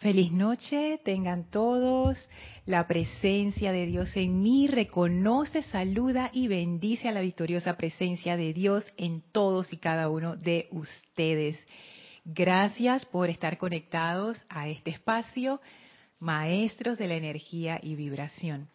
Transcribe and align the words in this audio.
Feliz 0.00 0.32
noche, 0.32 0.98
tengan 1.04 1.50
todos. 1.50 2.16
La 2.64 2.86
presencia 2.86 3.70
de 3.70 3.84
Dios 3.84 4.16
en 4.16 4.42
mí 4.42 4.66
reconoce, 4.66 5.62
saluda 5.64 6.30
y 6.32 6.48
bendice 6.48 7.10
a 7.10 7.12
la 7.12 7.20
victoriosa 7.20 7.76
presencia 7.76 8.38
de 8.38 8.54
Dios 8.54 8.82
en 8.96 9.20
todos 9.20 9.70
y 9.74 9.76
cada 9.76 10.08
uno 10.08 10.36
de 10.36 10.68
ustedes. 10.70 11.58
Gracias 12.24 13.04
por 13.04 13.28
estar 13.28 13.58
conectados 13.58 14.42
a 14.48 14.68
este 14.70 14.88
espacio, 14.88 15.60
maestros 16.18 16.96
de 16.96 17.06
la 17.06 17.16
energía 17.16 17.78
y 17.82 17.94
vibración. 17.94 18.70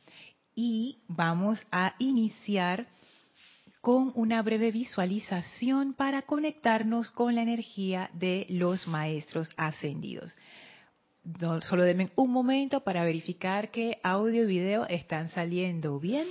Y 0.53 0.99
vamos 1.07 1.57
a 1.71 1.95
iniciar 1.97 2.85
con 3.81 4.11
una 4.13 4.43
breve 4.43 4.71
visualización 4.71 5.95
para 5.95 6.21
conectarnos 6.21 7.09
con 7.09 7.33
la 7.33 7.41
energía 7.41 8.11
de 8.13 8.45
los 8.47 8.87
maestros 8.87 9.49
ascendidos 9.57 10.35
solo 11.61 11.83
denme 11.83 12.11
un 12.15 12.31
momento 12.31 12.81
para 12.81 13.03
verificar 13.03 13.71
que 13.71 13.99
audio 14.03 14.43
y 14.43 14.47
video 14.47 14.85
están 14.87 15.29
saliendo 15.29 15.99
bien. 15.99 16.27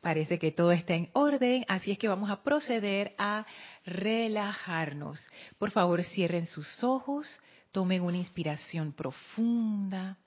Parece 0.00 0.38
que 0.38 0.52
todo 0.52 0.70
está 0.72 0.94
en 0.94 1.08
orden, 1.14 1.64
así 1.66 1.90
es 1.90 1.96
que 1.96 2.08
vamos 2.08 2.28
a 2.28 2.42
proceder 2.42 3.14
a 3.16 3.46
relajarnos. 3.86 5.26
Por 5.58 5.70
favor, 5.70 6.04
cierren 6.04 6.46
sus 6.46 6.84
ojos, 6.84 7.40
tomen 7.72 8.02
una 8.02 8.18
inspiración 8.18 8.92
profunda, 8.92 10.18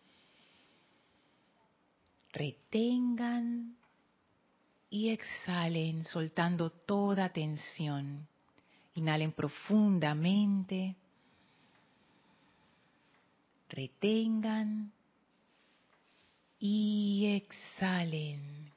retengan 2.34 3.78
y 4.90 5.10
exhalen 5.10 6.04
soltando 6.04 6.70
toda 6.70 7.30
tensión. 7.30 8.28
Inhalen 8.96 9.32
profundamente. 9.32 10.96
Retengan 13.70 14.92
y 16.60 17.36
exhalen, 17.36 18.72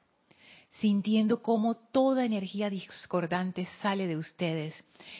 sintiendo 0.81 1.41
cómo 1.41 1.75
toda 1.75 2.25
energía 2.25 2.69
discordante 2.69 3.67
sale 3.81 4.05
de 4.05 4.17
ustedes 4.17 4.75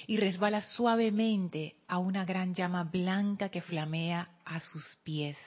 y 0.07 0.17
resbala 0.17 0.61
suavemente 0.61 1.75
a 1.87 1.97
una 1.97 2.25
gran 2.25 2.53
llama 2.53 2.83
blanca 2.83 3.49
que 3.49 3.61
flamea 3.61 4.29
a 4.45 4.59
sus 4.59 4.97
pies 5.03 5.37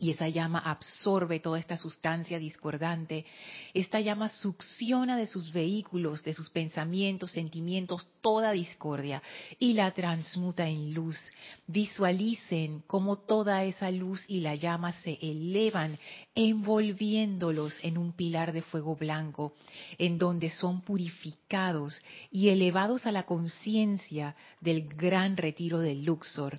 y 0.00 0.10
esa 0.10 0.28
llama 0.28 0.58
absorbe 0.58 1.40
toda 1.40 1.58
esta 1.58 1.76
sustancia 1.76 2.38
discordante. 2.38 3.26
Esta 3.74 4.00
llama 4.00 4.30
succiona 4.30 5.16
de 5.16 5.26
sus 5.26 5.52
vehículos, 5.52 6.24
de 6.24 6.32
sus 6.32 6.48
pensamientos, 6.48 7.32
sentimientos, 7.32 8.08
toda 8.22 8.52
discordia 8.52 9.22
y 9.58 9.74
la 9.74 9.90
transmuta 9.92 10.66
en 10.66 10.94
luz. 10.94 11.18
Visualicen 11.66 12.82
cómo 12.86 13.18
toda 13.18 13.62
esa 13.64 13.90
luz 13.90 14.24
y 14.26 14.40
la 14.40 14.54
llama 14.54 14.92
se 15.02 15.18
elevan, 15.20 15.98
envolviéndolos 16.34 17.78
en 17.82 17.98
un 17.98 18.12
pilar 18.12 18.52
de 18.52 18.62
fuego 18.62 18.96
blanco, 18.96 19.52
en 19.98 20.16
donde 20.16 20.48
son 20.48 20.80
purificados 20.80 22.00
y 22.32 22.48
elevados 22.48 23.04
a 23.04 23.12
la 23.12 23.26
conciencia 23.26 24.34
del 24.60 24.88
gran 24.88 25.36
retiro 25.36 25.78
del 25.78 26.04
Luxor 26.04 26.58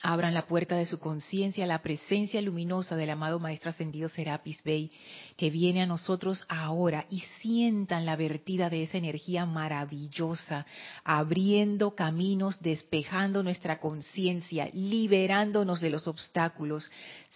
Abran 0.00 0.32
la 0.32 0.46
puerta 0.46 0.76
de 0.76 0.86
su 0.86 1.00
conciencia 1.00 1.64
a 1.64 1.66
la 1.66 1.82
presencia 1.82 2.40
luminosa 2.40 2.94
del 2.94 3.10
amado 3.10 3.40
Maestro 3.40 3.70
Ascendido 3.70 4.08
Serapis 4.08 4.62
Bey, 4.62 4.92
que 5.36 5.50
viene 5.50 5.82
a 5.82 5.86
nosotros 5.86 6.44
ahora 6.48 7.06
y 7.10 7.24
sientan 7.40 8.06
la 8.06 8.14
vertida 8.14 8.70
de 8.70 8.84
esa 8.84 8.96
energía 8.96 9.44
maravillosa, 9.44 10.66
abriendo 11.02 11.96
caminos, 11.96 12.60
despejando 12.60 13.42
nuestra 13.42 13.80
conciencia, 13.80 14.70
liberándonos 14.72 15.80
de 15.80 15.90
los 15.90 16.06
obstáculos. 16.06 16.88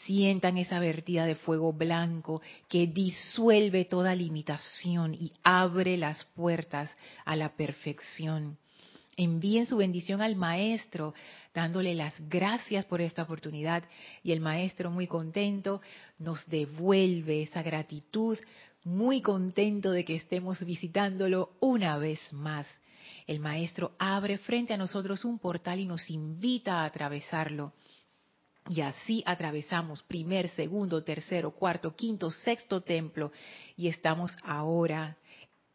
Sientan 0.04 0.56
esa 0.56 0.78
vertida 0.78 1.26
de 1.26 1.34
fuego 1.34 1.72
blanco 1.72 2.42
que 2.68 2.86
disuelve 2.86 3.86
toda 3.86 4.14
limitación 4.14 5.14
y 5.14 5.32
abre 5.42 5.96
las 5.96 6.22
puertas 6.36 6.90
a 7.24 7.34
la 7.34 7.56
perfección 7.56 8.56
envíen 9.16 9.66
su 9.66 9.76
bendición 9.76 10.22
al 10.22 10.36
maestro, 10.36 11.14
dándole 11.54 11.94
las 11.94 12.14
gracias 12.28 12.84
por 12.86 13.00
esta 13.00 13.22
oportunidad. 13.22 13.84
Y 14.22 14.32
el 14.32 14.40
maestro, 14.40 14.90
muy 14.90 15.06
contento, 15.06 15.80
nos 16.18 16.46
devuelve 16.48 17.42
esa 17.42 17.62
gratitud, 17.62 18.38
muy 18.84 19.20
contento 19.20 19.92
de 19.92 20.04
que 20.04 20.16
estemos 20.16 20.64
visitándolo 20.64 21.50
una 21.60 21.98
vez 21.98 22.20
más. 22.32 22.66
El 23.26 23.40
maestro 23.40 23.92
abre 23.98 24.38
frente 24.38 24.74
a 24.74 24.78
nosotros 24.78 25.24
un 25.24 25.38
portal 25.38 25.78
y 25.80 25.86
nos 25.86 26.08
invita 26.10 26.80
a 26.80 26.84
atravesarlo. 26.86 27.72
Y 28.68 28.80
así 28.80 29.22
atravesamos 29.26 30.02
primer, 30.04 30.48
segundo, 30.50 31.02
tercero, 31.02 31.50
cuarto, 31.50 31.96
quinto, 31.96 32.30
sexto 32.30 32.80
templo 32.80 33.32
y 33.76 33.88
estamos 33.88 34.30
ahora 34.44 35.16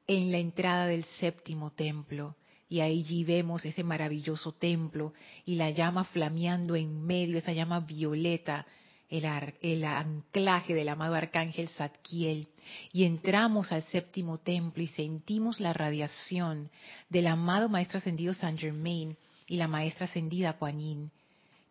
en 0.08 0.31
la 0.31 0.38
entrada 0.38 0.88
del 0.88 1.04
séptimo 1.19 1.72
templo 1.72 2.36
y 2.69 2.81
allí 2.81 3.23
vemos 3.23 3.66
ese 3.66 3.83
maravilloso 3.83 4.51
templo 4.51 5.13
y 5.45 5.55
la 5.55 5.69
llama 5.69 6.03
flameando 6.03 6.75
en 6.75 7.05
medio, 7.05 7.38
esa 7.38 7.53
llama 7.53 7.79
violeta, 7.79 8.66
el, 9.09 9.25
el, 9.61 9.85
anclaje 9.85 10.73
del 10.73 10.89
amado 10.89 11.16
arcángel 11.16 11.69
Zadkiel. 11.69 12.50
Y 12.91 13.06
entramos 13.06 13.72
al 13.72 13.83
séptimo 13.83 14.39
templo 14.39 14.83
y 14.83 14.88
sentimos 14.88 15.61
la 15.61 15.72
radiación 15.72 16.69
del 17.09 17.27
amado 17.27 17.69
maestro 17.69 18.00
ascendido 18.00 18.33
Saint 18.33 18.59
Germain 18.59 19.16
y 19.47 19.56
la 19.56 19.69
maestra 19.69 20.06
ascendida 20.06 20.57
Kuan 20.57 21.11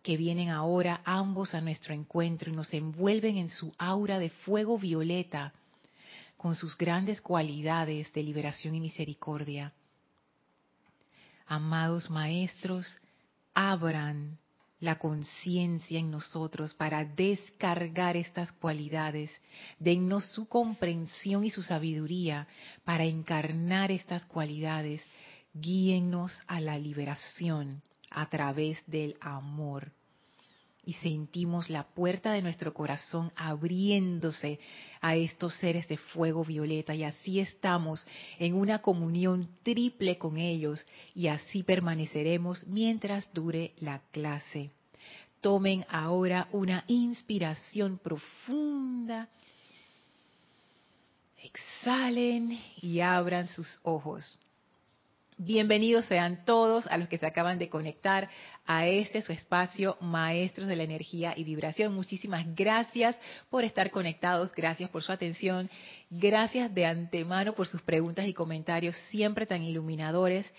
que 0.02 0.16
vienen 0.16 0.48
ahora 0.48 1.02
ambos 1.04 1.52
a 1.52 1.60
nuestro 1.60 1.92
encuentro 1.92 2.50
y 2.50 2.54
nos 2.54 2.72
envuelven 2.72 3.36
en 3.36 3.50
su 3.50 3.74
aura 3.76 4.18
de 4.18 4.30
fuego 4.30 4.78
violeta 4.78 5.52
con 6.36 6.54
sus 6.54 6.78
grandes 6.78 7.20
cualidades 7.20 8.12
de 8.12 8.22
liberación 8.22 8.76
y 8.76 8.80
misericordia 8.80 9.74
amados 11.46 12.10
maestros, 12.10 12.86
abran 13.54 14.38
la 14.80 14.98
conciencia 14.98 15.98
en 15.98 16.10
nosotros 16.10 16.74
para 16.74 17.04
descargar 17.04 18.16
estas 18.16 18.52
cualidades. 18.52 19.30
Dennos 19.78 20.24
su 20.32 20.46
comprensión 20.46 21.44
y 21.44 21.50
su 21.50 21.62
sabiduría 21.62 22.46
para 22.84 23.04
encarnar 23.04 23.90
estas 23.90 24.24
cualidades. 24.26 25.02
Guíennos 25.54 26.38
a 26.46 26.60
la 26.60 26.78
liberación 26.78 27.82
a 28.10 28.28
través 28.28 28.82
del 28.86 29.16
amor 29.20 29.92
y 30.86 30.92
sentimos 30.94 31.68
la 31.68 31.82
puerta 31.82 32.32
de 32.32 32.40
nuestro 32.40 32.72
corazón 32.72 33.32
abriéndose 33.34 34.60
a 35.00 35.16
estos 35.16 35.54
seres 35.56 35.88
de 35.88 35.96
fuego 35.96 36.44
violeta 36.44 36.94
y 36.94 37.02
así 37.02 37.40
estamos 37.40 38.06
en 38.38 38.54
una 38.54 38.80
comunión 38.80 39.48
triple 39.64 40.16
con 40.16 40.38
ellos 40.38 40.86
y 41.12 41.26
así 41.26 41.64
permaneceremos 41.64 42.66
mientras 42.68 43.30
dure 43.34 43.72
la 43.80 44.00
clase. 44.12 44.70
Tomen 45.40 45.84
ahora 45.88 46.48
una 46.52 46.84
inspiración 46.86 47.98
profunda. 47.98 49.28
Exhalen 51.42 52.58
y 52.80 53.00
abran 53.00 53.48
sus 53.48 53.80
ojos. 53.82 54.38
Bienvenidos 55.38 56.06
sean 56.06 56.46
todos 56.46 56.86
a 56.86 56.96
los 56.96 57.08
que 57.08 57.18
se 57.18 57.26
acaban 57.26 57.58
de 57.58 57.68
conectar 57.68 58.30
a 58.64 58.86
este 58.86 59.20
su 59.20 59.32
espacio 59.32 59.98
Maestros 60.00 60.66
de 60.66 60.76
la 60.76 60.84
Energía 60.84 61.34
y 61.36 61.44
Vibración. 61.44 61.92
Muchísimas 61.92 62.46
gracias 62.54 63.20
por 63.50 63.62
estar 63.62 63.90
conectados, 63.90 64.50
gracias 64.54 64.88
por 64.88 65.02
su 65.02 65.12
atención, 65.12 65.68
gracias 66.08 66.74
de 66.74 66.86
antemano 66.86 67.52
por 67.52 67.66
sus 67.66 67.82
preguntas 67.82 68.26
y 68.26 68.32
comentarios 68.32 68.96
siempre 69.10 69.44
tan 69.44 69.62
iluminadores. 69.62 70.50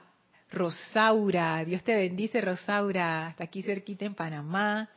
Rosaura. 0.51 1.65
Dios 1.65 1.83
te 1.83 1.97
bendice, 1.97 2.39
Rosaura. 2.39 3.27
Hasta 3.27 3.43
aquí 3.43 3.61
cerquita 3.61 4.05
en 4.05 4.15
Panamá. 4.15 4.89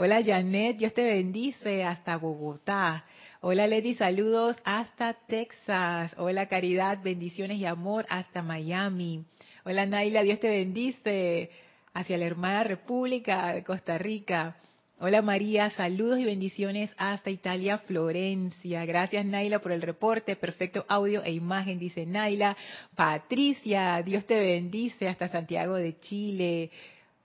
Hola 0.00 0.22
Janet, 0.24 0.76
Dios 0.76 0.94
te 0.94 1.02
bendice 1.02 1.82
hasta 1.82 2.16
Bogotá. 2.18 3.04
Hola 3.40 3.66
Lady, 3.66 3.94
saludos 3.94 4.56
hasta 4.62 5.12
Texas. 5.26 6.14
Hola 6.18 6.46
Caridad, 6.46 7.02
bendiciones 7.02 7.58
y 7.58 7.64
amor 7.64 8.06
hasta 8.08 8.40
Miami. 8.40 9.24
Hola 9.64 9.86
Naila, 9.86 10.22
Dios 10.22 10.38
te 10.38 10.50
bendice 10.50 11.50
hacia 11.94 12.16
la 12.16 12.26
hermana 12.26 12.62
República 12.62 13.52
de 13.52 13.64
Costa 13.64 13.98
Rica. 13.98 14.54
Hola 15.00 15.20
María, 15.20 15.68
saludos 15.70 16.20
y 16.20 16.26
bendiciones 16.26 16.94
hasta 16.96 17.30
Italia, 17.30 17.78
Florencia. 17.78 18.84
Gracias 18.84 19.26
Naila 19.26 19.58
por 19.58 19.72
el 19.72 19.82
reporte, 19.82 20.36
perfecto 20.36 20.84
audio 20.86 21.24
e 21.24 21.32
imagen, 21.32 21.80
dice 21.80 22.06
Naila. 22.06 22.56
Patricia, 22.94 24.00
Dios 24.04 24.24
te 24.26 24.38
bendice 24.38 25.08
hasta 25.08 25.26
Santiago 25.26 25.74
de 25.74 25.98
Chile. 25.98 26.70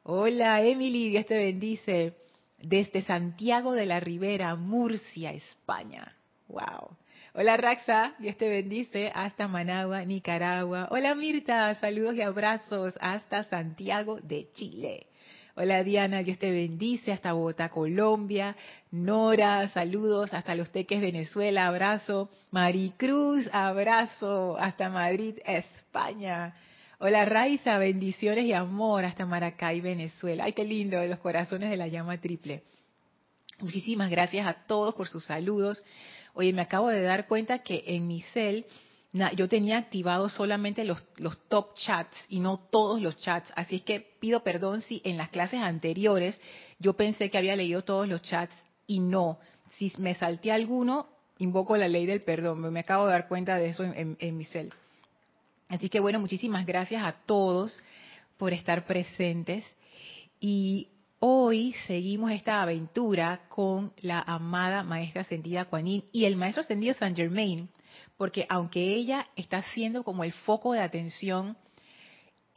Hola 0.01 0.59
Emily, 0.63 1.09
Dios 1.09 1.27
te 1.27 1.37
bendice 1.37 2.22
desde 2.63 3.01
Santiago 3.01 3.74
de 3.74 3.86
la 3.86 4.00
Ribera, 4.00 4.56
Murcia, 4.56 5.31
España. 5.31 6.15
Wow. 6.48 6.98
Hola 7.36 7.57
Raxa, 7.57 8.15
Dios 8.19 8.38
te 8.38 8.48
bendice 8.48 9.12
hasta 9.13 9.48
Managua, 9.48 10.06
Nicaragua. 10.06 10.88
Hola 10.92 11.13
Mirta, 11.13 11.74
saludos 11.75 12.15
y 12.15 12.21
abrazos 12.21 12.94
hasta 13.01 13.44
Santiago 13.44 14.19
de 14.21 14.50
Chile. 14.54 15.07
Hola 15.56 15.83
Diana, 15.83 16.24
Dios 16.24 16.39
te 16.39 16.51
bendice 16.51 17.12
hasta 17.12 17.33
Bogotá, 17.33 17.69
Colombia. 17.69 18.56
Nora, 18.92 19.68
saludos 19.68 20.33
hasta 20.33 20.56
Los 20.56 20.71
Teques, 20.71 21.01
Venezuela, 21.01 21.68
abrazo. 21.68 22.30
Maricruz, 22.51 23.48
abrazo 23.51 24.57
hasta 24.57 24.89
Madrid, 24.89 25.38
España. 25.45 26.56
Hola 26.99 27.25
Raiza, 27.25 27.79
bendiciones 27.79 28.45
y 28.45 28.53
amor 28.53 29.03
hasta 29.03 29.25
Maracay, 29.25 29.81
Venezuela. 29.81 30.43
Ay, 30.45 30.53
qué 30.53 30.63
lindo, 30.63 31.03
los 31.03 31.19
corazones 31.19 31.71
de 31.71 31.75
la 31.75 31.87
llama 31.87 32.19
triple. 32.21 32.63
Muchísimas 33.59 34.11
gracias 34.11 34.45
a 34.45 34.53
todos 34.67 34.93
por 34.93 35.07
sus 35.07 35.25
saludos. 35.25 35.83
Oye, 36.33 36.53
me 36.53 36.61
acabo 36.61 36.89
de 36.89 37.01
dar 37.01 37.27
cuenta 37.27 37.59
que 37.59 37.83
en 37.87 38.07
mi 38.07 38.21
cel 38.21 38.65
yo 39.35 39.49
tenía 39.49 39.77
activados 39.77 40.33
solamente 40.33 40.83
los, 40.85 41.03
los 41.17 41.37
top 41.47 41.75
chats 41.75 42.25
y 42.29 42.39
no 42.39 42.57
todos 42.57 43.01
los 43.01 43.17
chats. 43.17 43.51
Así 43.55 43.77
es 43.77 43.81
que 43.81 43.99
pido 43.99 44.43
perdón 44.43 44.81
si 44.81 45.01
en 45.03 45.17
las 45.17 45.29
clases 45.29 45.61
anteriores 45.61 46.39
yo 46.77 46.93
pensé 46.93 47.29
que 47.31 47.37
había 47.39 47.55
leído 47.55 47.83
todos 47.83 48.07
los 48.07 48.21
chats 48.21 48.55
y 48.85 48.99
no. 48.99 49.39
Si 49.77 49.91
me 49.97 50.13
salté 50.13 50.51
alguno, 50.51 51.07
invoco 51.39 51.75
la 51.75 51.87
ley 51.87 52.05
del 52.05 52.21
perdón. 52.21 52.71
Me 52.71 52.81
acabo 52.81 53.07
de 53.07 53.13
dar 53.13 53.27
cuenta 53.27 53.55
de 53.55 53.69
eso 53.69 53.83
en, 53.83 54.15
en 54.19 54.37
mi 54.37 54.45
cel. 54.45 54.71
Así 55.73 55.89
que 55.89 55.99
bueno, 55.99 56.19
muchísimas 56.19 56.67
gracias 56.67 57.03
a 57.03 57.13
todos 57.25 57.81
por 58.37 58.53
estar 58.53 58.85
presentes. 58.85 59.65
Y 60.39 60.89
Hoy 61.25 61.73
seguimos 61.87 62.31
esta 62.31 62.61
aventura 62.61 63.45
con 63.47 63.93
la 64.01 64.19
amada 64.19 64.83
maestra 64.83 65.21
ascendida 65.21 65.63
Kuan 65.63 65.87
y 65.87 66.25
el 66.25 66.35
maestro 66.35 66.63
ascendido 66.63 66.93
Saint 66.93 67.15
Germain, 67.15 67.69
porque 68.17 68.45
aunque 68.49 68.81
ella 68.81 69.27
está 69.37 69.61
siendo 69.61 70.03
como 70.03 70.25
el 70.25 70.33
foco 70.33 70.73
de 70.73 70.81
atención 70.81 71.55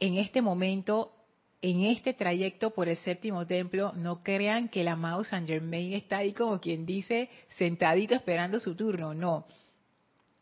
en 0.01 0.17
este 0.17 0.41
momento, 0.41 1.13
en 1.61 1.85
este 1.85 2.13
trayecto 2.13 2.71
por 2.71 2.89
el 2.89 2.97
séptimo 2.97 3.47
templo, 3.47 3.93
no 3.93 4.21
crean 4.21 4.67
que 4.67 4.81
el 4.81 4.89
amado 4.89 5.23
Saint 5.23 5.47
Germain 5.47 5.93
está 5.93 6.17
ahí 6.17 6.33
como 6.33 6.59
quien 6.59 6.85
dice 6.85 7.29
sentadito 7.57 8.15
esperando 8.15 8.59
su 8.59 8.75
turno, 8.75 9.13
no. 9.13 9.45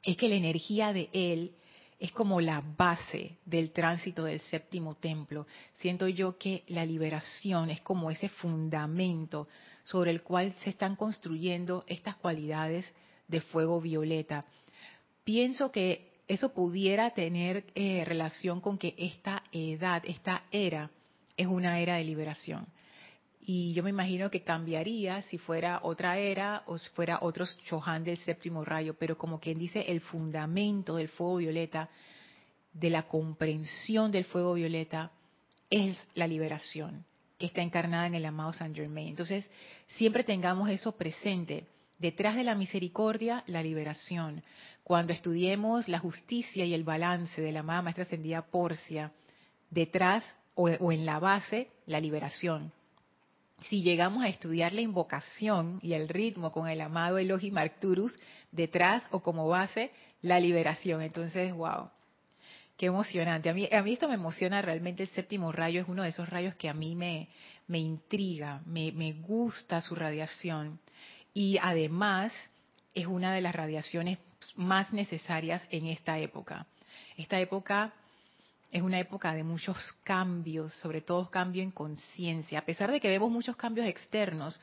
Es 0.02 0.18
que 0.18 0.30
la 0.30 0.36
energía 0.36 0.94
de 0.94 1.10
él 1.14 1.52
es 2.00 2.12
como 2.12 2.42
la 2.42 2.62
base 2.78 3.38
del 3.46 3.72
tránsito 3.72 4.24
del 4.26 4.40
séptimo 4.42 4.96
templo. 4.96 5.48
Siento 5.76 6.08
yo 6.08 6.38
que 6.38 6.64
la 6.68 6.86
liberación 6.86 7.70
es 7.70 7.82
como 7.82 8.12
ese 8.12 8.30
fundamento 8.30 9.48
sobre 9.84 10.12
el 10.12 10.22
cual 10.22 10.54
se 10.64 10.72
están 10.72 10.96
construyendo 10.96 11.84
estas 11.88 12.16
cualidades 12.16 12.94
de 13.28 13.42
fuego 13.42 13.80
violeta. 13.80 14.44
Pienso 15.24 15.72
que 15.72 16.12
eso 16.28 16.54
pudiera 16.54 17.12
tener 17.12 17.66
eh, 17.76 18.04
relación 18.06 18.62
con 18.62 18.78
que 18.78 18.96
esta 18.98 19.44
edad, 19.52 20.04
esta 20.06 20.44
era, 20.52 20.90
es 21.38 21.48
una 21.48 21.80
era 21.80 21.96
de 21.96 22.04
liberación. 22.04 22.68
Y 23.48 23.74
yo 23.74 23.84
me 23.84 23.92
imagino 23.92 24.32
que 24.32 24.42
cambiaría 24.42 25.22
si 25.22 25.38
fuera 25.38 25.82
otra 25.84 26.18
era 26.18 26.64
o 26.66 26.80
si 26.80 26.90
fuera 26.90 27.20
otro 27.22 27.46
Chohan 27.68 28.04
del 28.04 28.18
séptimo 28.18 28.66
rayo, 28.66 28.96
pero 28.98 29.20
como 29.20 29.40
quien 29.40 29.60
dice, 29.60 29.82
el 29.88 30.02
fundamento 30.02 30.96
del 30.96 31.10
fuego 31.10 31.38
violeta, 31.38 31.88
de 32.74 32.90
la 32.90 33.04
comprensión 33.04 34.12
del 34.12 34.26
fuego 34.26 34.56
violeta, 34.56 35.12
es 35.70 35.96
la 36.16 36.26
liberación 36.26 37.06
que 37.38 37.46
está 37.46 37.62
encarnada 37.62 38.08
en 38.08 38.16
el 38.16 38.26
amado 38.26 38.52
Saint 38.52 38.76
Germain. 38.76 39.10
Entonces, 39.10 39.50
siempre 39.90 40.24
tengamos 40.24 40.68
eso 40.70 40.98
presente. 40.98 41.68
Detrás 42.00 42.36
de 42.36 42.44
la 42.44 42.56
misericordia, 42.56 43.44
la 43.46 43.62
liberación. 43.62 44.42
Cuando 44.84 45.14
estudiemos 45.14 45.88
la 45.88 46.00
justicia 46.00 46.66
y 46.66 46.74
el 46.74 46.84
balance 46.84 47.40
de 47.40 47.52
la 47.52 47.60
amada 47.60 47.84
maestra 47.84 48.06
ascendida 48.06 48.42
Porcia, 48.42 49.12
detrás 49.70 50.26
o 50.56 50.92
en 50.92 51.06
la 51.06 51.20
base, 51.20 51.70
la 51.86 52.00
liberación 52.00 52.72
si 53.62 53.82
llegamos 53.82 54.24
a 54.24 54.28
estudiar 54.28 54.74
la 54.74 54.82
invocación 54.82 55.80
y 55.82 55.94
el 55.94 56.10
ritmo 56.10 56.52
con 56.52 56.68
el 56.68 56.82
amado 56.82 57.18
Elohim 57.18 57.58
Arcturus 57.58 58.18
detrás 58.52 59.04
o 59.12 59.22
como 59.22 59.48
base, 59.48 59.92
la 60.22 60.40
liberación. 60.40 61.02
Entonces, 61.02 61.54
wow, 61.54 61.90
qué 62.78 62.88
emocionante. 62.88 63.50
A 63.50 63.54
mí, 63.54 63.68
a 63.72 63.82
mí 63.82 63.94
esto 63.94 64.08
me 64.08 64.16
emociona 64.16 64.62
realmente. 64.62 65.04
El 65.04 65.10
séptimo 65.10 65.52
rayo 65.52 65.82
es 65.82 65.88
uno 65.88 66.04
de 66.04 66.10
esos 66.10 66.30
rayos 66.30 66.56
que 66.56 66.70
a 66.70 66.74
mí 66.74 66.96
me, 66.96 67.30
me 67.68 67.80
intriga, 67.80 68.62
me, 68.66 68.92
me 68.92 69.14
gusta 69.14 69.82
su 69.82 69.96
radiación. 69.96 70.80
Y 71.34 71.58
además 71.62 72.34
es 72.94 73.08
una 73.08 73.34
de 73.34 73.42
las 73.42 73.56
radiaciones 73.56 74.20
más 74.56 74.94
necesarias 74.94 75.66
en 75.72 75.88
esta 75.88 76.20
época. 76.20 76.68
Esta 77.18 77.40
época 77.40 77.94
es 78.76 78.82
una 78.82 79.00
época 79.00 79.34
de 79.34 79.46
muchos 79.46 79.78
cambios, 80.04 80.74
sobre 80.74 81.00
todo 81.00 81.32
cambio 81.32 81.64
en 81.64 81.72
conciencia. 81.72 82.60
A 82.60 82.66
pesar 82.66 82.92
de 82.92 83.00
que 83.00 83.08
vemos 83.08 83.32
muchos 83.32 83.56
cambios 83.56 83.88
externos, 83.88 84.60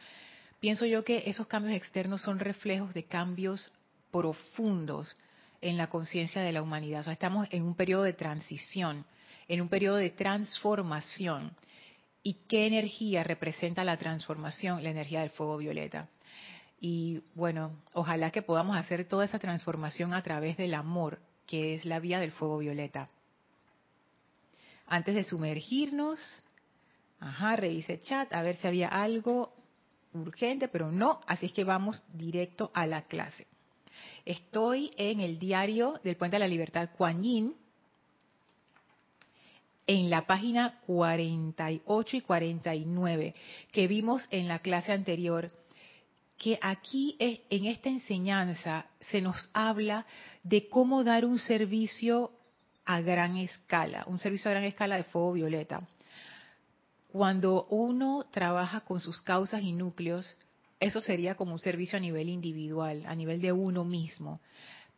pienso 0.60 0.84
yo 0.84 1.02
que 1.02 1.22
esos 1.24 1.46
cambios 1.46 1.74
externos 1.74 2.20
son 2.20 2.38
reflejos 2.38 2.92
de 2.92 3.04
cambios 3.04 3.72
profundos 4.10 5.16
en 5.62 5.78
la 5.78 5.86
conciencia 5.86 6.42
de 6.42 6.52
la 6.52 6.60
humanidad. 6.60 7.08
Estamos 7.08 7.48
en 7.50 7.62
un 7.62 7.74
periodo 7.74 8.02
de 8.02 8.12
transición, 8.12 9.06
en 9.48 9.62
un 9.62 9.70
periodo 9.70 9.96
de 9.96 10.10
transformación. 10.10 11.56
¿Y 12.22 12.34
qué 12.48 12.66
energía 12.66 13.24
representa 13.24 13.82
la 13.82 13.96
transformación? 13.96 14.84
La 14.84 14.90
energía 14.90 15.20
del 15.20 15.30
fuego 15.30 15.56
violeta. 15.56 16.10
Y 16.78 17.22
bueno, 17.34 17.80
ojalá 17.94 18.30
que 18.30 18.42
podamos 18.42 18.76
hacer 18.76 19.06
toda 19.06 19.24
esa 19.24 19.38
transformación 19.38 20.12
a 20.12 20.22
través 20.22 20.58
del 20.58 20.74
amor, 20.74 21.18
que 21.46 21.72
es 21.72 21.86
la 21.86 21.98
vía 21.98 22.20
del 22.20 22.32
fuego 22.32 22.58
violeta 22.58 23.08
antes 24.92 25.14
de 25.14 25.24
sumergirnos, 25.24 26.20
ajá, 27.18 27.56
revise 27.56 27.98
chat 28.00 28.30
a 28.30 28.42
ver 28.42 28.56
si 28.56 28.66
había 28.66 28.88
algo 28.88 29.54
urgente, 30.12 30.68
pero 30.68 30.92
no, 30.92 31.22
así 31.26 31.46
es 31.46 31.52
que 31.54 31.64
vamos 31.64 32.02
directo 32.12 32.70
a 32.74 32.86
la 32.86 33.00
clase. 33.06 33.46
Estoy 34.26 34.90
en 34.98 35.20
el 35.20 35.38
diario 35.38 35.98
del 36.04 36.16
Puente 36.16 36.34
de 36.34 36.40
la 36.40 36.46
Libertad, 36.46 36.90
Kuan 36.94 37.22
Yin, 37.22 37.54
en 39.86 40.10
la 40.10 40.26
página 40.26 40.78
48 40.86 42.18
y 42.18 42.20
49, 42.20 43.34
que 43.72 43.86
vimos 43.86 44.28
en 44.30 44.46
la 44.46 44.58
clase 44.58 44.92
anterior, 44.92 45.50
que 46.36 46.58
aquí 46.60 47.16
en 47.18 47.64
esta 47.64 47.88
enseñanza 47.88 48.84
se 49.00 49.22
nos 49.22 49.48
habla 49.54 50.04
de 50.42 50.68
cómo 50.68 51.02
dar 51.02 51.24
un 51.24 51.38
servicio 51.38 52.30
a 52.84 53.00
gran 53.00 53.36
escala, 53.36 54.04
un 54.06 54.18
servicio 54.18 54.50
a 54.50 54.54
gran 54.54 54.64
escala 54.64 54.96
de 54.96 55.04
fuego 55.04 55.32
violeta. 55.32 55.86
Cuando 57.08 57.66
uno 57.66 58.26
trabaja 58.30 58.80
con 58.80 59.00
sus 59.00 59.20
causas 59.20 59.62
y 59.62 59.72
núcleos, 59.72 60.36
eso 60.80 61.00
sería 61.00 61.34
como 61.34 61.52
un 61.52 61.58
servicio 61.58 61.96
a 61.96 62.00
nivel 62.00 62.28
individual, 62.28 63.04
a 63.06 63.14
nivel 63.14 63.40
de 63.40 63.52
uno 63.52 63.84
mismo. 63.84 64.40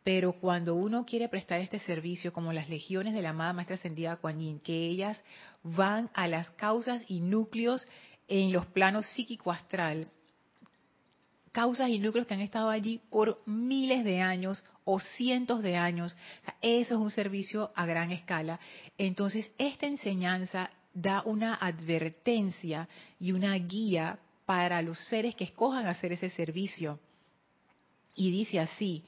Pero 0.03 0.33
cuando 0.33 0.75
uno 0.75 1.05
quiere 1.05 1.29
prestar 1.29 1.61
este 1.61 1.79
servicio, 1.79 2.31
como 2.31 2.53
las 2.53 2.69
legiones 2.69 3.13
de 3.13 3.21
la 3.21 3.31
amada 3.31 3.53
Maestra 3.53 3.75
Ascendida 3.75 4.17
Kuan 4.17 4.39
Yin, 4.39 4.59
que 4.59 4.87
ellas 4.87 5.21
van 5.63 6.09
a 6.13 6.27
las 6.27 6.49
causas 6.51 7.03
y 7.07 7.19
núcleos 7.19 7.87
en 8.27 8.53
los 8.53 8.65
planos 8.67 9.05
psíquico-astral, 9.07 10.07
causas 11.51 11.89
y 11.89 11.99
núcleos 11.99 12.27
que 12.27 12.33
han 12.33 12.41
estado 12.41 12.69
allí 12.69 13.01
por 13.09 13.41
miles 13.45 14.03
de 14.03 14.21
años 14.21 14.63
o 14.85 14.99
cientos 14.99 15.61
de 15.61 15.75
años. 15.75 16.15
eso 16.61 16.95
es 16.95 16.99
un 17.01 17.11
servicio 17.11 17.71
a 17.75 17.85
gran 17.85 18.11
escala. 18.11 18.59
Entonces, 18.97 19.51
esta 19.57 19.87
enseñanza 19.87 20.69
da 20.93 21.23
una 21.25 21.55
advertencia 21.55 22.87
y 23.19 23.33
una 23.33 23.55
guía 23.55 24.19
para 24.45 24.81
los 24.81 24.97
seres 25.07 25.35
que 25.35 25.43
escojan 25.43 25.87
hacer 25.87 26.13
ese 26.13 26.29
servicio. 26.29 26.99
Y 28.15 28.31
dice 28.31 28.59
así, 28.59 29.03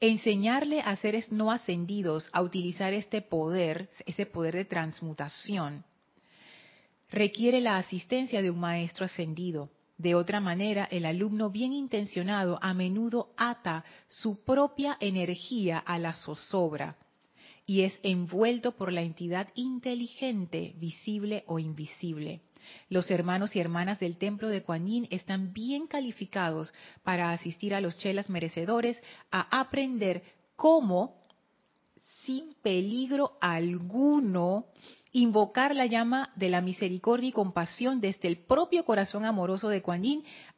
enseñarle 0.00 0.80
a 0.80 0.96
seres 0.96 1.30
no 1.30 1.50
ascendidos 1.50 2.28
a 2.32 2.40
utilizar 2.42 2.94
este 2.94 3.20
poder, 3.20 3.90
ese 4.06 4.24
poder 4.24 4.54
de 4.54 4.64
transmutación, 4.64 5.84
requiere 7.10 7.60
la 7.60 7.78
asistencia 7.78 8.40
de 8.40 8.50
un 8.50 8.60
maestro 8.60 9.04
ascendido 9.04 9.68
de 9.98 10.14
otra 10.14 10.40
manera, 10.40 10.86
el 10.90 11.06
alumno 11.06 11.50
bien 11.50 11.72
intencionado 11.72 12.58
a 12.60 12.74
menudo 12.74 13.30
ata 13.36 13.84
su 14.06 14.44
propia 14.44 14.96
energía 15.00 15.78
a 15.78 15.98
la 15.98 16.12
zozobra 16.12 16.96
y 17.64 17.82
es 17.82 17.98
envuelto 18.02 18.72
por 18.72 18.92
la 18.92 19.02
entidad 19.02 19.48
inteligente, 19.54 20.74
visible 20.78 21.44
o 21.46 21.58
invisible. 21.58 22.42
Los 22.88 23.10
hermanos 23.10 23.56
y 23.56 23.60
hermanas 23.60 23.98
del 23.98 24.16
templo 24.16 24.48
de 24.48 24.62
Kuan 24.62 24.86
Yin 24.86 25.08
están 25.10 25.52
bien 25.52 25.86
calificados 25.86 26.72
para 27.02 27.32
asistir 27.32 27.74
a 27.74 27.80
los 27.80 27.96
chelas 27.98 28.28
merecedores 28.28 29.02
a 29.30 29.60
aprender 29.60 30.22
cómo, 30.56 31.22
sin 32.24 32.54
peligro 32.62 33.36
alguno, 33.40 34.66
invocar 35.16 35.74
la 35.74 35.86
llama 35.86 36.30
de 36.36 36.50
la 36.50 36.60
misericordia 36.60 37.30
y 37.30 37.32
compasión 37.32 38.02
desde 38.02 38.28
el 38.28 38.36
propio 38.36 38.84
corazón 38.84 39.24
amoroso 39.24 39.70
de 39.70 39.80
Kuan 39.80 40.04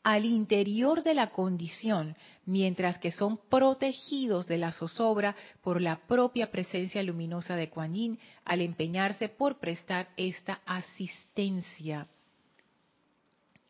al 0.02 0.24
interior 0.24 1.04
de 1.04 1.14
la 1.14 1.30
condición, 1.30 2.16
mientras 2.44 2.98
que 2.98 3.12
son 3.12 3.38
protegidos 3.48 4.48
de 4.48 4.58
la 4.58 4.72
zozobra 4.72 5.36
por 5.62 5.80
la 5.80 6.00
propia 6.08 6.50
presencia 6.50 7.04
luminosa 7.04 7.54
de 7.54 7.70
Kuan 7.70 8.18
al 8.44 8.60
empeñarse 8.60 9.28
por 9.28 9.60
prestar 9.60 10.08
esta 10.16 10.60
asistencia. 10.66 12.08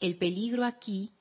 El 0.01 0.17
peligro 0.17 0.65
aquí 0.65 1.13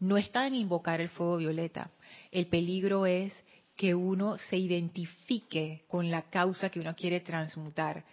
no 0.00 0.16
está 0.16 0.48
en 0.48 0.56
invocar 0.56 1.00
el 1.00 1.08
fuego 1.08 1.36
violeta. 1.36 1.92
El 2.32 2.48
peligro 2.48 3.06
es 3.06 3.32
que 3.76 3.94
uno 3.94 4.38
se 4.38 4.56
identifique 4.56 5.82
con 5.86 6.10
la 6.10 6.22
causa 6.22 6.68
que 6.68 6.80
uno 6.80 6.96
quiere 6.96 7.20
transmutar 7.20 8.04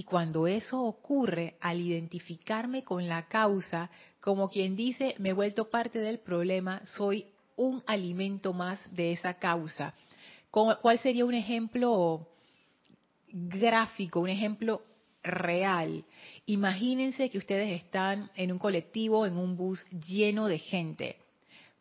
y 0.00 0.04
cuando 0.04 0.46
eso 0.46 0.82
ocurre, 0.82 1.56
al 1.60 1.78
identificarme 1.78 2.84
con 2.84 3.06
la 3.06 3.28
causa, 3.28 3.90
como 4.18 4.48
quien 4.48 4.74
dice, 4.74 5.14
me 5.18 5.28
he 5.28 5.32
vuelto 5.34 5.68
parte 5.68 5.98
del 5.98 6.20
problema, 6.20 6.80
soy 6.86 7.26
un 7.56 7.82
alimento 7.86 8.54
más 8.54 8.80
de 8.96 9.12
esa 9.12 9.34
causa. 9.34 9.92
¿Cuál 10.50 10.98
sería 11.00 11.26
un 11.26 11.34
ejemplo 11.34 12.26
gráfico, 13.28 14.20
un 14.20 14.30
ejemplo 14.30 14.80
real? 15.22 16.02
Imagínense 16.46 17.28
que 17.28 17.36
ustedes 17.36 17.70
están 17.82 18.30
en 18.36 18.52
un 18.52 18.58
colectivo, 18.58 19.26
en 19.26 19.36
un 19.36 19.54
bus 19.54 19.84
lleno 19.90 20.46
de 20.48 20.60
gente. 20.60 21.16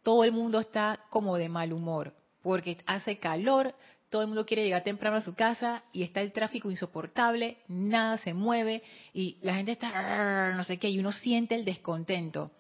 Todo 0.04 0.26
el 0.26 0.34
mundo 0.34 0.60
está 0.60 1.06
como 1.10 1.38
de 1.38 1.48
mal 1.48 1.72
humor 1.72 2.14
porque 2.42 2.78
hace 2.86 3.18
calor, 3.18 3.74
todo 4.10 4.24
el 4.24 4.28
mundo 4.28 4.46
quiere 4.46 4.64
llegar 4.64 4.84
temprano 4.84 5.18
a 5.18 5.22
su 5.22 5.36
casa 5.36 5.84
y 5.94 6.04
está 6.04 6.22
el 6.22 6.32
tráfico 6.32 6.72
insoportable, 6.72 7.60
nada 7.68 8.18
se 8.18 8.34
mueve 8.34 8.82
y 9.14 9.38
la 9.42 9.56
gente 9.56 9.74
está 9.74 10.52
no 10.56 10.64
sé 10.64 10.78
qué 10.78 10.90
y 10.90 11.00
uno 11.00 11.12
siente 11.12 11.56
el 11.56 11.64
descontento. 11.64 12.52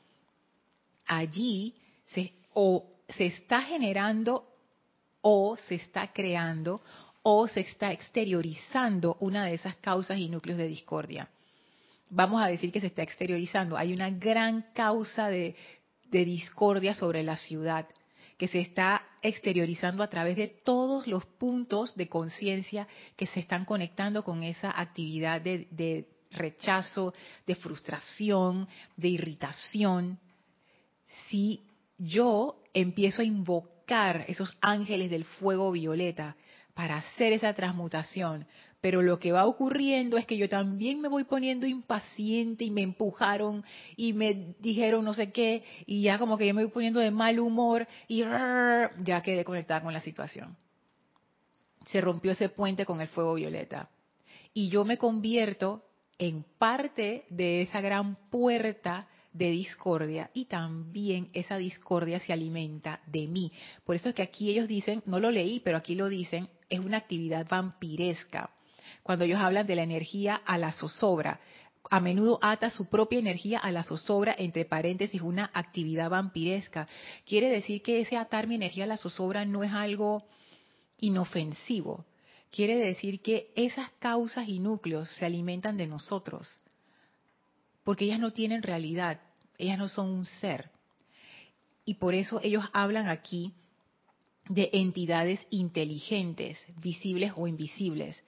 Allí 1.07 1.73
se, 2.07 2.33
o 2.53 2.85
se 3.09 3.25
está 3.25 3.61
generando 3.63 4.47
o 5.21 5.57
se 5.57 5.75
está 5.75 6.13
creando 6.13 6.81
o 7.23 7.47
se 7.47 7.61
está 7.61 7.91
exteriorizando 7.91 9.17
una 9.19 9.45
de 9.45 9.55
esas 9.55 9.75
causas 9.77 10.19
y 10.19 10.29
núcleos 10.29 10.59
de 10.59 10.67
discordia. 10.67 11.29
Vamos 12.11 12.41
a 12.41 12.47
decir 12.47 12.71
que 12.71 12.79
se 12.79 12.87
está 12.87 13.03
exteriorizando. 13.03 13.75
Hay 13.75 13.91
una 13.91 14.09
gran 14.09 14.67
causa 14.73 15.29
de, 15.29 15.55
de 16.09 16.25
discordia 16.25 16.93
sobre 16.93 17.23
la 17.23 17.35
ciudad 17.35 17.87
que 18.37 18.47
se 18.47 18.61
está 18.61 18.98
exteriorizando 19.21 20.03
a 20.03 20.09
través 20.09 20.35
de 20.37 20.47
todos 20.47 21.07
los 21.07 21.25
puntos 21.25 21.95
de 21.95 22.07
conciencia 22.07 22.87
que 23.15 23.27
se 23.27 23.39
están 23.39 23.65
conectando 23.65 24.23
con 24.23 24.43
esa 24.43 24.79
actividad 24.79 25.41
de, 25.41 26.07
rechazo, 26.31 27.13
de 27.45 27.55
frustración, 27.55 28.67
de 28.95 29.09
irritación. 29.09 30.19
Si 31.27 31.63
yo 31.97 32.61
empiezo 32.73 33.21
a 33.21 33.25
invocar 33.25 34.25
esos 34.27 34.55
ángeles 34.61 35.09
del 35.09 35.25
fuego 35.25 35.71
violeta 35.71 36.35
para 36.73 36.97
hacer 36.97 37.33
esa 37.33 37.53
transmutación, 37.53 38.45
pero 38.81 39.01
lo 39.01 39.19
que 39.19 39.31
va 39.31 39.45
ocurriendo 39.45 40.17
es 40.17 40.25
que 40.25 40.37
yo 40.37 40.47
también 40.47 41.01
me 41.01 41.09
voy 41.09 41.25
poniendo 41.25 41.67
impaciente 41.67 42.63
y 42.63 42.71
me 42.71 42.81
empujaron 42.81 43.63
y 43.97 44.13
me 44.13 44.55
dijeron 44.59 45.03
no 45.03 45.13
sé 45.13 45.31
qué 45.31 45.63
y 45.85 46.01
ya 46.01 46.17
como 46.17 46.37
que 46.37 46.47
yo 46.47 46.53
me 46.53 46.63
voy 46.63 46.71
poniendo 46.71 46.99
de 46.99 47.11
mal 47.11 47.39
humor 47.39 47.87
y 48.07 48.19
ya 48.19 49.21
quedé 49.23 49.43
conectada 49.43 49.81
con 49.81 49.93
la 49.93 49.99
situación. 49.99 50.55
Se 51.87 52.01
rompió 52.01 52.31
ese 52.31 52.49
puente 52.49 52.85
con 52.85 53.01
el 53.01 53.07
fuego 53.07 53.33
violeta. 53.35 53.89
Y 54.53 54.69
yo 54.69 54.85
me 54.85 54.97
convierto 54.97 55.83
en 56.17 56.45
parte 56.57 57.25
de 57.29 57.61
esa 57.61 57.81
gran 57.81 58.15
puerta 58.29 59.07
de 59.33 59.51
discordia 59.51 60.31
y 60.33 60.45
también 60.45 61.29
esa 61.33 61.57
discordia 61.57 62.19
se 62.19 62.33
alimenta 62.33 63.01
de 63.07 63.27
mí. 63.27 63.51
Por 63.83 63.95
eso 63.95 64.09
es 64.09 64.15
que 64.15 64.21
aquí 64.21 64.49
ellos 64.49 64.67
dicen, 64.67 65.03
no 65.05 65.19
lo 65.19 65.31
leí, 65.31 65.59
pero 65.59 65.77
aquí 65.77 65.95
lo 65.95 66.09
dicen, 66.09 66.49
es 66.69 66.79
una 66.79 66.97
actividad 66.97 67.47
vampiresca 67.47 68.51
cuando 69.03 69.25
ellos 69.25 69.39
hablan 69.39 69.67
de 69.67 69.75
la 69.75 69.83
energía 69.83 70.35
a 70.35 70.57
la 70.57 70.71
zozobra. 70.71 71.39
A 71.89 71.99
menudo 71.99 72.39
ata 72.41 72.69
su 72.69 72.87
propia 72.89 73.19
energía 73.19 73.59
a 73.59 73.71
la 73.71 73.83
zozobra, 73.83 74.35
entre 74.37 74.65
paréntesis, 74.65 75.21
una 75.21 75.49
actividad 75.53 76.09
vampiresca. 76.09 76.87
Quiere 77.25 77.49
decir 77.49 77.81
que 77.81 78.01
ese 78.01 78.17
atar 78.17 78.47
mi 78.47 78.55
energía 78.55 78.83
a 78.83 78.87
la 78.87 78.97
zozobra 78.97 79.45
no 79.45 79.63
es 79.63 79.71
algo 79.71 80.27
inofensivo. 80.99 82.05
Quiere 82.51 82.77
decir 82.77 83.21
que 83.21 83.51
esas 83.55 83.89
causas 83.99 84.47
y 84.47 84.59
núcleos 84.59 85.09
se 85.15 85.25
alimentan 85.25 85.77
de 85.77 85.87
nosotros, 85.87 86.47
porque 87.83 88.05
ellas 88.05 88.19
no 88.19 88.33
tienen 88.33 88.63
realidad, 88.63 89.21
ellas 89.57 89.77
no 89.77 89.87
son 89.87 90.09
un 90.09 90.25
ser. 90.25 90.71
Y 91.85 91.95
por 91.95 92.13
eso 92.13 92.39
ellos 92.43 92.65
hablan 92.73 93.07
aquí 93.07 93.53
de 94.47 94.69
entidades 94.73 95.39
inteligentes, 95.51 96.59
visibles 96.81 97.33
o 97.35 97.47
invisibles 97.47 98.23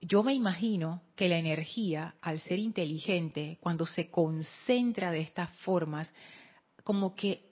yo 0.00 0.22
me 0.22 0.34
imagino 0.34 1.02
que 1.16 1.28
la 1.28 1.38
energía, 1.38 2.14
al 2.20 2.40
ser 2.40 2.58
inteligente, 2.58 3.58
cuando 3.60 3.84
se 3.86 4.10
concentra 4.10 5.10
de 5.10 5.20
estas 5.20 5.50
formas, 5.58 6.12
como 6.84 7.14
que 7.14 7.48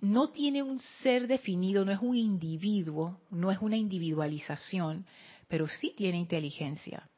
no 0.00 0.30
tiene 0.30 0.62
un 0.62 0.78
ser 1.02 1.26
definido, 1.28 1.84
no 1.84 1.92
es 1.92 2.00
un 2.00 2.16
individuo, 2.16 3.20
no 3.30 3.50
es 3.50 3.58
una 3.60 3.76
individualización, 3.76 5.06
pero 5.48 5.66
sí 5.68 5.94
tiene 5.96 6.18
inteligencia. 6.18 7.08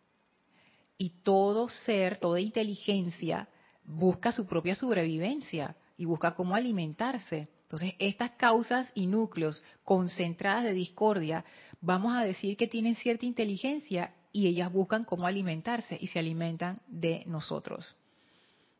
Y 0.99 1.11
todo 1.23 1.69
ser, 1.69 2.19
toda 2.19 2.41
inteligencia 2.41 3.49
busca 3.85 4.33
su 4.33 4.47
propia 4.47 4.75
sobrevivencia 4.75 5.77
y 5.97 6.05
busca 6.05 6.35
cómo 6.35 6.55
alimentarse. 6.55 7.49
Entonces, 7.63 7.95
estas 7.99 8.33
causas 8.33 8.93
y 8.95 9.07
núcleos 9.07 9.65
concentradas 9.83 10.65
de 10.65 10.75
discordia, 10.75 11.45
vamos 11.81 12.15
a 12.15 12.23
decir 12.23 12.57
que 12.57 12.69
tienen 12.69 12.95
cierta 12.95 13.27
inteligencia 13.27 14.15
y 14.37 14.49
ellas 14.49 14.71
buscan 14.71 15.05
cómo 15.05 15.27
alimentarse 15.27 15.97
y 15.99 16.09
se 16.09 16.19
alimentan 16.19 16.83
de 16.89 17.23
nosotros, 17.25 17.97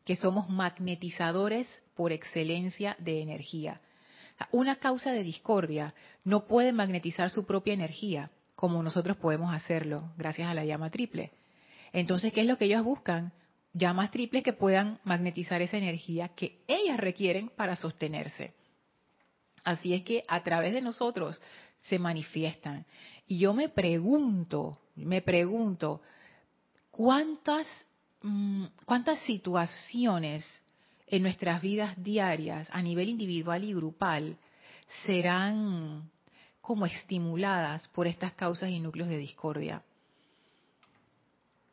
que 0.05 0.15
somos 0.15 0.49
magnetizadores 0.49 1.67
por 1.95 2.11
excelencia 2.11 2.95
de 2.99 3.23
energía. 3.23 3.81
Una 4.51 4.75
causa 4.75 5.11
de 5.11 5.23
discordia 5.23 5.95
no 6.23 6.45
puede 6.45 6.73
magnetizar 6.73 7.31
su 7.31 7.47
propia 7.47 7.73
energía 7.73 8.29
como 8.55 8.83
nosotros 8.83 9.17
podemos 9.17 9.51
hacerlo 9.51 10.11
gracias 10.15 10.47
a 10.47 10.53
la 10.53 10.63
llama 10.63 10.91
triple. 10.91 11.31
Entonces, 11.91 12.31
¿qué 12.33 12.41
es 12.41 12.47
lo 12.47 12.59
que 12.59 12.65
ellos 12.65 12.83
buscan? 12.83 13.33
Llamas 13.73 14.11
triples 14.11 14.43
que 14.43 14.53
puedan 14.53 14.99
magnetizar 15.05 15.63
esa 15.63 15.77
energía 15.77 16.27
que 16.29 16.61
ellas 16.67 16.97
requieren 16.97 17.49
para 17.49 17.75
sostenerse. 17.75 18.53
Así 19.63 19.95
es 19.95 20.03
que 20.03 20.23
a 20.27 20.43
través 20.43 20.71
de 20.73 20.81
nosotros 20.81 21.41
se 21.87 21.99
manifiestan. 21.99 22.85
Y 23.27 23.39
yo 23.39 23.53
me 23.53 23.69
pregunto, 23.69 24.79
me 24.95 25.21
pregunto, 25.21 26.01
¿cuántas, 26.91 27.67
mm, 28.21 28.65
cuántas 28.85 29.19
situaciones 29.19 30.45
en 31.07 31.23
nuestras 31.23 31.61
vidas 31.61 32.01
diarias 32.01 32.69
a 32.71 32.81
nivel 32.81 33.09
individual 33.09 33.63
y 33.63 33.73
grupal 33.73 34.37
serán 35.05 36.09
como 36.61 36.85
estimuladas 36.85 37.87
por 37.89 38.07
estas 38.07 38.33
causas 38.33 38.69
y 38.69 38.79
núcleos 38.79 39.09
de 39.09 39.17
discordia? 39.17 39.83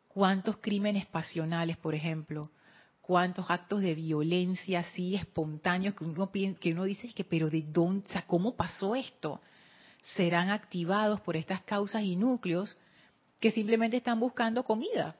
¿Cuántos 0.09 0.59
crímenes 0.59 1.07
pasionales, 1.07 1.77
por 1.77 1.95
ejemplo? 1.95 2.51
¿Cuántos 3.01 3.51
actos 3.51 3.81
de 3.83 3.95
violencia 3.95 4.81
así 4.81 5.15
espontáneos 5.15 5.95
que 5.95 6.05
uno, 6.05 6.31
que 6.31 6.73
uno 6.73 6.85
dice 6.85 7.13
que, 7.13 7.25
pero 7.25 7.51
de 7.51 7.63
dónde, 7.63 8.09
¿cómo 8.27 8.55
pasó 8.55 8.95
esto? 8.95 9.41
Serán 10.05 10.51
activados 10.51 11.21
por 11.23 11.37
estas 11.37 11.63
causas 11.63 12.03
y 12.03 12.17
núcleos 12.17 12.77
que 13.41 13.51
simplemente 13.51 13.97
están 13.97 14.21
buscando 14.21 14.63
comida. 14.63 15.17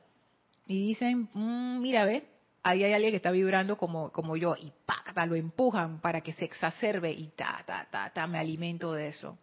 Y 0.67 0.87
dicen, 0.87 1.29
mm, 1.33 1.81
mira, 1.81 2.05
ve, 2.05 2.27
ahí 2.63 2.83
hay 2.83 2.93
alguien 2.93 3.11
que 3.11 3.17
está 3.17 3.31
vibrando 3.31 3.77
como, 3.77 4.11
como 4.11 4.37
yo, 4.37 4.55
y 4.55 4.71
¡pacta! 4.85 5.25
lo 5.25 5.35
empujan 5.35 5.99
para 6.01 6.21
que 6.21 6.33
se 6.33 6.45
exacerbe 6.45 7.11
y 7.11 7.27
ta, 7.29 7.63
ta, 7.65 7.87
ta, 7.89 8.11
ta, 8.11 8.27
me 8.27 8.37
alimento 8.37 8.93
de 8.93 9.07
eso. 9.07 9.37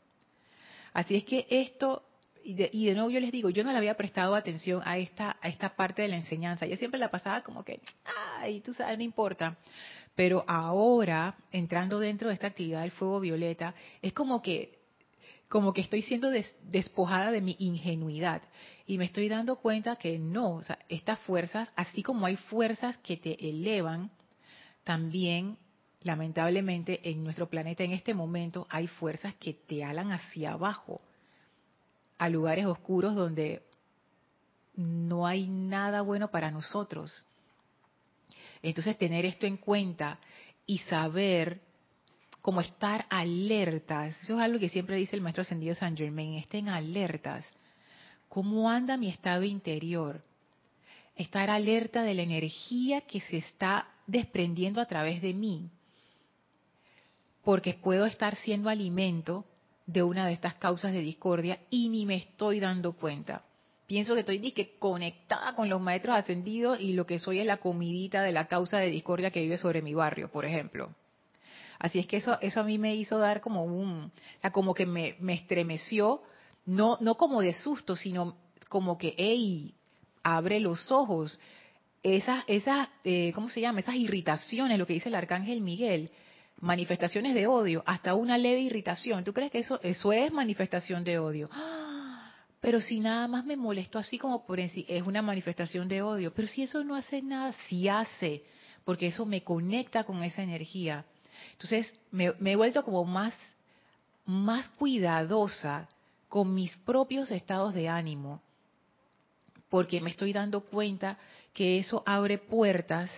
Así 0.92 1.16
es 1.16 1.24
que 1.24 1.46
esto, 1.48 2.04
y 2.44 2.54
de, 2.54 2.70
y 2.72 2.86
de 2.86 2.94
nuevo 2.94 3.10
yo 3.10 3.20
les 3.20 3.32
digo, 3.32 3.50
yo 3.50 3.64
no 3.64 3.72
le 3.72 3.78
había 3.78 3.96
prestado 3.96 4.34
atención 4.34 4.82
a 4.84 4.98
esta, 4.98 5.38
a 5.40 5.48
esta 5.48 5.74
parte 5.74 6.02
de 6.02 6.08
la 6.08 6.16
enseñanza. 6.16 6.66
Yo 6.66 6.76
siempre 6.76 7.00
la 7.00 7.10
pasaba 7.10 7.42
como 7.42 7.64
que, 7.64 7.80
ay, 8.38 8.60
tú 8.60 8.74
sabes, 8.74 8.96
no 8.98 9.04
importa. 9.04 9.56
Pero 10.14 10.44
ahora, 10.46 11.36
entrando 11.50 11.98
dentro 11.98 12.28
de 12.28 12.34
esta 12.34 12.48
actividad 12.48 12.82
del 12.82 12.90
fuego 12.90 13.20
violeta, 13.20 13.74
es 14.02 14.12
como 14.12 14.42
que 14.42 14.81
como 15.52 15.74
que 15.74 15.82
estoy 15.82 16.00
siendo 16.00 16.30
despojada 16.62 17.30
de 17.30 17.42
mi 17.42 17.56
ingenuidad 17.58 18.40
y 18.86 18.96
me 18.96 19.04
estoy 19.04 19.28
dando 19.28 19.56
cuenta 19.56 19.96
que 19.96 20.18
no, 20.18 20.54
o 20.54 20.62
sea, 20.62 20.78
estas 20.88 21.18
fuerzas, 21.18 21.70
así 21.76 22.02
como 22.02 22.24
hay 22.24 22.36
fuerzas 22.36 22.96
que 22.96 23.18
te 23.18 23.50
elevan, 23.50 24.10
también 24.82 25.58
lamentablemente 26.00 27.06
en 27.10 27.22
nuestro 27.22 27.50
planeta 27.50 27.84
en 27.84 27.92
este 27.92 28.14
momento 28.14 28.66
hay 28.70 28.86
fuerzas 28.86 29.34
que 29.34 29.52
te 29.52 29.84
alan 29.84 30.10
hacia 30.10 30.52
abajo, 30.52 31.02
a 32.16 32.30
lugares 32.30 32.64
oscuros 32.64 33.14
donde 33.14 33.62
no 34.74 35.26
hay 35.26 35.48
nada 35.48 36.00
bueno 36.00 36.30
para 36.30 36.50
nosotros. 36.50 37.12
Entonces 38.62 38.96
tener 38.96 39.26
esto 39.26 39.44
en 39.44 39.58
cuenta 39.58 40.18
y 40.64 40.78
saber 40.78 41.60
como 42.42 42.60
estar 42.60 43.06
alertas. 43.08 44.20
Eso 44.24 44.34
es 44.34 44.40
algo 44.40 44.58
que 44.58 44.68
siempre 44.68 44.96
dice 44.96 45.14
el 45.14 45.22
maestro 45.22 45.42
ascendido 45.42 45.76
San 45.76 45.96
Germain, 45.96 46.34
estén 46.34 46.68
alertas. 46.68 47.46
¿Cómo 48.28 48.68
anda 48.68 48.96
mi 48.96 49.08
estado 49.08 49.44
interior? 49.44 50.20
Estar 51.14 51.50
alerta 51.50 52.02
de 52.02 52.14
la 52.14 52.22
energía 52.22 53.02
que 53.02 53.20
se 53.20 53.36
está 53.36 53.86
desprendiendo 54.08 54.80
a 54.80 54.86
través 54.86 55.22
de 55.22 55.32
mí. 55.34 55.70
Porque 57.44 57.74
puedo 57.74 58.06
estar 58.06 58.34
siendo 58.36 58.68
alimento 58.68 59.44
de 59.86 60.02
una 60.02 60.26
de 60.26 60.32
estas 60.32 60.54
causas 60.54 60.92
de 60.92 61.00
discordia 61.00 61.60
y 61.70 61.88
ni 61.88 62.06
me 62.06 62.16
estoy 62.16 62.58
dando 62.58 62.94
cuenta. 62.94 63.44
Pienso 63.86 64.14
que 64.14 64.20
estoy 64.20 64.68
conectada 64.78 65.54
con 65.54 65.68
los 65.68 65.80
maestros 65.80 66.16
ascendidos 66.16 66.80
y 66.80 66.94
lo 66.94 67.06
que 67.06 67.18
soy 67.18 67.40
es 67.40 67.46
la 67.46 67.58
comidita 67.58 68.22
de 68.22 68.32
la 68.32 68.48
causa 68.48 68.78
de 68.78 68.90
discordia 68.90 69.30
que 69.30 69.42
vive 69.42 69.58
sobre 69.58 69.82
mi 69.82 69.94
barrio, 69.94 70.30
por 70.30 70.44
ejemplo. 70.44 70.92
Así 71.78 71.98
es 71.98 72.06
que 72.06 72.18
eso, 72.18 72.38
eso 72.40 72.60
a 72.60 72.64
mí 72.64 72.78
me 72.78 72.94
hizo 72.94 73.18
dar 73.18 73.40
como 73.40 73.64
un, 73.64 74.04
o 74.04 74.40
sea, 74.40 74.52
como 74.52 74.74
que 74.74 74.86
me, 74.86 75.16
estremeció, 75.32 76.22
no, 76.66 76.98
no 77.00 77.16
como 77.16 77.40
de 77.40 77.52
susto, 77.52 77.96
sino 77.96 78.36
como 78.68 78.98
que, 78.98 79.14
hey, 79.16 79.74
abre 80.22 80.60
los 80.60 80.90
ojos. 80.90 81.38
Esas, 82.02 82.44
esas, 82.46 82.88
eh, 83.04 83.32
¿cómo 83.34 83.48
se 83.48 83.60
llama? 83.60 83.80
Esas 83.80 83.96
irritaciones, 83.96 84.78
lo 84.78 84.86
que 84.86 84.94
dice 84.94 85.08
el 85.08 85.14
arcángel 85.14 85.60
Miguel, 85.60 86.10
manifestaciones 86.60 87.34
de 87.34 87.46
odio, 87.46 87.82
hasta 87.86 88.14
una 88.14 88.38
leve 88.38 88.60
irritación. 88.60 89.24
¿Tú 89.24 89.32
crees 89.32 89.50
que 89.50 89.58
eso, 89.58 89.80
eso 89.82 90.12
es 90.12 90.32
manifestación 90.32 91.04
de 91.04 91.18
odio? 91.18 91.50
Pero 92.60 92.80
si 92.80 93.00
nada 93.00 93.26
más 93.26 93.44
me 93.44 93.56
molesto 93.56 93.98
así 93.98 94.18
como 94.18 94.46
por 94.46 94.60
en 94.60 94.70
sí, 94.70 94.86
es 94.88 95.02
una 95.02 95.20
manifestación 95.20 95.88
de 95.88 96.00
odio. 96.00 96.32
Pero 96.32 96.46
si 96.46 96.62
eso 96.62 96.84
no 96.84 96.94
hace 96.94 97.20
nada, 97.20 97.52
sí 97.68 97.88
hace, 97.88 98.44
porque 98.84 99.08
eso 99.08 99.26
me 99.26 99.42
conecta 99.42 100.04
con 100.04 100.22
esa 100.22 100.44
energía. 100.44 101.04
Entonces 101.52 101.92
me, 102.10 102.34
he 102.44 102.56
vuelto 102.56 102.84
como 102.84 103.04
más, 103.04 103.34
más 104.24 104.68
cuidadosa 104.70 105.88
con 106.28 106.54
mis 106.54 106.76
propios 106.78 107.30
estados 107.30 107.74
de 107.74 107.88
ánimo, 107.88 108.40
porque 109.68 110.00
me 110.00 110.10
estoy 110.10 110.32
dando 110.32 110.60
cuenta 110.60 111.18
que 111.52 111.78
eso 111.78 112.02
abre 112.06 112.38
puertas 112.38 113.10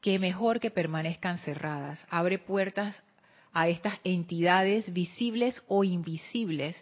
que 0.00 0.18
mejor 0.18 0.60
que 0.60 0.70
permanezcan 0.70 1.38
cerradas, 1.38 2.04
abre 2.08 2.38
puertas 2.38 3.02
a 3.52 3.68
estas 3.68 3.98
entidades 4.04 4.92
visibles 4.92 5.62
o 5.66 5.82
invisibles 5.82 6.76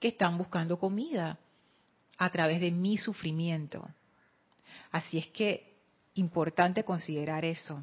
que 0.00 0.08
están 0.08 0.36
buscando 0.38 0.78
comida 0.78 1.38
a 2.18 2.30
través 2.30 2.60
de 2.60 2.70
mi 2.70 2.98
sufrimiento. 2.98 3.88
Así 4.90 5.18
es 5.18 5.28
que 5.28 5.74
importante 6.14 6.84
considerar 6.84 7.44
eso. 7.44 7.82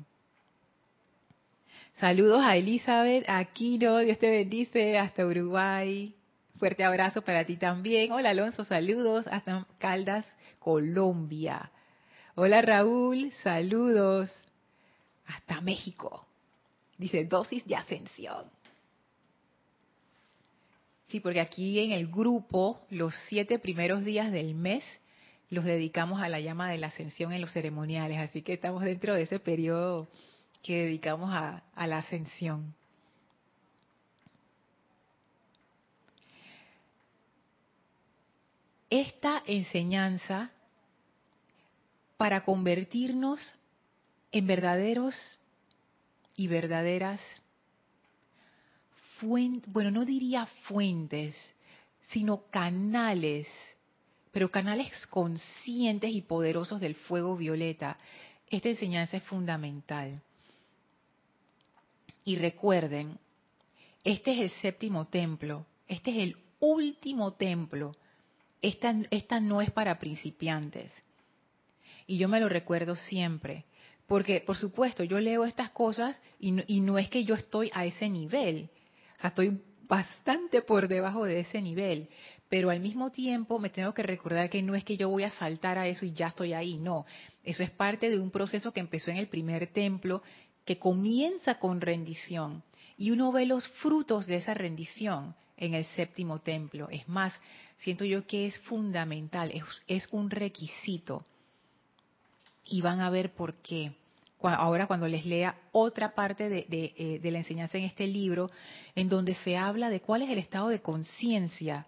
Saludos 1.98 2.42
a 2.44 2.58
Elizabeth 2.58 3.24
Aquino, 3.30 4.00
Dios 4.00 4.18
te 4.18 4.30
bendice 4.30 4.98
hasta 4.98 5.26
Uruguay. 5.26 6.14
Fuerte 6.58 6.84
abrazo 6.84 7.22
para 7.22 7.46
ti 7.46 7.56
también. 7.56 8.12
Hola 8.12 8.32
Alonso, 8.32 8.64
saludos 8.64 9.28
hasta 9.28 9.68
Caldas, 9.78 10.26
Colombia. 10.58 11.72
Hola 12.34 12.64
Raúl, 12.64 13.32
saludos 13.44 14.32
hasta 15.28 15.62
México. 15.62 16.26
Dice 16.98 17.26
dosis 17.26 17.64
de 17.68 17.76
ascensión. 17.76 18.46
Sí, 21.10 21.20
porque 21.20 21.42
aquí 21.42 21.80
en 21.80 21.92
el 21.92 22.08
grupo, 22.08 22.82
los 22.90 23.14
siete 23.28 23.60
primeros 23.60 24.04
días 24.04 24.32
del 24.32 24.56
mes, 24.56 24.84
los 25.52 25.64
dedicamos 25.64 26.24
a 26.24 26.30
la 26.30 26.40
llama 26.40 26.72
de 26.72 26.80
la 26.80 26.88
ascensión 26.88 27.34
en 27.34 27.42
los 27.42 27.52
ceremoniales. 27.52 28.18
Así 28.18 28.42
que 28.42 28.54
estamos 28.54 28.84
dentro 28.84 29.14
de 29.14 29.22
ese 29.22 29.40
periodo 29.40 30.08
que 30.64 30.86
dedicamos 30.86 31.30
a, 31.34 31.62
la 31.86 31.98
ascensión. 31.98 32.74
Esta 38.90 39.44
enseñanza 39.46 40.52
para 42.16 42.46
convertirnos 42.46 43.40
en 44.32 44.48
verdaderos 44.48 45.16
y 46.38 46.48
verdaderas 46.48 47.22
fuentes, 49.20 49.72
bueno, 49.72 49.92
no 49.92 50.06
diría 50.06 50.46
fuentes, 50.64 51.36
sino 52.10 52.46
canales, 52.50 53.48
pero 54.32 54.50
canales 54.50 55.08
conscientes 55.08 56.12
y 56.12 56.22
poderosos 56.22 56.80
del 56.80 56.96
fuego 56.96 57.36
violeta. 57.36 57.98
Esta 58.48 58.70
enseñanza 58.70 59.18
es 59.18 59.24
fundamental. 59.24 60.22
Y 62.26 62.38
recuerden, 62.38 63.18
este 64.04 64.34
es 64.34 64.40
el 64.42 64.50
séptimo 64.62 65.08
templo, 65.08 65.66
este 65.88 66.12
es 66.12 66.18
el 66.18 66.38
último 66.60 67.34
templo. 67.34 67.96
Esta, 68.62 68.94
no 69.42 69.62
es 69.62 69.72
para 69.72 70.00
principiantes. 70.00 70.94
Y 72.08 72.18
yo 72.18 72.30
me 72.30 72.40
lo 72.40 72.48
recuerdo 72.48 72.96
siempre. 72.96 73.66
Porque, 74.08 74.40
por 74.40 74.56
supuesto, 74.56 75.04
yo 75.04 75.20
leo 75.20 75.46
estas 75.46 75.72
cosas 75.72 76.22
y 76.40 76.52
no, 76.52 76.64
y 76.68 76.80
no 76.80 76.98
es 76.98 77.10
que 77.10 77.26
yo 77.26 77.36
estoy 77.36 77.70
a 77.74 77.86
ese 77.86 78.10
nivel. 78.10 78.70
O 79.18 79.22
sea, 79.22 79.30
estoy 79.30 79.62
bastante 79.88 80.62
por 80.62 80.88
debajo 80.88 81.26
de 81.26 81.42
ese 81.42 81.62
nivel. 81.62 82.08
Pero 82.48 82.70
al 82.70 82.80
mismo 82.80 83.12
tiempo 83.12 83.60
me 83.60 83.70
tengo 83.70 83.94
que 83.94 84.04
recordar 84.04 84.50
que 84.50 84.62
no 84.62 84.76
es 84.76 84.84
que 84.84 84.96
yo 84.96 85.10
voy 85.10 85.24
a 85.24 85.32
saltar 85.32 85.78
a 85.78 85.88
eso 85.88 86.06
y 86.06 86.14
ya 86.14 86.28
estoy 86.28 86.54
ahí. 86.54 86.78
No, 86.78 87.06
eso 87.44 87.64
es 87.64 87.72
parte 87.72 88.10
de 88.10 88.20
un 88.20 88.32
proceso 88.32 88.72
que 88.72 88.80
empezó 88.80 89.12
en 89.12 89.18
el 89.18 89.28
primer 89.28 89.68
templo 89.68 90.22
que 90.66 90.80
comienza 90.80 91.60
con 91.60 91.82
rendición 91.82 92.64
y 92.98 93.12
uno 93.12 93.32
ve 93.32 93.46
los 93.46 93.68
frutos 93.68 94.26
de 94.26 94.36
esa 94.38 94.54
rendición 94.54 95.36
en 95.58 95.74
el 95.74 95.86
séptimo 95.86 96.40
templo. 96.40 96.90
Es 96.90 97.08
más, 97.08 97.40
siento 97.78 98.06
yo 98.06 98.26
que 98.26 98.48
es 98.48 98.58
fundamental, 98.60 99.52
es, 99.88 100.08
un 100.12 100.30
requisito. 100.30 101.24
Y 102.66 102.82
van 102.82 103.02
a 103.02 103.10
ver 103.10 103.34
por 103.34 103.56
qué. 103.58 103.92
Ahora 104.42 104.88
cuando 104.88 105.08
les 105.08 105.26
lea 105.26 105.58
otra 105.72 106.14
parte 106.16 106.50
de, 106.50 106.66
eh, 106.70 107.20
de 107.22 107.32
la 107.32 107.40
enseñanza 107.40 107.78
en 107.78 107.86
este 107.86 108.08
libro, 108.08 108.50
en 108.94 109.08
donde 109.08 109.36
se 109.36 109.56
habla 109.56 109.90
de 109.90 110.02
cuál 110.02 110.22
es 110.22 110.30
el 110.30 110.38
estado 110.38 110.68
de 110.68 110.82
conciencia 110.82 111.88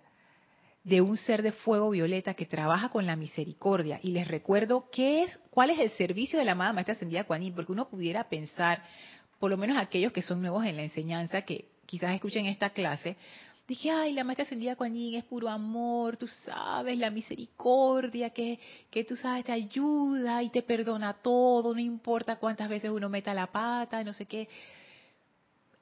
de 0.86 1.02
un 1.02 1.18
ser 1.18 1.42
de 1.42 1.52
fuego 1.52 1.90
violeta 1.90 2.36
que 2.36 2.46
trabaja 2.46 2.90
con 2.90 3.08
la 3.08 3.16
misericordia. 3.16 4.00
Y 4.04 4.12
les 4.12 4.28
recuerdo 4.28 4.88
qué 4.92 5.24
es, 5.24 5.40
cuál 5.50 5.72
es 5.72 5.80
el 5.80 5.90
servicio 5.92 6.38
de 6.38 6.46
la 6.46 6.52
amada 6.52 6.74
maestra 6.74 6.94
ascendida 6.94 7.24
Kuan 7.24 7.42
porque 7.54 7.72
uno 7.72 7.90
pudiera 7.90 8.30
pensar, 8.30 8.84
por 9.40 9.50
lo 9.50 9.58
menos 9.58 9.78
aquellos 9.78 10.14
que 10.14 10.22
son 10.22 10.42
nuevos 10.42 10.64
en 10.64 10.76
la 10.78 10.84
enseñanza, 10.84 11.42
que 11.42 11.66
quizás 11.88 12.14
escuchen 12.14 12.46
esta 12.46 12.70
clase, 12.70 13.16
dije, 13.68 13.90
ay, 13.90 14.14
la 14.14 14.24
maestra 14.24 14.44
ascendida 14.46 14.76
Kuan 14.76 14.96
es 14.96 15.24
puro 15.24 15.50
amor, 15.50 16.18
tú 16.18 16.28
sabes, 16.28 16.96
la 17.00 17.10
misericordia, 17.10 18.30
que, 18.30 18.60
que 18.92 19.04
tú 19.04 19.16
sabes, 19.16 19.44
te 19.44 19.54
ayuda 19.54 20.44
y 20.44 20.52
te 20.52 20.62
perdona 20.62 21.14
todo, 21.14 21.74
no 21.74 21.80
importa 21.80 22.36
cuántas 22.36 22.70
veces 22.70 22.92
uno 22.92 23.10
meta 23.10 23.34
la 23.34 23.48
pata, 23.48 24.04
no 24.04 24.14
sé 24.14 24.28
qué 24.28 24.48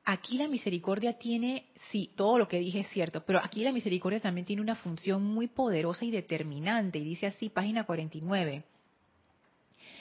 aquí 0.05 0.37
la 0.37 0.47
misericordia 0.47 1.13
tiene, 1.13 1.65
sí, 1.91 2.11
todo 2.15 2.37
lo 2.37 2.47
que 2.47 2.59
dije 2.59 2.81
es 2.81 2.89
cierto, 2.89 3.23
pero 3.25 3.39
aquí 3.43 3.63
la 3.63 3.71
misericordia 3.71 4.19
también 4.19 4.45
tiene 4.45 4.61
una 4.61 4.75
función 4.75 5.23
muy 5.23 5.47
poderosa 5.47 6.05
y 6.05 6.11
determinante, 6.11 6.99
y 6.99 7.03
dice 7.03 7.27
así, 7.27 7.49
página 7.49 7.85
49. 7.85 8.63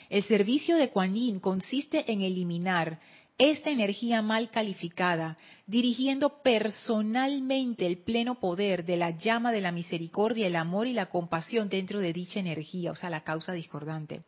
El 0.09 0.23
servicio 0.23 0.77
de 0.77 0.89
Kuan 0.89 1.15
Yin 1.15 1.39
consiste 1.39 2.11
en 2.11 2.21
eliminar 2.21 2.99
esta 3.37 3.71
energía 3.71 4.21
mal 4.21 4.49
calificada, 4.51 5.37
dirigiendo 5.65 6.41
personalmente 6.43 7.87
el 7.87 7.97
pleno 7.97 8.39
poder 8.39 8.85
de 8.85 8.97
la 8.97 9.11
llama 9.11 9.51
de 9.51 9.61
la 9.61 9.71
misericordia, 9.71 10.47
el 10.47 10.55
amor 10.55 10.87
y 10.87 10.93
la 10.93 11.07
compasión 11.07 11.67
dentro 11.69 11.99
de 11.99 12.13
dicha 12.13 12.39
energía, 12.39 12.91
o 12.91 12.95
sea, 12.95 13.09
la 13.09 13.23
causa 13.23 13.53
discordante. 13.53 14.21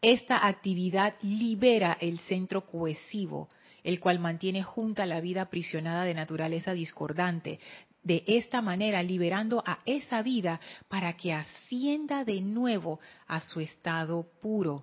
Esta 0.00 0.46
actividad 0.46 1.14
libera 1.22 1.96
el 2.00 2.18
centro 2.20 2.66
cohesivo, 2.66 3.48
el 3.84 4.00
cual 4.00 4.18
mantiene 4.18 4.62
junta 4.62 5.06
la 5.06 5.20
vida 5.20 5.42
aprisionada 5.42 6.04
de 6.04 6.14
naturaleza 6.14 6.72
discordante, 6.72 7.60
de 8.02 8.24
esta 8.26 8.60
manera 8.60 9.02
liberando 9.02 9.62
a 9.66 9.78
esa 9.86 10.22
vida 10.22 10.60
para 10.88 11.16
que 11.16 11.32
ascienda 11.32 12.24
de 12.24 12.40
nuevo 12.40 12.98
a 13.26 13.40
su 13.40 13.60
estado 13.60 14.26
puro. 14.42 14.82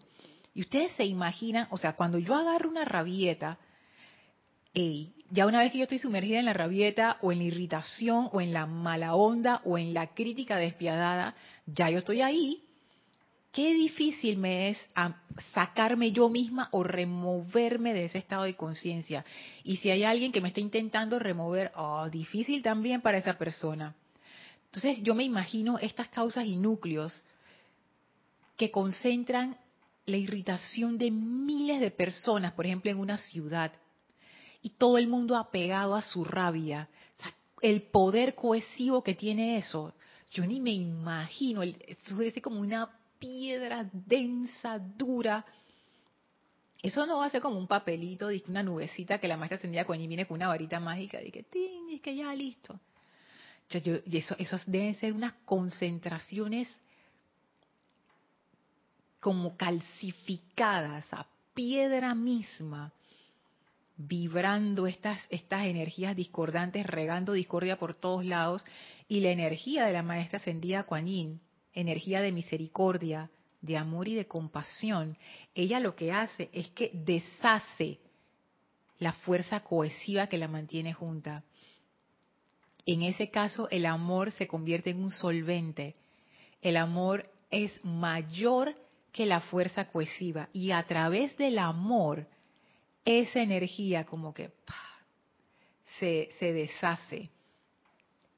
Y 0.54 0.62
ustedes 0.62 0.92
se 0.94 1.06
imaginan, 1.06 1.68
o 1.72 1.78
sea, 1.78 1.94
cuando 1.94 2.20
yo 2.20 2.36
agarro 2.36 2.70
una 2.70 2.86
rabieta, 2.86 3.58
ey, 4.74 5.14
ya 5.30 5.46
una 5.46 5.60
vez 5.60 5.72
que 5.72 5.80
yo 5.80 5.84
estoy 5.84 6.00
sumergida 6.00 6.40
en 6.40 6.46
la 6.46 6.54
rabieta 6.54 7.18
o 7.22 7.32
en 7.32 7.40
la 7.40 7.46
irritación 7.46 8.30
o 8.32 8.42
en 8.42 8.54
la 8.54 8.66
mala 8.66 9.16
onda 9.16 9.62
o 9.66 9.78
en 9.78 9.94
la 9.94 10.14
crítica 10.14 10.58
despiadada, 10.58 11.36
ya 11.66 11.90
yo 11.90 12.00
estoy 12.00 12.22
ahí. 12.22 12.64
Qué 13.52 13.74
difícil 13.74 14.38
me 14.38 14.70
es 14.70 14.88
sacarme 15.54 16.14
yo 16.14 16.30
misma 16.30 16.70
o 16.72 16.84
removerme 16.84 17.94
de 17.94 18.06
ese 18.06 18.18
estado 18.18 18.44
de 18.44 18.56
conciencia. 18.56 19.26
Y 19.64 19.78
si 19.78 19.90
hay 19.90 20.04
alguien 20.06 20.32
que 20.32 20.40
me 20.40 20.48
está 20.48 20.62
intentando 20.62 21.20
remover, 21.20 21.72
oh, 21.76 22.10
difícil 22.10 22.64
también 22.64 23.02
para 23.02 23.18
esa 23.18 23.38
persona. 23.38 23.94
Entonces 24.66 25.04
yo 25.04 25.14
me 25.16 25.26
imagino 25.26 25.78
estas 25.80 26.08
causas 26.08 26.46
y 26.46 26.56
núcleos 26.56 27.22
que 28.56 28.72
concentran 28.72 29.58
la 30.06 30.16
irritación 30.16 30.98
de 30.98 31.12
miles 31.12 31.82
de 31.82 31.92
personas, 31.92 32.54
por 32.54 32.66
ejemplo, 32.66 32.90
en 32.90 33.00
una 33.00 33.18
ciudad, 33.18 33.74
y 34.62 34.70
todo 34.70 34.98
el 34.98 35.08
mundo 35.08 35.36
apegado 35.36 35.96
a 35.96 36.02
su 36.02 36.24
rabia. 36.24 36.88
el 37.62 37.82
poder 37.84 38.34
cohesivo 38.34 39.04
que 39.04 39.14
tiene 39.14 39.58
eso, 39.58 39.94
yo 40.32 40.46
ni 40.46 40.60
me 40.60 40.72
imagino, 40.72 41.62
es 41.64 42.42
como 42.42 42.60
una 42.60 42.90
piedra 43.22 43.88
densa, 43.94 44.80
dura. 44.80 45.46
Eso 46.82 47.06
no 47.06 47.20
va 47.20 47.28
a 47.28 47.30
ser 47.30 47.42
como 47.42 47.60
un 47.60 47.68
papelito, 47.68 48.30
una 48.48 48.64
nubecita 48.64 49.20
que 49.20 49.28
la 49.28 49.38
maestra 49.38 49.58
ascendida 49.58 49.86
con 49.86 50.00
viene 50.00 50.26
con 50.26 50.36
una 50.36 50.48
varita 50.48 50.80
mágica 50.80 51.22
y 51.22 51.32
que, 51.32 51.46
y 51.90 52.00
que 52.00 52.16
ya 52.16 52.34
listo. 52.34 52.80
y 53.70 54.18
eso, 54.18 54.36
eso 54.40 54.58
deben 54.66 54.96
ser 54.96 55.14
unas 55.14 55.34
concentraciones 55.46 56.76
como 59.20 59.56
calcificadas 59.56 61.06
a 61.14 61.28
piedra 61.54 62.16
misma 62.16 62.92
vibrando 63.98 64.88
estas, 64.88 65.22
estas 65.30 65.66
energías 65.66 66.16
discordantes, 66.16 66.88
regando 66.88 67.34
discordia 67.34 67.78
por 67.78 67.94
todos 67.94 68.26
lados, 68.26 68.66
y 69.08 69.20
la 69.20 69.30
energía 69.30 69.86
de 69.86 69.94
la 69.94 70.02
maestra 70.02 70.38
ascendida 70.38 70.86
Kuan 70.86 71.06
Yin, 71.06 71.40
energía 71.74 72.22
de 72.22 72.32
misericordia, 72.32 73.30
de 73.62 73.78
amor 73.78 74.08
y 74.08 74.16
de 74.16 74.28
compasión, 74.28 75.18
ella 75.54 75.80
lo 75.80 75.96
que 75.96 76.12
hace 76.12 76.50
es 76.52 76.70
que 76.72 76.92
deshace 76.94 78.00
la 78.98 79.14
fuerza 79.14 79.62
cohesiva 79.62 80.28
que 80.28 80.38
la 80.38 80.48
mantiene 80.48 80.94
junta. 80.94 81.44
En 82.86 83.04
ese 83.04 83.30
caso, 83.30 83.70
el 83.70 83.86
amor 83.86 84.32
se 84.32 84.48
convierte 84.48 84.90
en 84.90 85.04
un 85.04 85.12
solvente. 85.12 85.94
El 86.62 86.78
amor 86.78 87.30
es 87.50 87.84
mayor 87.84 88.76
que 89.12 89.26
la 89.26 89.42
fuerza 89.42 89.86
cohesiva 89.86 90.50
y 90.54 90.72
a 90.72 90.84
través 90.84 91.38
del 91.38 91.60
amor, 91.60 92.28
esa 93.06 93.42
energía 93.42 94.06
como 94.06 94.34
que 94.34 94.52
se, 96.00 96.30
se 96.40 96.54
deshace, 96.54 97.30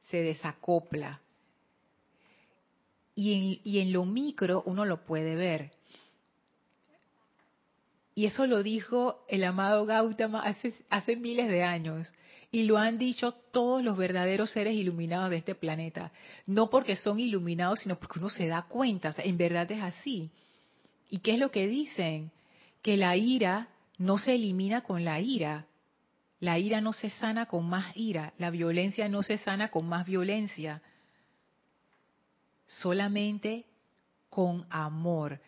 se 0.10 0.22
desacopla. 0.22 1.23
Y 3.16 3.34
en, 3.34 3.60
y 3.64 3.80
en 3.80 3.94
lo 3.94 4.06
micro 4.06 4.64
uno 4.66 4.86
lo 4.86 5.06
puede 5.06 5.36
ver. 5.36 5.72
Y 8.16 8.26
eso 8.26 8.46
lo 8.46 8.62
dijo 8.62 9.26
el 9.28 9.44
amado 9.44 9.86
Gautama 9.86 10.42
hace, 10.42 10.74
hace 10.90 11.16
miles 11.16 11.48
de 11.48 11.64
años. 11.64 12.12
Y 12.52 12.64
lo 12.64 12.78
han 12.78 13.00
dicho 13.00 13.32
todos 13.52 13.84
los 13.84 13.98
verdaderos 13.98 14.52
seres 14.52 14.76
iluminados 14.76 15.32
de 15.32 15.38
este 15.38 15.56
planeta. 15.56 16.12
No 16.46 16.70
porque 16.70 16.96
son 16.96 17.20
iluminados, 17.20 17.80
sino 17.80 17.98
porque 17.98 18.20
uno 18.20 18.30
se 18.30 18.48
da 18.48 18.64
cuenta. 18.64 19.14
en 19.18 19.38
verdad 19.38 19.72
es 19.72 19.82
así. 19.82 20.30
¿Y 21.10 21.20
qué 21.20 21.34
es 21.34 21.40
lo 21.40 21.50
que 21.50 21.68
dicen? 21.68 22.32
Que 22.84 22.98
la 22.98 23.18
ira 23.18 23.70
no 23.98 24.20
se 24.20 24.36
elimina 24.36 24.82
con 24.82 25.04
la 25.04 25.20
ira. 25.20 25.66
La 26.40 26.60
ira 26.60 26.82
no 26.82 26.94
se 26.94 27.10
sana 27.10 27.48
con 27.48 27.68
más 27.68 27.98
ira. 27.98 28.34
La 28.38 28.52
violencia 28.52 29.10
no 29.10 29.24
se 29.24 29.40
sana 29.40 29.72
con 29.72 29.88
más 29.88 30.06
violencia. 30.06 30.84
Solamente 32.80 33.66
con 34.30 34.66
amor. 34.70 35.40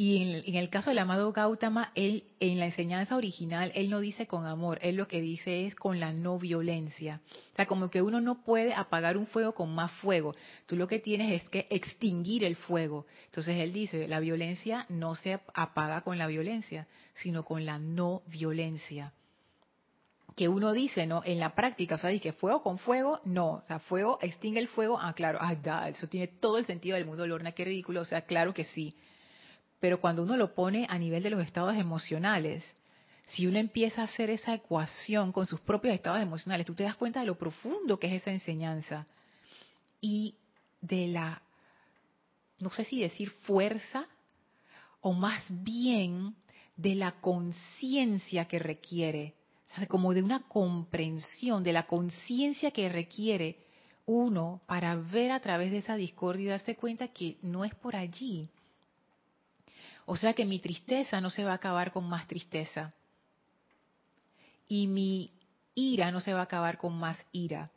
Y 0.00 0.44
en, 0.46 0.54
el 0.54 0.70
caso 0.70 0.90
del 0.90 1.00
amado 1.00 1.32
Gautama, 1.32 1.90
él, 1.96 2.22
en 2.38 2.60
la 2.60 2.66
enseñanza 2.66 3.16
original, 3.16 3.72
él 3.74 3.90
no 3.90 3.98
dice 3.98 4.28
con 4.28 4.46
amor, 4.46 4.78
él 4.80 4.94
lo 4.94 5.08
que 5.08 5.20
dice 5.20 5.66
es 5.66 5.74
con 5.74 5.98
la 5.98 6.12
no 6.12 6.38
violencia. 6.38 7.20
O 7.52 7.56
sea, 7.56 7.66
como 7.66 7.90
que 7.90 8.00
uno 8.00 8.20
no 8.20 8.44
puede 8.44 8.74
apagar 8.74 9.16
un 9.16 9.26
fuego 9.26 9.54
con 9.54 9.74
más 9.74 9.90
fuego. 9.90 10.36
Tú 10.66 10.76
lo 10.76 10.86
que 10.86 11.00
tienes 11.00 11.42
es 11.42 11.48
que 11.48 11.66
extinguir 11.68 12.44
el 12.44 12.54
fuego. 12.54 13.06
Entonces 13.24 13.56
él 13.56 13.72
dice, 13.72 14.06
la 14.06 14.20
violencia 14.20 14.86
no 14.88 15.16
se 15.16 15.40
apaga 15.52 16.02
con 16.02 16.16
la 16.16 16.28
violencia, 16.28 16.86
sino 17.12 17.44
con 17.44 17.66
la 17.66 17.80
no 17.80 18.22
violencia. 18.28 19.12
Que 20.38 20.48
uno 20.48 20.72
dice, 20.72 21.06
¿no? 21.06 21.22
En 21.24 21.38
la 21.38 21.54
práctica, 21.54 21.96
o 21.96 21.98
sea, 21.98 22.10
dice, 22.10 22.32
fuego 22.32 22.62
con 22.62 22.78
fuego, 22.78 23.20
no. 23.24 23.54
O 23.54 23.62
sea, 23.66 23.78
fuego 23.80 24.18
extingue 24.22 24.60
el 24.60 24.68
fuego, 24.68 24.98
ah, 24.98 25.12
claro, 25.12 25.38
ah, 25.42 25.54
da, 25.54 25.88
eso 25.88 26.06
tiene 26.06 26.28
todo 26.28 26.58
el 26.58 26.64
sentido 26.64 26.96
del 26.96 27.06
mundo, 27.06 27.26
Lorna, 27.26 27.52
qué 27.52 27.64
ridículo, 27.64 28.02
o 28.02 28.04
sea, 28.04 28.22
claro 28.22 28.54
que 28.54 28.64
sí 28.64 28.94
pero 29.80 30.00
cuando 30.00 30.22
uno 30.22 30.36
lo 30.36 30.54
pone 30.54 30.86
a 30.88 30.98
nivel 30.98 31.22
de 31.22 31.30
los 31.30 31.40
estados 31.40 31.76
emocionales, 31.76 32.74
si 33.28 33.46
uno 33.46 33.58
empieza 33.58 34.00
a 34.00 34.04
hacer 34.04 34.30
esa 34.30 34.54
ecuación 34.54 35.32
con 35.32 35.46
sus 35.46 35.60
propios 35.60 35.94
estados 35.94 36.20
emocionales, 36.20 36.66
tú 36.66 36.74
te 36.74 36.84
das 36.84 36.96
cuenta 36.96 37.20
de 37.20 37.26
lo 37.26 37.38
profundo 37.38 37.98
que 37.98 38.08
es 38.08 38.22
esa 38.22 38.30
enseñanza 38.30 39.06
y 40.00 40.36
de 40.80 41.08
la, 41.08 41.42
no 42.58 42.70
sé 42.70 42.84
si 42.84 43.00
decir 43.00 43.30
fuerza, 43.30 44.06
o 45.00 45.12
más 45.12 45.44
bien 45.62 46.34
de 46.76 46.94
la 46.94 47.20
conciencia 47.20 48.46
que 48.46 48.58
requiere, 48.58 49.34
como 49.88 50.14
de 50.14 50.22
una 50.22 50.40
comprensión, 50.48 51.62
de 51.62 51.72
la 51.72 51.86
conciencia 51.86 52.70
que 52.70 52.88
requiere 52.88 53.66
uno 54.06 54.62
para 54.66 54.96
ver 54.96 55.30
a 55.32 55.40
través 55.40 55.70
de 55.70 55.78
esa 55.78 55.96
discordia 55.96 56.44
y 56.44 56.48
darse 56.48 56.76
cuenta 56.76 57.08
que 57.08 57.36
no 57.42 57.64
es 57.64 57.74
por 57.74 57.94
allí, 57.94 58.48
o 60.10 60.16
sea 60.16 60.32
que 60.32 60.46
mi 60.46 60.58
tristeza 60.58 61.20
no 61.20 61.28
se 61.28 61.44
va 61.44 61.52
a 61.52 61.56
acabar 61.56 61.92
con 61.92 62.08
más 62.08 62.26
tristeza. 62.26 62.90
Y 64.66 64.86
mi 64.86 65.32
ira 65.74 66.10
no 66.10 66.22
se 66.22 66.32
va 66.32 66.40
a 66.40 66.44
acabar 66.44 66.78
con 66.78 66.98
más 66.98 67.18
ira. 67.30 67.70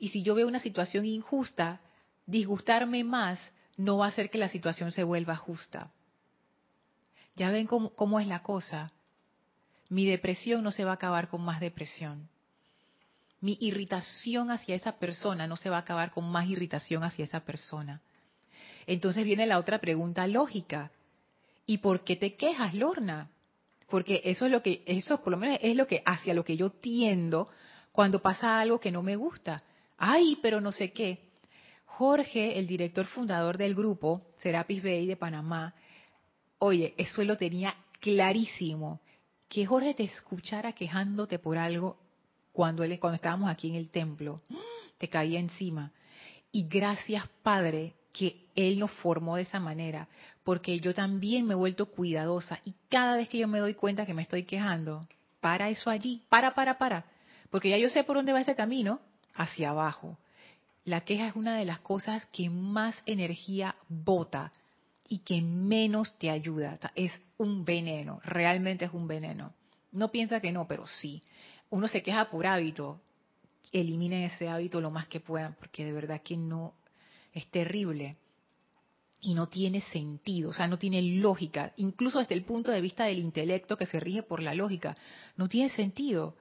Y 0.00 0.08
si 0.08 0.24
yo 0.24 0.34
veo 0.34 0.48
una 0.48 0.58
situación 0.58 1.06
injusta, 1.06 1.80
disgustarme 2.26 3.04
más 3.04 3.52
no 3.76 3.98
va 3.98 4.06
a 4.06 4.08
hacer 4.08 4.30
que 4.30 4.38
la 4.38 4.48
situación 4.48 4.90
se 4.90 5.04
vuelva 5.04 5.36
justa. 5.36 5.92
Ya 7.36 7.52
ven 7.52 7.68
cómo, 7.68 8.18
es 8.18 8.26
la 8.26 8.42
cosa. 8.42 8.90
Mi 9.88 10.06
depresión 10.06 10.62
no 10.62 10.70
se 10.70 10.84
va 10.84 10.92
a 10.92 10.94
acabar 10.94 11.28
con 11.28 11.42
más 11.42 11.60
depresión. 11.60 12.28
Mi 13.40 13.56
irritación 13.60 14.50
hacia 14.50 14.74
esa 14.74 14.98
persona 14.98 15.46
no 15.46 15.56
se 15.56 15.70
va 15.70 15.76
a 15.76 15.80
acabar 15.80 16.10
con 16.10 16.28
más 16.30 16.48
irritación 16.48 17.04
hacia 17.04 17.24
esa 17.24 17.40
persona. 17.40 18.00
Entonces 18.86 19.24
viene 19.24 19.46
la 19.46 19.58
otra 19.58 19.78
pregunta 19.78 20.26
lógica. 20.26 20.90
¿Y 21.66 21.78
por 21.78 22.04
qué 22.04 22.16
te 22.16 22.34
quejas, 22.34 22.74
Lorna? 22.74 23.30
Porque 23.88 24.22
eso 24.24 24.46
es 24.46 24.52
lo 24.52 24.62
que, 24.62 24.82
eso 24.86 25.22
por 25.22 25.30
lo 25.30 25.36
menos 25.36 25.58
es 25.62 25.76
lo 25.76 25.86
que, 25.86 26.02
hacia 26.04 26.34
lo 26.34 26.44
que 26.44 26.56
yo 26.56 26.70
tiendo 26.70 27.48
cuando 27.92 28.20
pasa 28.20 28.60
algo 28.60 28.80
que 28.80 28.90
no 28.90 29.02
me 29.02 29.16
gusta. 29.16 29.62
Ay, 29.96 30.38
pero 30.42 30.60
no 30.60 30.72
sé 30.72 30.92
qué. 30.92 31.28
Jorge, 31.84 32.58
el 32.58 32.66
director 32.66 33.06
fundador 33.06 33.58
del 33.58 33.74
grupo 33.74 34.22
Serapis 34.38 34.82
Bay 34.82 35.06
de 35.06 35.16
Panamá, 35.16 35.74
oye, 36.58 36.94
eso 36.96 37.24
lo 37.24 37.36
tenía 37.36 37.74
clarísimo. 38.00 39.00
Que 39.48 39.66
Jorge 39.66 39.94
te 39.94 40.04
escuchara 40.04 40.72
quejándote 40.72 41.38
por 41.38 41.58
algo 41.58 41.96
cuando, 42.52 42.82
él, 42.84 42.98
cuando 42.98 43.16
estábamos 43.16 43.50
aquí 43.50 43.68
en 43.68 43.76
el 43.76 43.90
templo. 43.90 44.40
Te 44.98 45.08
caía 45.08 45.38
encima. 45.38 45.92
Y 46.50 46.66
gracias, 46.66 47.24
Padre, 47.42 47.94
que 48.12 48.46
Él 48.54 48.78
nos 48.78 48.90
formó 48.90 49.36
de 49.36 49.42
esa 49.42 49.60
manera, 49.60 50.08
porque 50.44 50.80
yo 50.80 50.94
también 50.94 51.46
me 51.46 51.52
he 51.52 51.56
vuelto 51.56 51.86
cuidadosa 51.86 52.58
y 52.64 52.74
cada 52.88 53.16
vez 53.16 53.28
que 53.28 53.38
yo 53.38 53.48
me 53.48 53.60
doy 53.60 53.74
cuenta 53.74 54.06
que 54.06 54.14
me 54.14 54.22
estoy 54.22 54.44
quejando, 54.44 55.00
para 55.40 55.68
eso 55.68 55.90
allí, 55.90 56.22
para, 56.28 56.54
para, 56.54 56.78
para, 56.78 57.04
porque 57.50 57.70
ya 57.70 57.78
yo 57.78 57.88
sé 57.90 58.02
por 58.04 58.16
dónde 58.16 58.32
va 58.32 58.40
ese 58.40 58.56
camino, 58.56 59.00
hacia 59.34 59.70
abajo. 59.70 60.18
La 60.84 61.02
queja 61.02 61.28
es 61.28 61.36
una 61.36 61.56
de 61.56 61.64
las 61.64 61.80
cosas 61.80 62.26
que 62.26 62.50
más 62.50 63.00
energía 63.06 63.76
bota 63.88 64.52
y 65.08 65.18
que 65.18 65.40
menos 65.40 66.18
te 66.18 66.30
ayuda. 66.30 66.78
es 66.94 67.12
un 67.38 67.64
veneno, 67.64 68.20
realmente 68.24 68.84
es 68.84 68.92
un 68.92 69.08
veneno. 69.08 69.54
No 69.92 70.10
piensa 70.10 70.40
que 70.40 70.52
no, 70.52 70.68
pero 70.68 70.86
sí. 70.86 71.22
Uno 71.70 71.88
se 71.88 72.02
queja 72.02 72.30
por 72.30 72.46
hábito. 72.46 73.00
Eliminen 73.72 74.24
ese 74.24 74.48
hábito 74.48 74.80
lo 74.80 74.90
más 74.90 75.06
que 75.06 75.20
puedan, 75.20 75.54
porque 75.54 75.84
de 75.84 75.92
verdad 75.92 76.22
que 76.22 76.36
no 76.36 76.74
es 77.32 77.46
terrible 77.50 78.16
y 79.20 79.34
no 79.34 79.48
tiene 79.48 79.80
sentido, 79.80 80.50
o 80.50 80.52
sea, 80.52 80.68
no 80.68 80.78
tiene 80.78 81.02
lógica, 81.02 81.72
incluso 81.76 82.20
desde 82.20 82.34
el 82.34 82.44
punto 82.44 82.70
de 82.70 82.80
vista 82.80 83.04
del 83.04 83.18
intelecto 83.18 83.76
que 83.76 83.86
se 83.86 83.98
rige 83.98 84.22
por 84.22 84.42
la 84.42 84.54
lógica, 84.54 84.96
no 85.36 85.48
tiene 85.48 85.70
sentido. 85.70 86.36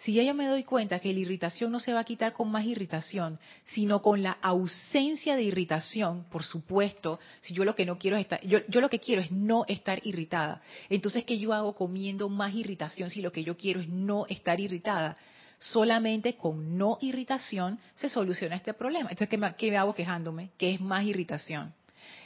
Si 0.00 0.14
ya 0.14 0.22
yo 0.22 0.34
me 0.34 0.46
doy 0.46 0.64
cuenta 0.64 0.98
que 0.98 1.12
la 1.12 1.20
irritación 1.20 1.70
no 1.70 1.78
se 1.78 1.92
va 1.92 2.00
a 2.00 2.04
quitar 2.04 2.32
con 2.32 2.50
más 2.50 2.64
irritación, 2.64 3.38
sino 3.64 4.00
con 4.00 4.22
la 4.22 4.32
ausencia 4.40 5.36
de 5.36 5.42
irritación, 5.42 6.24
por 6.30 6.42
supuesto, 6.42 7.20
si 7.40 7.52
yo 7.52 7.64
lo 7.64 7.74
que 7.74 7.84
no 7.84 7.98
quiero 7.98 8.16
es 8.16 8.22
estar, 8.22 8.40
yo, 8.46 8.60
yo 8.68 8.80
lo 8.80 8.88
que 8.88 8.98
quiero 8.98 9.20
es 9.20 9.30
no 9.30 9.64
estar 9.68 10.00
irritada. 10.06 10.62
Entonces, 10.88 11.24
¿qué 11.24 11.38
yo 11.38 11.52
hago 11.52 11.74
comiendo 11.74 12.28
más 12.30 12.54
irritación 12.54 13.10
si 13.10 13.20
lo 13.20 13.30
que 13.30 13.44
yo 13.44 13.56
quiero 13.56 13.80
es 13.80 13.88
no 13.88 14.26
estar 14.26 14.58
irritada? 14.58 15.16
Solamente 15.58 16.34
con 16.34 16.78
no 16.78 16.96
irritación 17.02 17.78
se 17.94 18.08
soluciona 18.08 18.56
este 18.56 18.72
problema. 18.72 19.10
Entonces, 19.10 19.28
¿qué 19.28 19.36
me, 19.36 19.54
qué 19.56 19.70
me 19.70 19.76
hago 19.76 19.94
quejándome? 19.94 20.50
Que 20.56 20.72
es 20.72 20.80
más 20.80 21.04
irritación. 21.04 21.74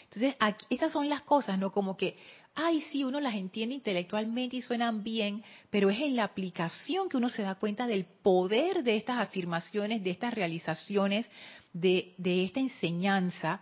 Entonces, 0.04 0.36
aquí, 0.38 0.64
estas 0.70 0.92
son 0.92 1.08
las 1.08 1.22
cosas, 1.22 1.58
¿no? 1.58 1.72
Como 1.72 1.96
que, 1.96 2.16
ay, 2.54 2.82
sí, 2.82 3.02
uno 3.04 3.20
las 3.20 3.34
entiende 3.34 3.74
intelectualmente 3.74 4.56
y 4.56 4.62
suenan 4.62 5.02
bien, 5.02 5.42
pero 5.70 5.90
es 5.90 6.00
en 6.00 6.16
la 6.16 6.24
aplicación 6.24 7.08
que 7.08 7.16
uno 7.16 7.28
se 7.28 7.42
da 7.42 7.56
cuenta 7.56 7.86
del 7.86 8.04
poder 8.04 8.84
de 8.84 8.96
estas 8.96 9.18
afirmaciones, 9.18 10.04
de 10.04 10.10
estas 10.10 10.32
realizaciones, 10.34 11.26
de, 11.72 12.14
de 12.16 12.44
esta 12.44 12.60
enseñanza. 12.60 13.60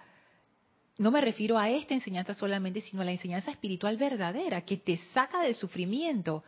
No 0.99 1.11
me 1.11 1.23
refiero 1.23 1.59
a 1.59 1.71
esta 1.71 1.95
enseñanza 1.95 2.35
solamente, 2.35 2.83
sino 2.83 3.01
a 3.03 3.05
la 3.07 3.13
enseñanza 3.13 3.51
espiritual 3.51 3.97
verdadera, 3.97 4.61
que 4.61 4.77
te 4.77 4.99
saca 5.15 5.41
del 5.41 5.55
sufrimiento, 5.55 6.45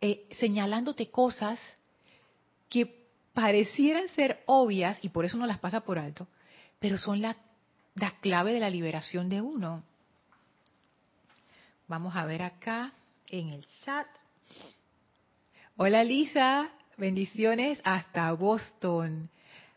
eh, 0.00 0.26
señalándote 0.40 1.10
cosas 1.10 1.60
que 2.70 3.04
parecieran 3.34 4.08
ser 4.08 4.42
obvias, 4.46 4.98
y 5.02 5.10
por 5.10 5.24
eso 5.24 5.36
no 5.36 5.46
las 5.46 5.58
pasa 5.58 5.80
por 5.80 5.98
alto, 5.98 6.26
pero 6.78 6.96
son 6.96 7.20
la 7.20 7.36
clave 8.22 8.52
de 8.52 8.60
la 8.60 8.70
liberación 8.70 9.28
de 9.28 9.42
uno. 9.42 9.82
Vamos 11.86 12.16
a 12.16 12.24
ver 12.24 12.42
acá 12.42 12.94
en 13.28 13.50
el 13.50 13.66
chat. 13.84 14.06
Hola 15.76 16.02
Lisa, 16.02 16.70
bendiciones 16.96 17.78
hasta 17.84 18.32
Boston. 18.32 19.28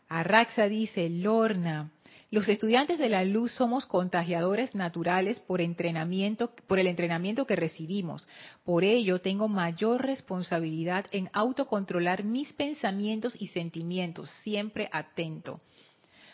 Arraxa 0.08 0.68
dice, 0.68 1.10
Lorna, 1.10 1.90
los 2.30 2.48
estudiantes 2.48 2.98
de 2.98 3.10
la 3.10 3.24
luz 3.24 3.52
somos 3.52 3.84
contagiadores 3.84 4.74
naturales 4.74 5.38
por 5.40 5.60
entrenamiento, 5.60 6.50
por 6.66 6.78
el 6.78 6.86
entrenamiento 6.86 7.46
que 7.46 7.56
recibimos. 7.56 8.26
Por 8.64 8.84
ello 8.84 9.20
tengo 9.20 9.46
mayor 9.46 10.00
responsabilidad 10.00 11.04
en 11.10 11.28
autocontrolar 11.34 12.24
mis 12.24 12.54
pensamientos 12.54 13.34
y 13.38 13.48
sentimientos, 13.48 14.30
siempre 14.42 14.88
atento. 14.92 15.60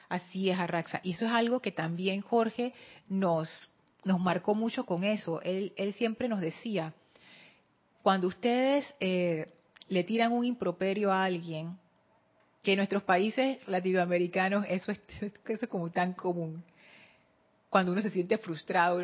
Así 0.08 0.50
es, 0.50 0.58
Arraxa. 0.58 1.00
Y 1.02 1.12
eso 1.12 1.26
es 1.26 1.32
algo 1.32 1.58
que 1.58 1.72
también 1.72 2.20
Jorge 2.20 2.74
nos, 3.08 3.48
nos 4.04 4.20
marcó 4.20 4.54
mucho 4.54 4.84
con 4.84 5.04
eso. 5.04 5.40
Él, 5.42 5.72
siempre 5.96 6.28
nos 6.28 6.40
decía, 6.40 6.92
cuando 8.02 8.28
ustedes 8.28 8.94
eh, 9.00 9.46
le 9.88 10.04
tiran 10.04 10.32
un 10.32 10.44
improperio 10.44 11.12
a 11.12 11.24
alguien, 11.24 11.78
que 12.62 12.72
en 12.72 12.78
nuestros 12.78 13.02
países 13.02 13.66
latinoamericanos 13.68 14.64
eso 14.68 14.92
es, 14.92 15.00
eso 15.20 15.64
es 15.64 15.68
como 15.68 15.90
tan 15.90 16.14
común. 16.14 16.64
Cuando 17.68 17.92
uno 17.92 18.02
se 18.02 18.10
siente 18.10 18.38
frustrado, 18.38 19.00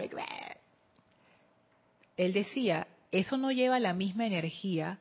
él 2.17 2.33
decía, 2.33 2.87
eso 3.11 3.37
no 3.37 3.51
lleva 3.51 3.81
la 3.81 3.93
misma 3.93 4.27
energía 4.27 4.99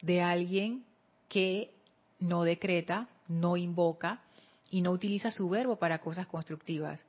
de 0.00 0.22
alguien 0.22 0.84
que 1.28 1.70
no 2.18 2.44
decreta, 2.44 3.08
no 3.28 3.56
invoca, 3.56 4.22
y 4.70 4.80
no 4.80 4.92
utiliza 4.92 5.30
su 5.30 5.48
verbo 5.48 5.76
para 5.76 5.98
cosas 5.98 6.26
constructivas. 6.26 7.04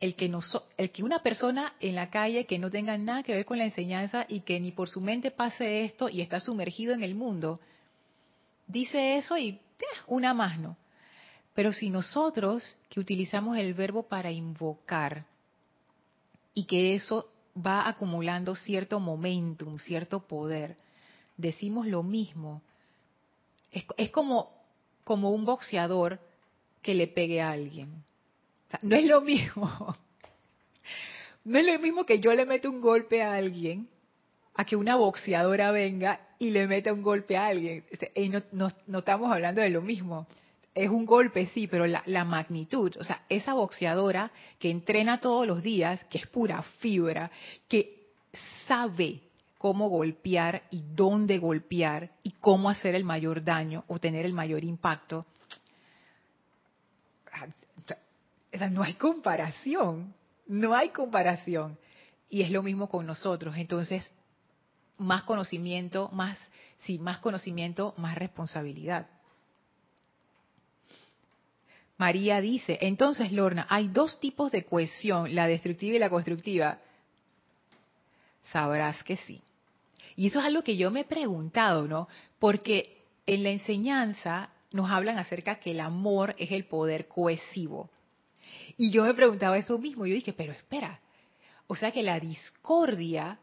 El 0.00 0.14
que, 0.14 0.32
el 0.76 0.90
que 0.92 1.02
una 1.02 1.22
persona 1.22 1.74
en 1.80 1.96
la 1.96 2.08
calle 2.08 2.46
que 2.46 2.58
no 2.58 2.70
tenga 2.70 2.96
nada 2.96 3.24
que 3.24 3.34
ver 3.34 3.44
con 3.44 3.58
la 3.58 3.64
enseñanza 3.64 4.26
y 4.28 4.40
que 4.40 4.60
ni 4.60 4.70
por 4.70 4.88
su 4.88 5.00
mente 5.00 5.32
pase 5.32 5.84
esto 5.84 6.08
y 6.08 6.20
está 6.20 6.38
sumergido 6.38 6.94
en 6.94 7.02
el 7.02 7.16
mundo, 7.16 7.58
dice 8.68 9.16
eso 9.16 9.36
y 9.36 9.48
eh, 9.48 9.86
una 10.06 10.34
más 10.34 10.58
no. 10.58 10.76
Pero 11.54 11.72
si 11.72 11.90
nosotros 11.90 12.76
que 12.88 13.00
utilizamos 13.00 13.56
el 13.56 13.74
verbo 13.74 14.04
para 14.04 14.30
invocar 14.30 15.24
y 16.54 16.64
que 16.64 16.94
eso 16.94 17.28
va 17.56 17.88
acumulando 17.88 18.54
cierto 18.54 19.00
momentum, 19.00 19.78
cierto 19.78 20.20
poder, 20.20 20.76
decimos 21.36 21.86
lo 21.88 22.04
mismo. 22.04 22.62
Es, 23.72 23.84
es 23.96 24.10
como, 24.10 24.52
como 25.02 25.30
un 25.30 25.44
boxeador 25.44 26.20
que 26.82 26.94
le 26.94 27.08
pegue 27.08 27.40
a 27.40 27.50
alguien. 27.50 28.04
No 28.82 28.96
es 28.96 29.04
lo 29.04 29.20
mismo. 29.20 29.96
No 31.44 31.58
es 31.58 31.64
lo 31.64 31.78
mismo 31.78 32.04
que 32.04 32.20
yo 32.20 32.34
le 32.34 32.44
meta 32.44 32.68
un 32.68 32.80
golpe 32.80 33.22
a 33.22 33.34
alguien 33.34 33.88
a 34.54 34.64
que 34.64 34.76
una 34.76 34.96
boxeadora 34.96 35.70
venga 35.70 36.20
y 36.38 36.50
le 36.50 36.66
meta 36.66 36.92
un 36.92 37.00
golpe 37.00 37.36
a 37.36 37.46
alguien. 37.46 37.84
Y 38.14 38.28
no, 38.28 38.42
no, 38.52 38.98
estamos 38.98 39.32
hablando 39.32 39.60
de 39.60 39.70
lo 39.70 39.80
mismo. 39.80 40.26
Es 40.74 40.90
un 40.90 41.06
golpe, 41.06 41.46
sí, 41.46 41.68
pero 41.68 41.86
la, 41.86 42.02
la, 42.06 42.24
magnitud, 42.24 42.94
o 42.98 43.04
sea, 43.04 43.22
esa 43.28 43.54
boxeadora 43.54 44.30
que 44.58 44.70
entrena 44.70 45.20
todos 45.20 45.46
los 45.46 45.62
días, 45.62 46.04
que 46.10 46.18
es 46.18 46.26
pura 46.26 46.62
fibra, 46.80 47.30
que 47.68 48.10
sabe 48.66 49.20
cómo 49.58 49.88
golpear 49.88 50.64
y 50.70 50.82
dónde 50.94 51.38
golpear 51.38 52.10
y 52.22 52.32
cómo 52.32 52.68
hacer 52.68 52.94
el 52.94 53.04
mayor 53.04 53.44
daño 53.44 53.84
o 53.86 53.98
tener 53.98 54.26
el 54.26 54.32
mayor 54.32 54.64
impacto, 54.64 55.24
no 58.70 58.82
hay 58.82 58.94
comparación, 58.94 60.14
no 60.46 60.74
hay 60.74 60.90
comparación. 60.90 61.78
Y 62.30 62.42
es 62.42 62.50
lo 62.50 62.62
mismo 62.62 62.88
con 62.88 63.06
nosotros. 63.06 63.56
Entonces, 63.56 64.10
más 64.98 65.22
conocimiento, 65.22 66.10
más, 66.12 66.38
sí, 66.78 66.98
más 66.98 67.18
conocimiento, 67.18 67.94
más 67.96 68.16
responsabilidad. 68.16 69.06
María 71.96 72.40
dice, 72.40 72.78
entonces 72.82 73.32
Lorna, 73.32 73.66
hay 73.68 73.88
dos 73.88 74.20
tipos 74.20 74.52
de 74.52 74.64
cohesión, 74.64 75.34
la 75.34 75.48
destructiva 75.48 75.96
y 75.96 75.98
la 75.98 76.10
constructiva. 76.10 76.78
Sabrás 78.44 79.02
que 79.02 79.16
sí. 79.16 79.42
Y 80.14 80.28
eso 80.28 80.38
es 80.38 80.44
algo 80.44 80.62
que 80.62 80.76
yo 80.76 80.90
me 80.90 81.00
he 81.00 81.04
preguntado, 81.04 81.86
¿no? 81.86 82.08
Porque 82.38 83.04
en 83.26 83.42
la 83.42 83.50
enseñanza 83.50 84.50
nos 84.72 84.90
hablan 84.90 85.18
acerca 85.18 85.56
que 85.56 85.72
el 85.72 85.80
amor 85.80 86.34
es 86.38 86.52
el 86.52 86.66
poder 86.66 87.08
cohesivo. 87.08 87.90
Y 88.76 88.90
yo 88.90 89.04
me 89.04 89.14
preguntaba 89.14 89.58
eso 89.58 89.78
mismo, 89.78 90.06
yo 90.06 90.14
dije, 90.14 90.32
pero 90.32 90.52
espera, 90.52 91.00
o 91.66 91.76
sea 91.76 91.92
que 91.92 92.02
la 92.02 92.20
discordia 92.20 93.38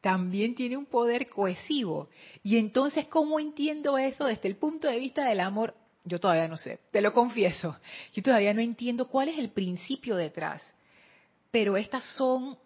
también 0.00 0.54
tiene 0.54 0.76
un 0.76 0.86
poder 0.86 1.28
cohesivo. 1.28 2.08
Y 2.42 2.58
entonces, 2.58 3.06
¿cómo 3.06 3.38
entiendo 3.38 3.96
eso 3.96 4.24
desde 4.26 4.48
el 4.48 4.56
punto 4.56 4.88
de 4.88 4.98
vista 4.98 5.24
del 5.24 5.40
amor? 5.40 5.74
Yo 6.04 6.18
todavía 6.18 6.48
no 6.48 6.56
sé, 6.56 6.80
te 6.90 7.00
lo 7.00 7.12
confieso. 7.12 7.78
Yo 8.12 8.22
todavía 8.22 8.52
no 8.52 8.60
entiendo 8.60 9.06
cuál 9.06 9.28
es 9.28 9.38
el 9.38 9.50
principio 9.50 10.16
detrás. 10.16 10.60
Pero 11.52 11.76
estas 11.76 12.04
son, 12.16 12.58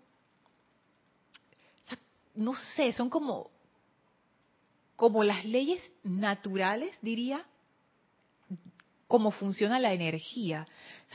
no 2.34 2.54
sé, 2.54 2.92
son 2.94 3.10
como, 3.10 3.50
como 4.96 5.22
las 5.22 5.44
leyes 5.44 5.82
naturales, 6.02 6.96
diría, 7.02 7.44
cómo 9.08 9.30
funciona 9.30 9.78
la 9.78 9.92
energía. 9.92 10.66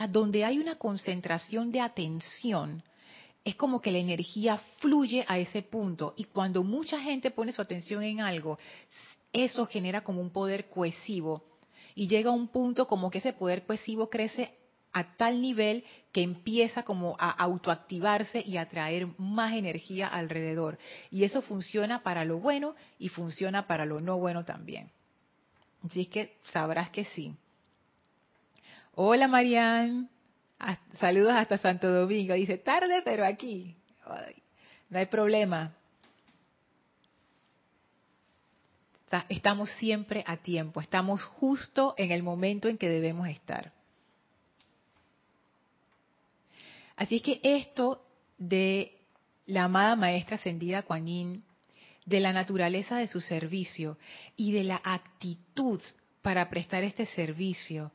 Donde 0.08 0.44
hay 0.44 0.58
una 0.58 0.76
concentración 0.76 1.72
de 1.72 1.80
atención, 1.80 2.82
es 3.44 3.56
como 3.56 3.80
que 3.80 3.90
la 3.90 3.98
energía 3.98 4.58
fluye 4.78 5.24
a 5.26 5.38
ese 5.38 5.62
punto. 5.62 6.14
Y 6.16 6.24
cuando 6.24 6.62
mucha 6.62 7.00
gente 7.00 7.30
pone 7.30 7.52
su 7.52 7.62
atención 7.62 8.02
en 8.02 8.20
algo, 8.20 8.58
eso 9.32 9.66
genera 9.66 10.02
como 10.02 10.20
un 10.20 10.30
poder 10.30 10.68
cohesivo. 10.68 11.42
Y 11.94 12.08
llega 12.08 12.30
a 12.30 12.34
un 12.34 12.48
punto 12.48 12.86
como 12.86 13.10
que 13.10 13.18
ese 13.18 13.32
poder 13.32 13.64
cohesivo 13.64 14.08
crece 14.08 14.54
a 14.92 15.16
tal 15.16 15.40
nivel 15.40 15.84
que 16.12 16.22
empieza 16.22 16.82
como 16.82 17.16
a 17.18 17.30
autoactivarse 17.30 18.42
y 18.46 18.58
a 18.58 18.68
traer 18.68 19.08
más 19.18 19.54
energía 19.54 20.06
alrededor. 20.06 20.78
Y 21.10 21.24
eso 21.24 21.42
funciona 21.42 22.02
para 22.02 22.24
lo 22.24 22.38
bueno 22.38 22.74
y 22.98 23.08
funciona 23.08 23.66
para 23.66 23.86
lo 23.86 24.00
no 24.00 24.18
bueno 24.18 24.44
también. 24.44 24.90
Así 25.84 26.06
que 26.06 26.36
sabrás 26.44 26.90
que 26.90 27.04
sí. 27.06 27.34
Hola 28.94 29.26
Marian, 29.26 30.10
saludos 30.98 31.32
hasta 31.32 31.56
Santo 31.56 31.90
Domingo. 31.90 32.34
Dice, 32.34 32.58
tarde 32.58 33.00
pero 33.02 33.24
aquí. 33.24 33.74
no 34.90 34.98
hay 34.98 35.06
problema. 35.06 35.74
Estamos 39.30 39.70
siempre 39.72 40.24
a 40.26 40.36
tiempo, 40.36 40.80
estamos 40.80 41.22
justo 41.22 41.94
en 41.96 42.12
el 42.12 42.22
momento 42.22 42.68
en 42.68 42.76
que 42.76 42.90
debemos 42.90 43.28
estar. 43.28 43.72
Así 46.96 47.16
es 47.16 47.22
que 47.22 47.40
esto 47.42 48.06
de 48.36 48.98
la 49.46 49.64
amada 49.64 49.96
maestra 49.96 50.36
ascendida 50.36 50.82
Kuan 50.82 51.42
de 52.04 52.20
la 52.20 52.32
naturaleza 52.32 52.98
de 52.98 53.08
su 53.08 53.20
servicio 53.20 53.96
y 54.36 54.52
de 54.52 54.64
la 54.64 54.80
actitud 54.84 55.80
para 56.20 56.48
prestar 56.50 56.84
este 56.84 57.06
servicio, 57.06 57.92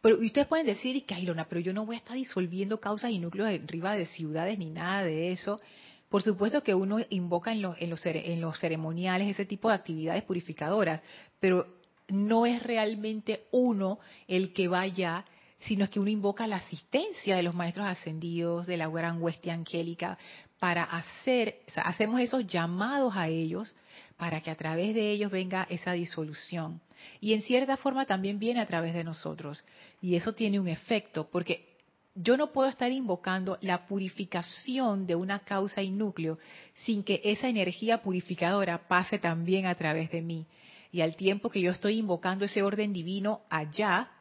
pero 0.00 0.18
ustedes 0.18 0.46
pueden 0.46 0.66
decir, 0.66 1.04
que 1.04 1.14
Ailona, 1.14 1.46
pero 1.48 1.60
yo 1.60 1.72
no 1.72 1.86
voy 1.86 1.96
a 1.96 1.98
estar 1.98 2.16
disolviendo 2.16 2.80
causas 2.80 3.10
y 3.10 3.18
núcleos 3.18 3.48
arriba 3.48 3.94
de 3.94 4.06
ciudades 4.06 4.58
ni 4.58 4.70
nada 4.70 5.04
de 5.04 5.32
eso, 5.32 5.60
Por 6.08 6.22
supuesto 6.22 6.62
que 6.62 6.74
uno 6.74 6.98
invoca 7.10 7.52
en, 7.52 7.62
los, 7.62 7.76
en, 7.80 7.90
los, 7.90 8.04
en 8.06 8.40
los 8.40 8.58
ceremoniales 8.58 9.28
ese 9.28 9.46
tipo 9.46 9.68
de 9.68 9.74
actividades 9.74 10.22
purificadoras, 10.22 11.02
pero 11.40 11.66
no 12.08 12.46
es 12.46 12.62
realmente 12.62 13.44
uno 13.50 13.98
el 14.28 14.52
que 14.52 14.68
vaya, 14.68 15.24
sino 15.60 15.84
es 15.84 15.90
que 15.90 16.00
uno 16.00 16.10
invoca 16.10 16.46
la 16.46 16.56
asistencia 16.56 17.36
de 17.36 17.42
los 17.42 17.54
maestros 17.54 17.86
ascendidos, 17.86 18.66
de 18.66 18.76
la 18.76 18.88
gran 18.88 19.22
hueste 19.22 19.50
angélica, 19.50 20.18
para 20.64 20.84
hacer, 20.84 21.56
hacemos 21.76 22.22
esos 22.22 22.46
llamados 22.46 23.14
a 23.16 23.28
ellos 23.28 23.76
para 24.16 24.40
que 24.40 24.50
a 24.50 24.54
través 24.54 24.94
de 24.94 25.10
ellos 25.10 25.30
venga 25.30 25.66
esa 25.68 25.92
disolución. 25.92 26.80
Y 27.20 27.34
en 27.34 27.42
cierta 27.42 27.76
forma 27.76 28.06
también 28.06 28.38
viene 28.38 28.62
a 28.62 28.66
través 28.66 28.94
de 28.94 29.04
nosotros. 29.04 29.62
Y 30.00 30.14
eso 30.14 30.32
tiene 30.32 30.58
un 30.58 30.68
efecto, 30.68 31.28
porque 31.30 31.76
yo 32.14 32.38
no 32.38 32.50
puedo 32.50 32.70
estar 32.70 32.90
invocando 32.90 33.58
la 33.60 33.86
purificación 33.86 35.06
de 35.06 35.14
una 35.14 35.40
causa 35.40 35.82
y 35.82 35.90
núcleo 35.90 36.38
sin 36.72 37.02
que 37.02 37.20
esa 37.24 37.46
energía 37.46 38.00
purificadora 38.00 38.88
pase 38.88 39.18
también 39.18 39.66
a 39.66 39.74
través 39.74 40.10
de 40.12 40.22
mí. 40.22 40.46
Y 40.90 41.02
al 41.02 41.14
tiempo 41.14 41.50
que 41.50 41.60
yo 41.60 41.72
estoy 41.72 41.98
invocando 41.98 42.46
ese 42.46 42.62
orden 42.62 42.94
divino 42.94 43.42
allá, 43.50 44.12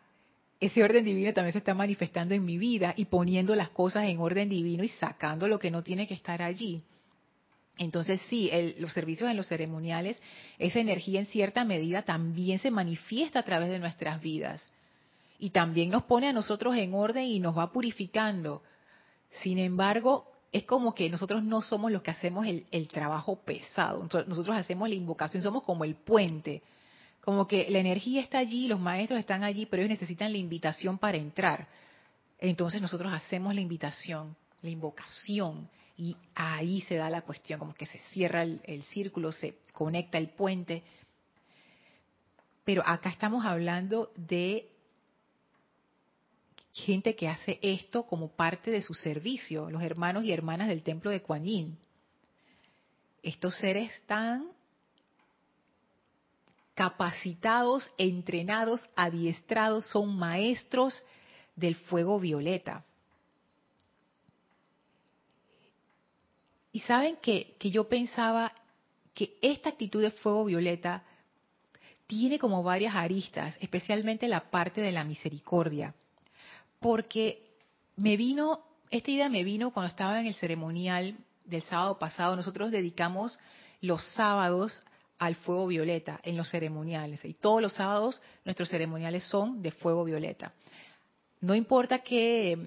ese 0.65 0.83
orden 0.83 1.03
divino 1.03 1.33
también 1.33 1.53
se 1.53 1.59
está 1.59 1.73
manifestando 1.73 2.33
en 2.33 2.45
mi 2.45 2.57
vida 2.57 2.93
y 2.95 3.05
poniendo 3.05 3.53
las 3.55 3.69
cosas 3.69 4.05
en 4.05 4.19
orden 4.19 4.49
divino 4.49 4.83
y 4.83 4.89
sacando 4.89 5.47
lo 5.47 5.59
que 5.59 5.71
no 5.71 5.83
tiene 5.83 6.07
que 6.07 6.13
estar 6.13 6.41
allí. 6.41 6.81
Entonces 7.77 8.21
sí, 8.29 8.51
los 8.77 8.93
servicios 8.93 9.29
en 9.29 9.35
los 9.35 9.47
ceremoniales, 9.47 10.21
esa 10.59 10.79
energía 10.79 11.19
en 11.19 11.25
cierta 11.25 11.65
medida 11.65 12.03
también 12.03 12.59
se 12.59 12.71
manifiesta 12.71 13.39
a 13.39 13.43
través 13.43 13.69
de 13.69 13.79
nuestras 13.79 14.21
vidas 14.21 14.63
y 15.39 15.49
también 15.49 15.89
nos 15.89 16.03
pone 16.03 16.29
a 16.29 16.33
nosotros 16.33 16.75
en 16.77 16.93
orden 16.93 17.25
y 17.25 17.39
nos 17.39 17.57
va 17.57 17.71
purificando. 17.71 18.61
Sin 19.41 19.57
embargo, 19.57 20.31
es 20.53 20.63
como 20.63 20.93
que 20.93 21.09
nosotros 21.09 21.43
no 21.43 21.61
somos 21.61 21.91
los 21.91 22.03
que 22.03 22.11
hacemos 22.11 22.45
el, 22.45 22.87
trabajo 22.87 23.35
pesado. 23.37 24.01
Nosotros 24.03 24.55
hacemos 24.55 24.87
la 24.87 24.95
invocación, 24.95 25.41
somos 25.43 25.63
como 25.63 25.83
el 25.83 25.95
puente. 25.95 26.61
Como 27.23 27.47
que 27.47 27.69
la 27.69 27.79
energía 27.79 28.21
está 28.21 28.39
allí, 28.39 28.67
los 28.67 28.79
maestros 28.79 29.19
están 29.19 29.43
allí, 29.43 29.65
pero 29.65 29.81
ellos 29.81 29.91
necesitan 29.91 30.31
la 30.33 30.37
invitación 30.37 30.97
para 30.97 31.17
entrar. 31.17 31.67
Entonces 32.37 32.81
nosotros 32.81 33.13
hacemos 33.13 33.55
la 33.55 33.61
invitación, 33.61 34.35
la 34.61 34.69
invocación, 34.69 35.69
y 35.95 36.17
ahí 36.35 36.81
se 36.81 36.95
da 36.95 37.09
la 37.09 37.21
cuestión, 37.21 37.59
como 37.59 37.73
que 37.73 37.85
se 37.85 37.99
cierra 38.11 38.43
el 38.43 38.83
círculo, 38.83 39.31
se 39.31 39.59
conecta 39.71 40.17
el 40.17 40.29
puente. 40.29 40.83
Pero 42.65 42.83
acá 42.85 43.09
estamos 43.09 43.45
hablando 43.45 44.11
de 44.15 44.69
gente 46.73 47.15
que 47.15 47.29
hace 47.29 47.59
esto 47.61 48.03
como 48.03 48.29
parte 48.29 48.71
de 48.71 48.81
su 48.81 48.93
servicio, 48.93 49.69
los 49.69 49.83
hermanos 49.83 50.25
y 50.25 50.31
hermanas 50.31 50.67
del 50.67 50.83
templo 50.83 51.11
de 51.11 51.21
Kuan 51.21 51.43
Yin. 51.43 51.77
Estos 53.21 53.55
seres 53.57 53.93
están 53.93 54.49
capacitados, 56.75 57.89
entrenados, 57.97 58.81
adiestrados, 58.95 59.85
son 59.87 60.17
maestros 60.17 61.03
del 61.55 61.75
fuego 61.75 62.19
violeta. 62.19 62.83
Y 66.71 66.79
saben 66.81 67.17
que, 67.17 67.55
que 67.59 67.69
yo 67.69 67.87
pensaba 67.87 68.51
que 69.13 69.37
esta 69.41 69.69
actitud 69.69 70.01
de 70.01 70.09
fuego 70.09 70.45
violeta 70.45 71.03
tiene 72.07 72.39
como 72.39 72.63
varias 72.63 72.95
aristas, 72.95 73.55
especialmente 73.59 74.27
la 74.27 74.49
parte 74.49 74.81
de 74.81 74.91
la 74.91 75.03
misericordia 75.03 75.93
porque 76.83 77.41
me 77.95 78.17
vino, 78.17 78.59
esta 78.91 79.09
idea 79.09 79.29
me 79.29 79.45
vino 79.45 79.71
cuando 79.71 79.87
estaba 79.87 80.19
en 80.19 80.27
el 80.27 80.35
ceremonial 80.35 81.15
del 81.45 81.63
sábado 81.63 81.97
pasado. 81.97 82.35
Nosotros 82.35 82.71
dedicamos 82.71 83.39
los 83.81 84.03
sábados 84.13 84.83
al 85.25 85.35
fuego 85.35 85.67
violeta 85.67 86.19
en 86.23 86.35
los 86.35 86.49
ceremoniales. 86.49 87.23
Y 87.23 87.33
todos 87.33 87.61
los 87.61 87.73
sábados 87.73 88.21
nuestros 88.43 88.69
ceremoniales 88.69 89.23
son 89.23 89.61
de 89.61 89.71
fuego 89.71 90.03
violeta. 90.03 90.53
No 91.39 91.55
importa 91.55 91.99
qué, 91.99 92.57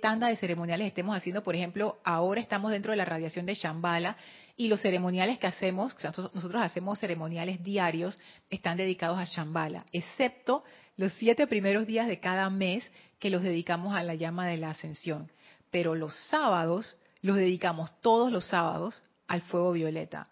tanda 0.00 0.28
de 0.28 0.36
ceremoniales 0.36 0.86
estemos 0.86 1.14
haciendo, 1.14 1.42
por 1.42 1.54
ejemplo, 1.54 1.98
ahora 2.02 2.40
estamos 2.40 2.70
dentro 2.72 2.92
de 2.92 2.96
la 2.96 3.04
radiación 3.04 3.44
de 3.46 3.54
Shambhala 3.54 4.16
y 4.56 4.68
los 4.68 4.80
ceremoniales 4.80 5.38
que 5.38 5.46
hacemos, 5.46 5.94
nosotros 6.02 6.62
hacemos 6.62 6.98
ceremoniales 6.98 7.62
diarios, 7.62 8.18
están 8.50 8.76
dedicados 8.76 9.18
a 9.18 9.24
Shambhala, 9.24 9.84
excepto 9.92 10.64
los 10.96 11.12
siete 11.14 11.46
primeros 11.46 11.86
días 11.86 12.06
de 12.06 12.20
cada 12.20 12.48
mes 12.50 12.90
que 13.18 13.30
los 13.30 13.42
dedicamos 13.42 13.94
a 13.94 14.02
la 14.02 14.14
llama 14.14 14.46
de 14.46 14.58
la 14.58 14.70
ascensión. 14.70 15.30
Pero 15.70 15.94
los 15.94 16.14
sábados 16.28 16.98
los 17.22 17.36
dedicamos 17.36 17.90
todos 18.00 18.30
los 18.30 18.44
sábados 18.46 19.02
al 19.26 19.40
fuego 19.40 19.72
violeta, 19.72 20.26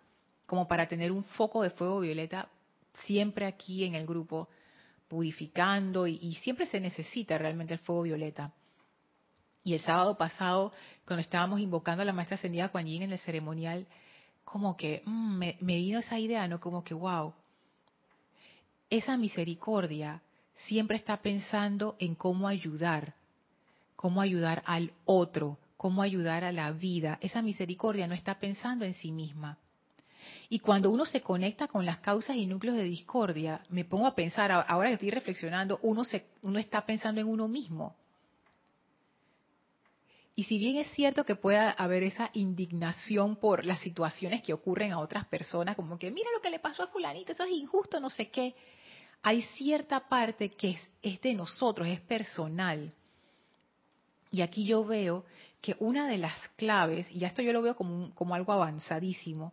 como 0.51 0.67
para 0.67 0.89
tener 0.89 1.13
un 1.13 1.23
foco 1.23 1.63
de 1.63 1.71
fuego 1.71 2.01
violeta 2.01 2.49
siempre 3.05 3.47
aquí 3.47 3.85
en 3.85 3.95
el 3.95 4.05
grupo, 4.05 4.49
purificando 5.07 6.09
y, 6.09 6.35
siempre 6.43 6.67
se 6.67 6.81
necesita 6.81 7.39
realmente 7.39 7.75
el 7.75 7.79
fuego 7.79 8.03
violeta. 8.03 8.53
Y 9.63 9.75
el 9.75 9.81
sábado 9.81 10.19
pasado, 10.19 10.73
cuando 11.07 11.21
estábamos 11.21 11.61
invocando 11.61 12.03
a 12.03 12.05
la 12.05 12.13
maestra 12.13 12.35
ascendida 12.35 12.69
Kuan 12.71 12.87
Yin 12.87 13.03
en 13.03 13.13
el 13.13 13.21
ceremonial, 13.21 13.87
como 14.43 14.77
que 14.77 15.05
mm, 15.07 15.39
me, 15.39 15.57
me 15.61 15.77
vino 15.77 16.01
esa 16.01 16.19
idea, 16.19 16.49
¿no? 16.49 16.59
Como 16.59 16.83
que, 16.83 16.95
wow, 16.95 17.33
esa 18.91 19.17
misericordia 19.17 20.21
siempre 20.67 20.97
está 20.97 21.19
pensando 21.19 21.95
en 22.01 22.17
cómo 22.17 22.49
ayudar, 22.49 23.15
cómo 23.95 24.21
ayudar 24.21 24.65
al 24.67 24.95
otro, 25.05 25.59
cómo 25.77 26.03
ayudar 26.03 26.43
a 26.43 26.51
la 26.51 26.73
vida. 26.73 27.19
Esa 27.21 27.41
misericordia 27.41 28.09
no 28.09 28.15
está 28.15 28.41
pensando 28.41 28.85
en 28.85 28.95
sí 28.95 29.13
misma. 29.13 29.57
Y 30.49 30.59
cuando 30.59 30.91
uno 30.91 31.07
se 31.07 31.21
conecta 31.21 31.69
con 31.69 31.87
las 31.87 31.99
causas 31.99 32.37
y 32.37 32.47
núcleos 32.47 32.77
de 32.77 32.85
discordia, 32.85 33.63
me 33.69 33.85
pongo 33.85 34.07
a 34.07 34.15
pensar, 34.15 34.51
ahora 34.51 34.89
que 34.89 34.95
estoy 34.95 35.11
reflexionando, 35.11 35.79
uno, 35.83 36.05
se, 36.05 36.27
uno 36.43 36.59
está 36.59 36.85
pensando 36.85 37.21
en 37.21 37.29
uno 37.29 37.49
mismo. 37.49 37.95
Y 40.41 40.45
si 40.45 40.59
bien 40.59 40.77
es 40.77 40.91
cierto 40.93 41.25
que 41.25 41.35
pueda 41.35 41.71
haber 41.71 42.03
esa 42.03 42.31
indignación 42.33 43.37
por 43.37 43.67
las 43.67 43.81
situaciones 43.81 44.43
que 44.43 44.55
ocurren 44.55 44.93
a 44.93 44.99
otras 44.99 45.27
personas, 45.27 45.77
como 45.77 45.99
que 45.99 46.11
mira 46.11 46.31
lo 46.35 46.41
que 46.41 46.51
le 46.51 46.59
pasó 46.59 46.83
a 46.83 46.87
fulanito, 46.87 47.33
eso 47.33 47.45
es 47.45 47.53
injusto, 47.53 48.01
no 48.01 48.09
sé 48.09 48.31
qué, 48.31 48.55
hay 49.23 49.43
cierta 49.43 50.09
parte 50.09 50.49
que 50.51 50.79
es, 51.03 51.21
de 51.21 51.35
nosotros, 51.35 51.87
es 51.89 52.01
personal. 52.01 52.93
Y 54.31 54.41
aquí 54.41 54.65
yo 54.65 54.85
veo 54.85 55.27
que 55.61 55.77
una 55.79 56.09
de 56.09 56.17
las 56.17 56.33
claves, 56.57 57.07
y 57.11 57.25
esto 57.25 57.43
yo 57.43 57.53
lo 57.53 57.61
veo 57.61 57.77
como 57.77 58.35
algo 58.35 58.53
avanzadísimo, 58.53 59.53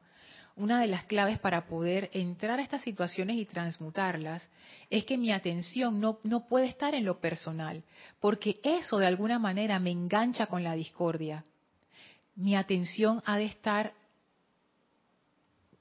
una 0.57 0.81
de 0.81 0.87
las 0.87 1.05
claves 1.05 1.39
para 1.39 1.67
poder 1.67 2.09
entrar 2.13 2.59
a 2.59 2.63
estas 2.63 2.81
situaciones 2.81 3.37
y 3.37 3.45
transmutarlas 3.45 4.47
es 4.89 5.05
que 5.05 5.17
mi 5.17 5.31
atención 5.31 6.01
no, 6.01 6.19
puede 6.47 6.65
estar 6.65 6.95
en 6.95 7.05
lo 7.05 7.19
personal, 7.19 7.83
porque 8.19 8.59
eso 8.63 8.97
de 8.97 9.05
alguna 9.05 9.37
manera 9.37 9.79
me 9.79 9.91
engancha 9.91 10.47
con 10.47 10.63
la 10.63 10.73
discordia. 10.73 11.43
Mi 12.35 12.55
atención 12.55 13.21
ha 13.25 13.37
de 13.37 13.45
estar 13.45 13.93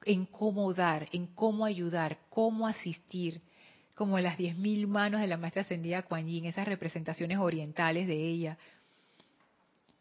en 0.04 0.26
cómo 0.26 0.72
dar, 0.74 1.08
en 1.12 1.26
cómo 1.26 1.64
ayudar, 1.64 2.18
cómo 2.28 2.68
asistir, 2.68 3.40
como 3.94 4.18
las 4.20 4.36
diez 4.36 4.56
mil 4.58 4.86
manos 4.86 5.22
de 5.22 5.26
la 5.26 5.38
maestra 5.38 5.62
ascendida 5.62 6.02
Kuan 6.02 6.28
Yin, 6.28 6.44
esas 6.44 6.68
representaciones 6.68 7.38
orientales 7.38 8.06
de 8.06 8.28
ella, 8.28 8.58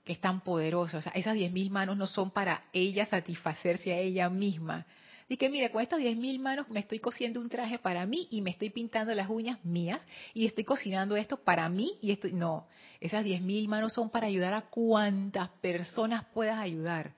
que 0.06 0.14
es 0.14 0.20
tan 0.22 0.42
poderosa. 0.42 1.00
O 1.00 1.02
sea, 1.02 1.12
esas 1.14 1.34
diez 1.34 1.52
mil 1.52 1.72
manos 1.72 1.98
no 1.98 2.08
son 2.08 2.32
para 2.32 2.64
ella 2.72 3.06
satisfacerse 3.08 3.92
a 3.92 3.98
ella 3.98 4.30
misma. 4.30 4.86
Y 5.28 5.38
que 5.38 5.50
mire, 5.50 5.72
con 5.72 5.82
estas 5.82 6.00
diez 6.00 6.16
mil 6.16 6.40
manos 6.40 6.70
me 6.70 6.80
estoy 6.80 7.00
cosiendo 7.00 7.42
un 7.42 7.50
traje 7.50 7.80
para 7.80 8.06
mí 8.06 8.28
y 8.30 8.42
me 8.42 8.52
estoy 8.52 8.70
pintando 8.70 9.14
las 9.16 9.28
uñas 9.28 9.64
mías 9.66 10.08
y 10.36 10.46
estoy 10.46 10.64
cocinando 10.64 11.18
esto 11.18 11.38
para 11.38 11.68
mí 11.68 11.98
y 12.00 12.12
esto 12.12 12.28
no, 12.32 12.68
esas 13.02 13.24
diez 13.24 13.42
mil 13.42 13.68
manos 13.68 13.94
son 13.94 14.12
para 14.12 14.28
ayudar 14.28 14.54
a 14.54 14.62
cuantas 14.62 15.50
personas 15.62 16.26
puedas 16.26 16.60
ayudar, 16.60 17.14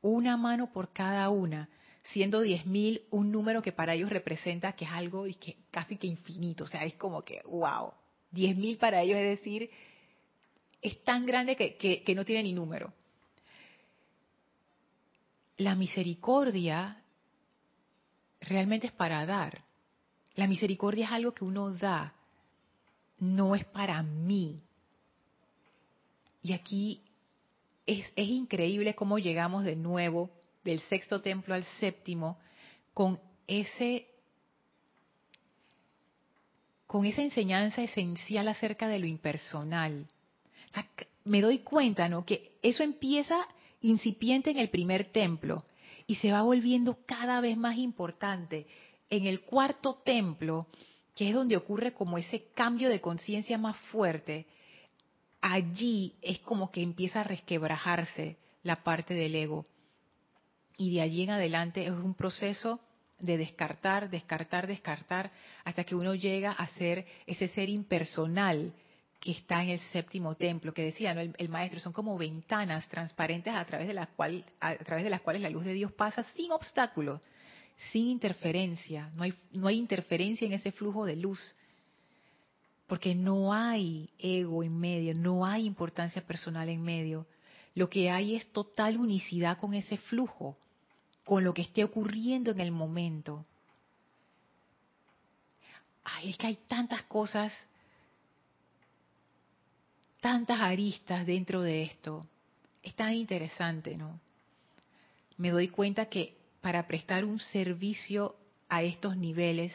una 0.00 0.36
mano 0.36 0.72
por 0.72 0.92
cada 0.92 1.28
una. 1.30 1.68
Siendo 2.12 2.42
10.000 2.42 3.02
un 3.10 3.30
número 3.30 3.60
que 3.60 3.72
para 3.72 3.92
ellos 3.92 4.08
representa 4.08 4.72
que 4.72 4.86
es 4.86 4.90
algo 4.90 5.24
que, 5.38 5.56
casi 5.70 5.96
que 5.96 6.06
infinito, 6.06 6.64
o 6.64 6.66
sea, 6.66 6.84
es 6.86 6.94
como 6.94 7.22
que, 7.22 7.42
wow, 7.44 7.92
10.000 8.32 8.78
para 8.78 9.02
ellos 9.02 9.18
es 9.18 9.38
decir, 9.38 9.70
es 10.80 11.02
tan 11.04 11.26
grande 11.26 11.56
que, 11.56 12.14
no 12.14 12.24
tiene 12.24 12.44
ni 12.44 12.52
número. 12.52 12.92
La 15.56 15.74
misericordia 15.74 17.02
realmente 18.40 18.86
es 18.86 18.92
para 18.92 19.26
dar. 19.26 19.62
La 20.34 20.46
misericordia 20.46 21.06
es 21.06 21.12
algo 21.12 21.32
que 21.32 21.44
uno 21.44 21.72
da, 21.72 22.14
no 23.18 23.54
es 23.56 23.64
para 23.64 24.02
mí. 24.02 24.60
Y 26.42 26.52
aquí 26.52 27.02
es, 27.86 28.06
es 28.14 28.28
increíble 28.28 28.94
cómo 28.94 29.18
llegamos 29.18 29.64
de 29.64 29.74
nuevo 29.74 30.30
del 30.62 30.80
sexto 30.82 31.20
templo 31.20 31.54
al 31.54 31.64
séptimo, 31.64 32.38
con 32.94 33.18
ese 33.46 34.06
con 36.86 37.04
esa 37.04 37.20
enseñanza 37.20 37.82
esencial 37.82 38.48
acerca 38.48 38.88
de 38.88 38.98
lo 38.98 39.06
impersonal. 39.06 40.06
Me 41.24 41.40
doy 41.40 41.60
cuenta, 41.60 42.08
¿no? 42.08 42.24
Que 42.24 42.58
eso 42.62 42.82
empieza 42.82 43.46
incipiente 43.80 44.50
en 44.50 44.58
el 44.58 44.70
primer 44.70 45.12
templo 45.12 45.64
y 46.06 46.16
se 46.16 46.32
va 46.32 46.42
volviendo 46.42 46.98
cada 47.06 47.40
vez 47.40 47.56
más 47.56 47.76
importante 47.76 48.66
en 49.10 49.26
el 49.26 49.42
cuarto 49.42 50.00
templo, 50.04 50.66
que 51.14 51.28
es 51.28 51.34
donde 51.34 51.56
ocurre 51.56 51.92
como 51.92 52.18
ese 52.18 52.46
cambio 52.54 52.88
de 52.88 53.00
conciencia 53.00 53.58
más 53.58 53.76
fuerte, 53.90 54.46
allí 55.40 56.14
es 56.22 56.38
como 56.40 56.70
que 56.70 56.82
empieza 56.82 57.20
a 57.20 57.24
resquebrajarse 57.24 58.36
la 58.62 58.82
parte 58.82 59.14
del 59.14 59.34
ego. 59.34 59.64
Y 60.76 60.94
de 60.94 61.00
allí 61.00 61.22
en 61.22 61.30
adelante 61.30 61.84
es 61.84 61.90
un 61.90 62.14
proceso 62.14 62.80
de 63.18 63.36
descartar, 63.36 64.10
descartar, 64.10 64.66
descartar, 64.66 65.32
hasta 65.64 65.84
que 65.84 65.94
uno 65.94 66.14
llega 66.14 66.52
a 66.52 66.68
ser 66.68 67.04
ese 67.26 67.48
ser 67.48 67.68
impersonal 67.68 68.72
que 69.20 69.32
está 69.32 69.62
en 69.62 69.70
el 69.70 69.80
séptimo 69.80 70.36
templo, 70.36 70.72
que 70.72 70.84
decía 70.84 71.12
el, 71.12 71.48
maestro, 71.48 71.80
son 71.80 71.92
como 71.92 72.16
ventanas 72.16 72.88
transparentes 72.88 73.52
a 73.54 73.64
través, 73.64 73.88
de 73.88 73.94
las 73.94 74.08
cual, 74.08 74.44
a 74.60 74.76
través 74.76 75.04
de 75.04 75.10
las 75.10 75.20
cuales 75.20 75.42
la 75.42 75.50
luz 75.50 75.64
de 75.64 75.72
Dios 75.74 75.92
pasa 75.92 76.22
sin 76.34 76.52
obstáculos, 76.52 77.20
sin 77.90 78.08
interferencia, 78.08 79.10
no 79.16 79.24
hay, 79.24 79.34
no 79.52 79.66
hay 79.66 79.76
interferencia 79.76 80.46
en 80.46 80.52
ese 80.52 80.72
flujo 80.72 81.04
de 81.04 81.16
luz, 81.16 81.54
porque 82.86 83.14
no 83.14 83.52
hay 83.52 84.08
ego 84.18 84.62
en 84.62 84.78
medio, 84.78 85.14
no 85.14 85.44
hay 85.44 85.66
importancia 85.66 86.24
personal 86.24 86.68
en 86.68 86.82
medio, 86.82 87.26
lo 87.74 87.90
que 87.90 88.10
hay 88.10 88.36
es 88.36 88.50
total 88.52 88.98
unicidad 88.98 89.58
con 89.58 89.74
ese 89.74 89.98
flujo, 89.98 90.56
con 91.24 91.44
lo 91.44 91.52
que 91.52 91.62
esté 91.62 91.84
ocurriendo 91.84 92.50
en 92.50 92.60
el 92.60 92.72
momento. 92.72 93.44
Ay, 96.02 96.30
es 96.30 96.38
que 96.38 96.46
hay 96.46 96.56
tantas 96.66 97.02
cosas, 97.04 97.52
tantas 100.20 100.60
aristas 100.60 101.26
dentro 101.26 101.62
de 101.62 101.82
esto. 101.82 102.26
Es 102.82 102.94
tan 102.94 103.14
interesante, 103.14 103.96
¿no? 103.96 104.20
Me 105.36 105.50
doy 105.50 105.68
cuenta 105.68 106.06
que 106.06 106.36
para 106.60 106.86
prestar 106.86 107.24
un 107.24 107.38
servicio 107.38 108.36
a 108.68 108.82
estos 108.82 109.16
niveles, 109.16 109.72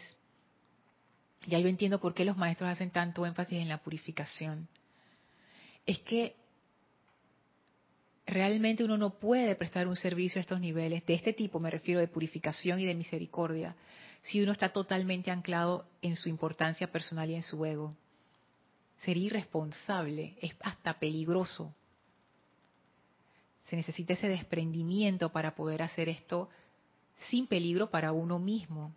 ya 1.46 1.60
yo 1.60 1.68
entiendo 1.68 2.00
por 2.00 2.14
qué 2.14 2.26
los 2.26 2.38
maestros 2.38 2.70
hacen 2.70 2.92
tanto 2.92 3.26
énfasis 3.26 3.60
en 3.60 3.70
la 3.70 3.78
purificación. 3.78 4.68
Es 5.86 6.00
que 6.00 6.36
realmente 8.26 8.84
uno 8.84 8.98
no 8.98 9.12
puede 9.12 9.56
prestar 9.56 9.88
un 9.88 9.96
servicio 9.96 10.40
a 10.40 10.42
estos 10.42 10.60
niveles, 10.60 11.06
de 11.06 11.14
este 11.14 11.34
tipo 11.34 11.60
me 11.60 11.70
refiero 11.70 12.00
de 12.00 12.08
purificación 12.08 12.80
y 12.80 12.86
de 12.86 12.96
misericordia, 12.96 13.76
si 14.22 14.42
uno 14.42 14.54
está 14.54 14.70
totalmente 14.70 15.32
anclado 15.32 15.86
en 16.02 16.16
su 16.16 16.30
importancia 16.30 16.92
personal 16.92 17.30
y 17.30 17.36
en 17.36 17.44
su 17.44 17.66
ego. 17.66 17.94
Sería 19.04 19.28
irresponsable, 19.28 20.38
es 20.42 20.56
hasta 20.62 20.98
peligroso. 20.98 21.74
Se 23.66 23.76
necesita 23.76 24.14
ese 24.14 24.30
desprendimiento 24.30 25.30
para 25.30 25.56
poder 25.56 25.82
hacer 25.82 26.10
esto 26.10 26.50
sin 27.30 27.48
peligro 27.48 27.90
para 27.90 28.12
uno 28.12 28.40
mismo. 28.40 28.96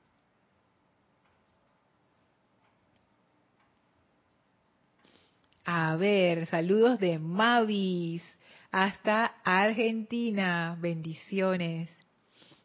A 5.64 5.96
ver, 5.96 6.46
saludos 6.46 7.00
de 7.00 7.18
Mavis 7.18 8.22
hasta 8.70 9.34
Argentina. 9.42 10.76
Bendiciones. 10.80 11.90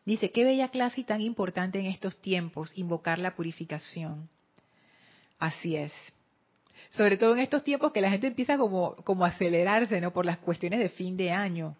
Dice, 0.05 0.31
qué 0.31 0.43
bella 0.43 0.69
clase 0.69 1.01
y 1.01 1.03
tan 1.05 1.21
importante 1.21 1.79
en 1.79 1.87
estos 1.87 2.21
tiempos, 2.21 2.71
invocar 2.75 3.17
la 3.17 3.35
purificación. 3.35 4.29
Así 5.39 5.75
es. 5.75 5.91
Sobre 6.89 7.17
todo 7.17 7.33
en 7.33 7.39
estos 7.39 7.63
tiempos 7.63 7.91
que 7.91 8.01
la 8.01 8.09
gente 8.09 8.27
empieza 8.27 8.57
como, 8.57 8.95
como 9.03 9.23
a 9.23 9.29
acelerarse, 9.29 10.01
¿no? 10.01 10.11
Por 10.11 10.25
las 10.25 10.39
cuestiones 10.39 10.79
de 10.79 10.89
fin 10.89 11.15
de 11.15 11.31
año. 11.31 11.77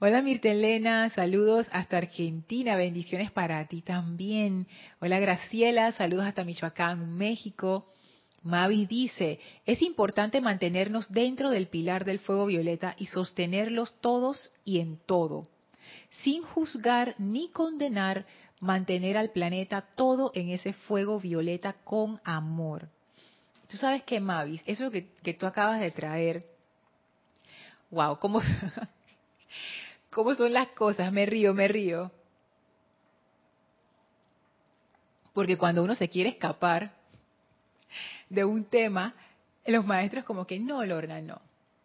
Hola 0.00 0.22
Mirtelena, 0.22 1.10
saludos 1.10 1.66
hasta 1.72 1.96
Argentina, 1.96 2.76
bendiciones 2.76 3.32
para 3.32 3.66
ti 3.66 3.82
también. 3.82 4.68
Hola 5.00 5.18
Graciela, 5.18 5.90
saludos 5.90 6.26
hasta 6.26 6.44
Michoacán, 6.44 7.16
México. 7.16 7.92
Mavi 8.44 8.86
dice, 8.86 9.40
es 9.66 9.82
importante 9.82 10.40
mantenernos 10.40 11.10
dentro 11.10 11.50
del 11.50 11.66
pilar 11.66 12.04
del 12.04 12.20
fuego 12.20 12.46
violeta 12.46 12.94
y 12.96 13.06
sostenerlos 13.06 14.00
todos 14.00 14.52
y 14.64 14.78
en 14.78 14.98
todo, 15.04 15.42
sin 16.22 16.42
juzgar 16.42 17.16
ni 17.18 17.48
condenar, 17.50 18.24
mantener 18.60 19.16
al 19.16 19.30
planeta 19.30 19.88
todo 19.96 20.30
en 20.34 20.50
ese 20.50 20.72
fuego 20.72 21.18
violeta 21.18 21.74
con 21.84 22.20
amor. 22.22 22.88
Tú 23.68 23.76
sabes 23.76 24.02
que, 24.02 24.18
Mavis, 24.20 24.62
eso 24.66 24.90
que, 24.90 25.12
que 25.22 25.34
tú 25.34 25.46
acabas 25.46 25.80
de 25.80 25.90
traer, 25.90 26.46
wow, 27.90 28.18
¿cómo, 28.18 28.40
¿cómo 30.10 30.34
son 30.34 30.52
las 30.52 30.68
cosas? 30.68 31.12
Me 31.12 31.26
río, 31.26 31.54
me 31.54 31.68
río. 31.68 32.10
Porque 35.32 35.56
cuando 35.56 35.84
uno 35.84 35.94
se 35.94 36.08
quiere 36.08 36.30
escapar, 36.30 36.98
de 38.28 38.44
un 38.44 38.64
tema, 38.64 39.14
los 39.66 39.86
maestros 39.86 40.24
como 40.24 40.46
que, 40.46 40.58
no, 40.58 40.84
Lorna, 40.84 41.20
no, 41.20 41.40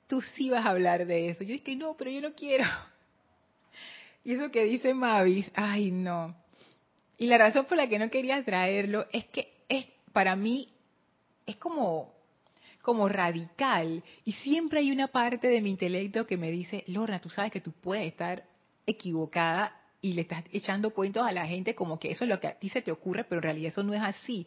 tú 0.07 0.21
sí 0.21 0.49
vas 0.49 0.65
a 0.65 0.69
hablar 0.69 1.05
de 1.05 1.29
eso. 1.29 1.43
Yo 1.43 1.61
que 1.63 1.75
no, 1.75 1.95
pero 1.95 2.11
yo 2.11 2.21
no 2.21 2.33
quiero. 2.33 2.65
Y 4.25 4.35
eso 4.35 4.51
que 4.51 4.63
dice 4.63 4.93
Mavis, 4.93 5.51
ay, 5.53 5.91
no. 5.91 6.33
Y 7.17 7.27
la 7.27 7.37
razón 7.37 7.65
por 7.65 7.75
la 7.75 7.89
que 7.89 7.99
no 7.99 8.09
quería 8.09 8.41
traerlo 8.45 9.05
es 9.11 9.25
que 9.25 9.51
es 9.67 9.85
para 10.13 10.37
mí 10.37 10.69
es 11.45 11.55
como 11.57 12.13
como 12.83 13.07
radical 13.07 14.03
y 14.25 14.33
siempre 14.33 14.79
hay 14.79 14.91
una 14.91 15.07
parte 15.07 15.47
de 15.47 15.61
mi 15.61 15.69
intelecto 15.69 16.27
que 16.27 16.35
me 16.35 16.51
dice, 16.51 16.83
Lorna, 16.87 17.21
tú 17.21 17.29
sabes 17.29 17.49
que 17.49 17.61
tú 17.61 17.71
puedes 17.71 18.05
estar 18.05 18.43
equivocada 18.85 19.73
y 20.01 20.13
le 20.13 20.23
estás 20.23 20.43
echando 20.51 20.89
cuentos 20.93 21.25
a 21.25 21.31
la 21.31 21.47
gente 21.47 21.75
como 21.75 21.97
que 21.97 22.11
eso 22.11 22.25
es 22.25 22.29
lo 22.29 22.41
que 22.41 22.47
a 22.47 22.59
ti 22.59 22.67
se 22.67 22.81
te 22.81 22.91
ocurre, 22.91 23.23
pero 23.23 23.39
en 23.39 23.43
realidad 23.43 23.71
eso 23.71 23.83
no 23.83 23.93
es 23.93 24.01
así. 24.01 24.45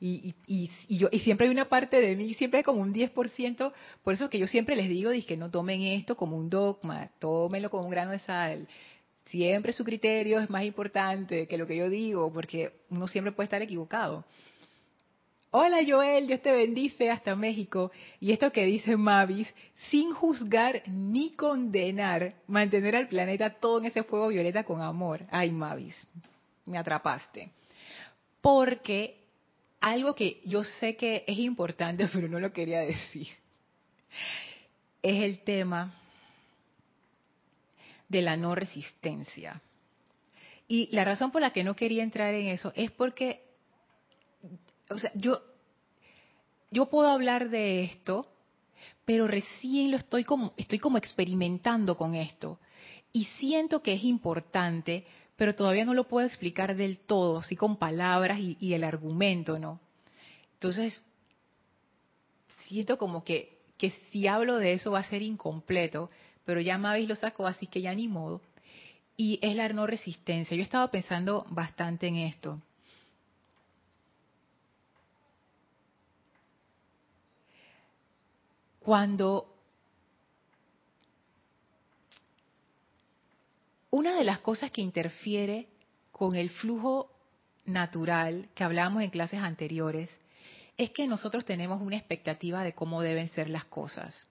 Y, 0.00 0.34
y, 0.46 0.70
y, 0.88 0.98
yo, 0.98 1.08
y 1.12 1.20
siempre 1.20 1.46
hay 1.46 1.52
una 1.52 1.68
parte 1.68 2.00
de 2.00 2.16
mí, 2.16 2.32
siempre 2.34 2.64
como 2.64 2.80
un 2.80 2.92
10%, 2.94 3.72
por 4.02 4.14
eso 4.14 4.30
que 4.30 4.38
yo 4.38 4.46
siempre 4.46 4.76
les 4.76 4.88
digo, 4.88 5.10
que 5.26 5.36
no 5.36 5.50
tomen 5.50 5.82
esto 5.82 6.16
como 6.16 6.36
un 6.38 6.48
dogma, 6.48 7.10
tómenlo 7.18 7.70
como 7.70 7.84
un 7.84 7.90
grano 7.90 8.12
de 8.12 8.18
sal. 8.18 8.66
Siempre 9.26 9.72
su 9.72 9.84
criterio 9.84 10.40
es 10.40 10.48
más 10.48 10.64
importante 10.64 11.46
que 11.46 11.58
lo 11.58 11.66
que 11.66 11.76
yo 11.76 11.90
digo, 11.90 12.32
porque 12.32 12.72
uno 12.88 13.08
siempre 13.08 13.32
puede 13.32 13.44
estar 13.44 13.62
equivocado. 13.62 14.24
Hola 15.56 15.82
Joel, 15.86 16.26
Dios 16.26 16.42
te 16.42 16.50
bendice 16.50 17.12
hasta 17.12 17.36
México. 17.36 17.92
Y 18.18 18.32
esto 18.32 18.50
que 18.50 18.64
dice 18.64 18.96
Mavis, 18.96 19.54
sin 19.88 20.12
juzgar 20.12 20.82
ni 20.88 21.30
condenar, 21.34 22.34
mantener 22.48 22.96
al 22.96 23.06
planeta 23.06 23.50
todo 23.50 23.78
en 23.78 23.84
ese 23.84 24.02
fuego 24.02 24.26
violeta 24.26 24.64
con 24.64 24.82
amor. 24.82 25.24
Ay 25.30 25.52
Mavis, 25.52 25.94
me 26.66 26.76
atrapaste. 26.76 27.50
Porque 28.40 29.16
algo 29.80 30.16
que 30.16 30.40
yo 30.44 30.64
sé 30.64 30.96
que 30.96 31.22
es 31.24 31.38
importante, 31.38 32.08
pero 32.12 32.26
no 32.26 32.40
lo 32.40 32.52
quería 32.52 32.80
decir, 32.80 33.28
es 35.02 35.22
el 35.22 35.38
tema 35.44 35.94
de 38.08 38.22
la 38.22 38.36
no 38.36 38.56
resistencia. 38.56 39.62
Y 40.66 40.88
la 40.90 41.04
razón 41.04 41.30
por 41.30 41.42
la 41.42 41.52
que 41.52 41.62
no 41.62 41.76
quería 41.76 42.02
entrar 42.02 42.34
en 42.34 42.48
eso 42.48 42.72
es 42.74 42.90
porque, 42.90 43.44
o 44.90 44.98
sea, 44.98 45.10
yo, 45.14 45.40
yo 46.70 46.86
puedo 46.86 47.08
hablar 47.08 47.50
de 47.50 47.84
esto, 47.84 48.26
pero 49.04 49.26
recién 49.26 49.90
lo 49.90 49.96
estoy 49.96 50.24
como, 50.24 50.54
estoy 50.56 50.78
como 50.78 50.98
experimentando 50.98 51.96
con 51.96 52.14
esto. 52.14 52.58
Y 53.12 53.26
siento 53.26 53.82
que 53.82 53.94
es 53.94 54.04
importante 54.04 55.04
pero 55.36 55.54
todavía 55.54 55.84
no 55.84 55.94
lo 55.94 56.06
puedo 56.06 56.26
explicar 56.26 56.76
del 56.76 56.98
todo, 56.98 57.38
así 57.38 57.56
con 57.56 57.76
palabras 57.76 58.38
y, 58.38 58.74
el 58.74 58.84
argumento, 58.84 59.58
¿no? 59.58 59.80
Entonces, 60.54 61.02
siento 62.68 62.98
como 62.98 63.24
que, 63.24 63.58
que 63.76 63.90
si 64.10 64.26
hablo 64.28 64.58
de 64.58 64.74
eso 64.74 64.92
va 64.92 65.00
a 65.00 65.04
ser 65.08 65.22
incompleto, 65.22 66.10
pero 66.44 66.60
ya 66.60 66.78
Mavis 66.78 67.08
lo 67.08 67.16
sacó, 67.16 67.46
así 67.46 67.66
que 67.66 67.80
ya 67.80 67.94
ni 67.94 68.06
modo. 68.06 68.40
Y 69.16 69.38
es 69.42 69.54
la 69.56 69.68
no 69.68 69.86
resistencia. 69.86 70.56
Yo 70.56 70.62
estaba 70.62 70.90
pensando 70.90 71.46
bastante 71.50 72.06
en 72.06 72.16
esto. 72.16 72.60
Cuando 78.84 79.50
Una 83.90 84.16
de 84.16 84.24
las 84.24 84.40
cosas 84.40 84.72
que 84.72 84.82
interfiere 84.82 85.68
con 86.10 86.34
el 86.34 86.50
flujo 86.50 87.12
natural 87.64 88.48
que 88.52 88.64
hablábamos 88.64 89.04
en 89.04 89.10
clases 89.10 89.40
anteriores 89.40 90.10
es 90.76 90.90
que 90.90 91.06
nosotros 91.06 91.44
tenemos 91.44 91.80
una 91.80 91.96
expectativa 91.96 92.64
de 92.64 92.74
cómo 92.74 93.02
deben 93.02 93.28
ser 93.28 93.48
las 93.48 93.66
cosas. 93.66 94.28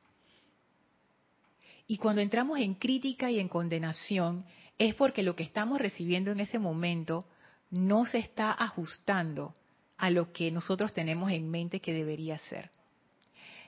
Y 1.87 1.97
cuando 1.97 2.21
entramos 2.21 2.59
en 2.59 2.73
crítica 2.73 3.31
y 3.31 3.39
en 3.39 3.47
condenación 3.47 4.45
es 4.77 4.95
porque 4.95 5.23
lo 5.23 5.37
que 5.37 5.43
estamos 5.43 5.79
recibiendo 5.79 6.31
en 6.31 6.41
ese 6.41 6.59
momento 6.59 7.25
no 7.71 8.05
se 8.05 8.17
está 8.17 8.51
ajustando 8.51 9.53
a 9.97 10.09
lo 10.09 10.33
que 10.33 10.51
nosotros 10.51 10.93
tenemos 10.93 11.31
en 11.31 11.49
mente 11.49 11.79
que 11.79 11.93
debería 11.93 12.37
ser. 12.37 12.69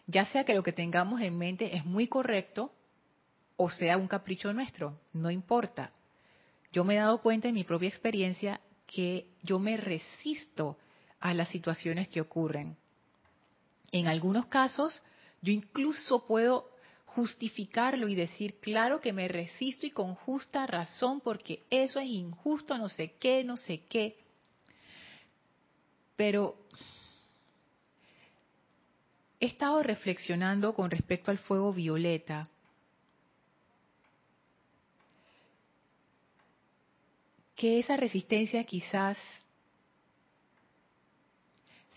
Ya 0.08 0.26
sea 0.26 0.44
que 0.44 0.54
lo 0.54 0.64
que 0.64 0.72
tengamos 0.72 1.22
en 1.22 1.38
mente 1.38 1.76
es 1.76 1.86
muy 1.86 2.08
correcto 2.08 2.72
o 3.58 3.70
sea 3.70 3.98
un 3.98 4.08
capricho 4.08 4.52
nuestro, 4.54 5.00
no 5.14 5.32
importa. 5.32 5.92
Yo 6.72 6.84
me 6.84 6.96
he 6.96 7.00
dado 7.00 7.22
cuenta 7.22 7.48
en 7.48 7.56
mi 7.56 7.64
propia 7.64 7.90
experiencia 7.90 8.60
que 8.86 9.28
yo 9.44 9.60
me 9.60 9.78
resisto 9.78 10.78
a 11.20 11.34
las 11.34 11.50
situaciones 11.50 12.08
que 12.10 12.22
ocurren. 12.22 12.76
En 13.92 14.08
algunos 14.08 14.48
casos, 14.48 15.02
yo 15.42 15.54
incluso 15.54 16.28
puedo 16.28 16.70
justificarlo 17.06 18.10
y 18.10 18.16
decir, 18.16 18.60
claro 18.60 19.00
que 19.00 19.14
me 19.14 19.28
resisto 19.30 19.86
y 19.86 19.92
con 19.92 20.16
justa 20.16 20.68
razón 20.68 21.22
porque 21.22 21.64
eso 21.70 22.00
es 22.00 22.08
injusto, 22.08 22.78
no 22.78 22.90
sé 22.90 23.14
qué, 23.14 23.44
no 23.46 23.56
sé 23.56 23.86
qué. 23.88 24.18
Pero 26.18 26.58
he 29.40 29.46
estado 29.46 29.84
reflexionando 29.84 30.74
con 30.74 30.90
respecto 30.90 31.32
al 31.32 31.38
fuego 31.38 31.74
violeta. 31.74 32.50
Que 37.56 37.80
esa 37.80 37.96
resistencia 37.98 38.64
quizás 38.66 39.18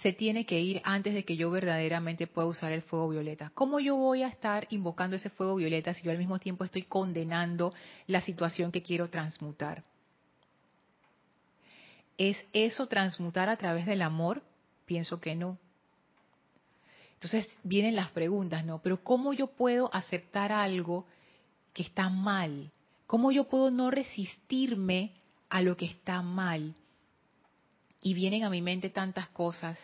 se 0.00 0.12
tiene 0.12 0.46
que 0.46 0.60
ir 0.60 0.80
antes 0.84 1.12
de 1.12 1.24
que 1.24 1.36
yo 1.36 1.50
verdaderamente 1.50 2.28
pueda 2.28 2.46
usar 2.46 2.70
el 2.70 2.82
fuego 2.82 3.08
violeta. 3.08 3.50
¿Cómo 3.54 3.80
yo 3.80 3.96
voy 3.96 4.22
a 4.22 4.28
estar 4.28 4.68
invocando 4.70 5.16
ese 5.16 5.30
fuego 5.30 5.56
violeta 5.56 5.92
si 5.92 6.04
yo 6.04 6.12
al 6.12 6.18
mismo 6.18 6.38
tiempo 6.38 6.64
estoy 6.64 6.82
condenando 6.82 7.74
la 8.06 8.20
situación 8.20 8.70
que 8.70 8.82
quiero 8.82 9.10
transmutar? 9.10 9.82
¿Es 12.16 12.44
eso 12.52 12.86
transmutar 12.86 13.48
a 13.48 13.56
través 13.56 13.86
del 13.86 14.02
amor? 14.02 14.42
Pienso 14.86 15.20
que 15.20 15.34
no. 15.34 15.58
Entonces 17.18 17.48
vienen 17.64 17.96
las 17.96 18.10
preguntas, 18.10 18.64
¿no? 18.64 18.80
Pero 18.80 19.02
¿cómo 19.02 19.32
yo 19.32 19.48
puedo 19.48 19.92
aceptar 19.92 20.52
algo 20.52 21.04
que 21.72 21.82
está 21.82 22.08
mal? 22.08 22.70
¿Cómo 23.08 23.32
yo 23.32 23.48
puedo 23.48 23.72
no 23.72 23.90
resistirme 23.90 25.10
a 25.48 25.60
lo 25.60 25.76
que 25.76 25.86
está 25.86 26.22
mal? 26.22 26.76
Y 28.00 28.14
vienen 28.14 28.44
a 28.44 28.50
mi 28.50 28.62
mente 28.62 28.88
tantas 28.88 29.28
cosas. 29.30 29.76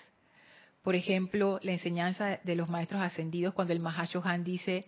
Por 0.85 0.95
ejemplo, 0.95 1.59
la 1.65 1.73
enseñanza 1.73 2.39
de 2.45 2.55
los 2.55 2.69
maestros 2.69 3.03
ascendidos 3.03 3.53
cuando 3.53 3.73
el 3.73 3.81
Mahashohan 3.81 4.45
dice, 4.45 4.87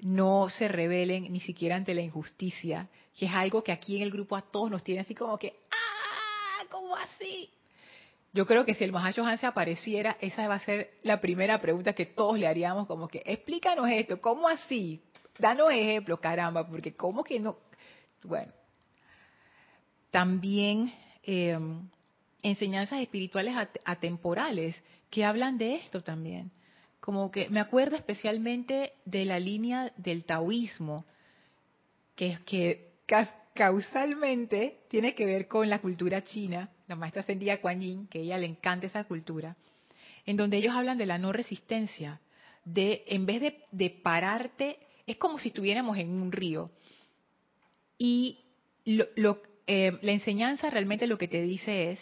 no 0.00 0.50
se 0.50 0.68
rebelen 0.68 1.32
ni 1.32 1.40
siquiera 1.40 1.76
ante 1.76 1.94
la 1.94 2.02
injusticia, 2.02 2.86
que 3.16 3.24
es 3.24 3.32
algo 3.32 3.64
que 3.64 3.72
aquí 3.72 3.96
en 3.96 4.02
el 4.02 4.10
grupo 4.10 4.36
a 4.36 4.42
todos 4.42 4.70
nos 4.70 4.84
tiene 4.84 5.00
así 5.00 5.14
como 5.14 5.38
que, 5.38 5.54
¡ah! 5.70 6.66
¿Cómo 6.70 6.94
así? 6.96 7.48
Yo 8.36 8.44
creo 8.44 8.66
que 8.66 8.74
si 8.74 8.84
el 8.84 8.92
Mahashohan 8.92 9.38
se 9.38 9.46
apareciera, 9.46 10.18
esa 10.20 10.46
va 10.46 10.56
a 10.56 10.58
ser 10.58 10.90
la 11.02 11.22
primera 11.22 11.58
pregunta 11.58 11.94
que 11.94 12.04
todos 12.04 12.38
le 12.38 12.46
haríamos, 12.46 12.86
como 12.86 13.08
que, 13.08 13.22
explícanos 13.24 13.88
esto, 13.88 14.20
¿cómo 14.20 14.46
así? 14.46 15.00
Danos 15.38 15.72
ejemplo, 15.72 16.20
caramba, 16.20 16.68
porque 16.68 16.94
¿cómo 16.94 17.24
que 17.24 17.40
no? 17.40 17.56
Bueno, 18.22 18.52
también 20.10 20.92
eh, 21.22 21.56
enseñanzas 22.42 23.00
espirituales 23.00 23.54
atemporales 23.86 24.82
que 25.08 25.24
hablan 25.24 25.56
de 25.56 25.76
esto 25.76 26.02
también. 26.02 26.50
Como 27.00 27.30
que 27.30 27.48
me 27.48 27.60
acuerdo 27.60 27.96
especialmente 27.96 28.92
de 29.06 29.24
la 29.24 29.40
línea 29.40 29.94
del 29.96 30.26
taoísmo, 30.26 31.06
que 32.14 32.28
es 32.32 32.40
que 32.40 32.96
causalmente 33.56 34.82
tiene 34.88 35.14
que 35.14 35.26
ver 35.26 35.48
con 35.48 35.68
la 35.68 35.80
cultura 35.80 36.22
china, 36.22 36.70
la 36.86 36.94
maestra 36.94 37.22
ascendida 37.22 37.60
Kuan 37.60 37.80
Yin, 37.80 38.06
que 38.06 38.20
a 38.20 38.22
ella 38.22 38.38
le 38.38 38.46
encanta 38.46 38.86
esa 38.86 39.02
cultura, 39.04 39.56
en 40.24 40.36
donde 40.36 40.58
ellos 40.58 40.74
hablan 40.74 40.98
de 40.98 41.06
la 41.06 41.18
no 41.18 41.32
resistencia, 41.32 42.20
de 42.64 43.04
en 43.08 43.26
vez 43.26 43.54
de, 43.70 43.90
pararte, 43.90 44.78
es 45.06 45.16
como 45.16 45.38
si 45.38 45.48
estuviéramos 45.48 45.98
en 45.98 46.10
un 46.10 46.30
río. 46.30 46.70
Y 47.98 48.44
lo, 48.84 49.40
eh, 49.66 49.98
la 50.02 50.12
enseñanza 50.12 50.70
realmente 50.70 51.06
lo 51.06 51.18
que 51.18 51.28
te 51.28 51.42
dice 51.42 51.92
es, 51.92 52.00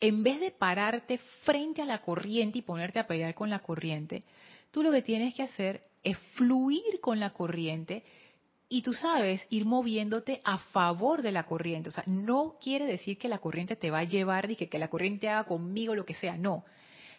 en 0.00 0.22
vez 0.22 0.40
de 0.40 0.50
pararte 0.50 1.18
frente 1.44 1.82
a 1.82 1.86
la 1.86 2.02
corriente 2.02 2.58
y 2.58 2.62
ponerte 2.62 2.98
a 2.98 3.06
pelear 3.06 3.34
con 3.34 3.50
la 3.50 3.60
corriente, 3.60 4.22
tú 4.70 4.82
lo 4.82 4.92
que 4.92 5.02
tienes 5.02 5.34
que 5.34 5.42
hacer 5.42 5.82
es 6.02 6.18
fluir 6.34 7.00
con 7.00 7.20
la 7.20 7.30
corriente 7.30 8.04
y 8.68 8.82
tú 8.82 8.92
sabes, 8.92 9.46
ir 9.48 9.64
moviéndote 9.64 10.42
a 10.44 10.58
favor 10.58 11.22
de 11.22 11.32
la 11.32 11.44
corriente. 11.44 11.88
O 11.88 11.92
sea, 11.92 12.04
no 12.06 12.56
quiere 12.60 12.84
decir 12.84 13.16
que 13.16 13.28
la 13.28 13.38
corriente 13.38 13.76
te 13.76 13.90
va 13.90 14.00
a 14.00 14.04
llevar 14.04 14.50
y 14.50 14.56
que, 14.56 14.68
que 14.68 14.78
la 14.78 14.88
corriente 14.88 15.28
haga 15.28 15.44
conmigo 15.44 15.94
lo 15.94 16.04
que 16.04 16.14
sea, 16.14 16.36
no. 16.36 16.64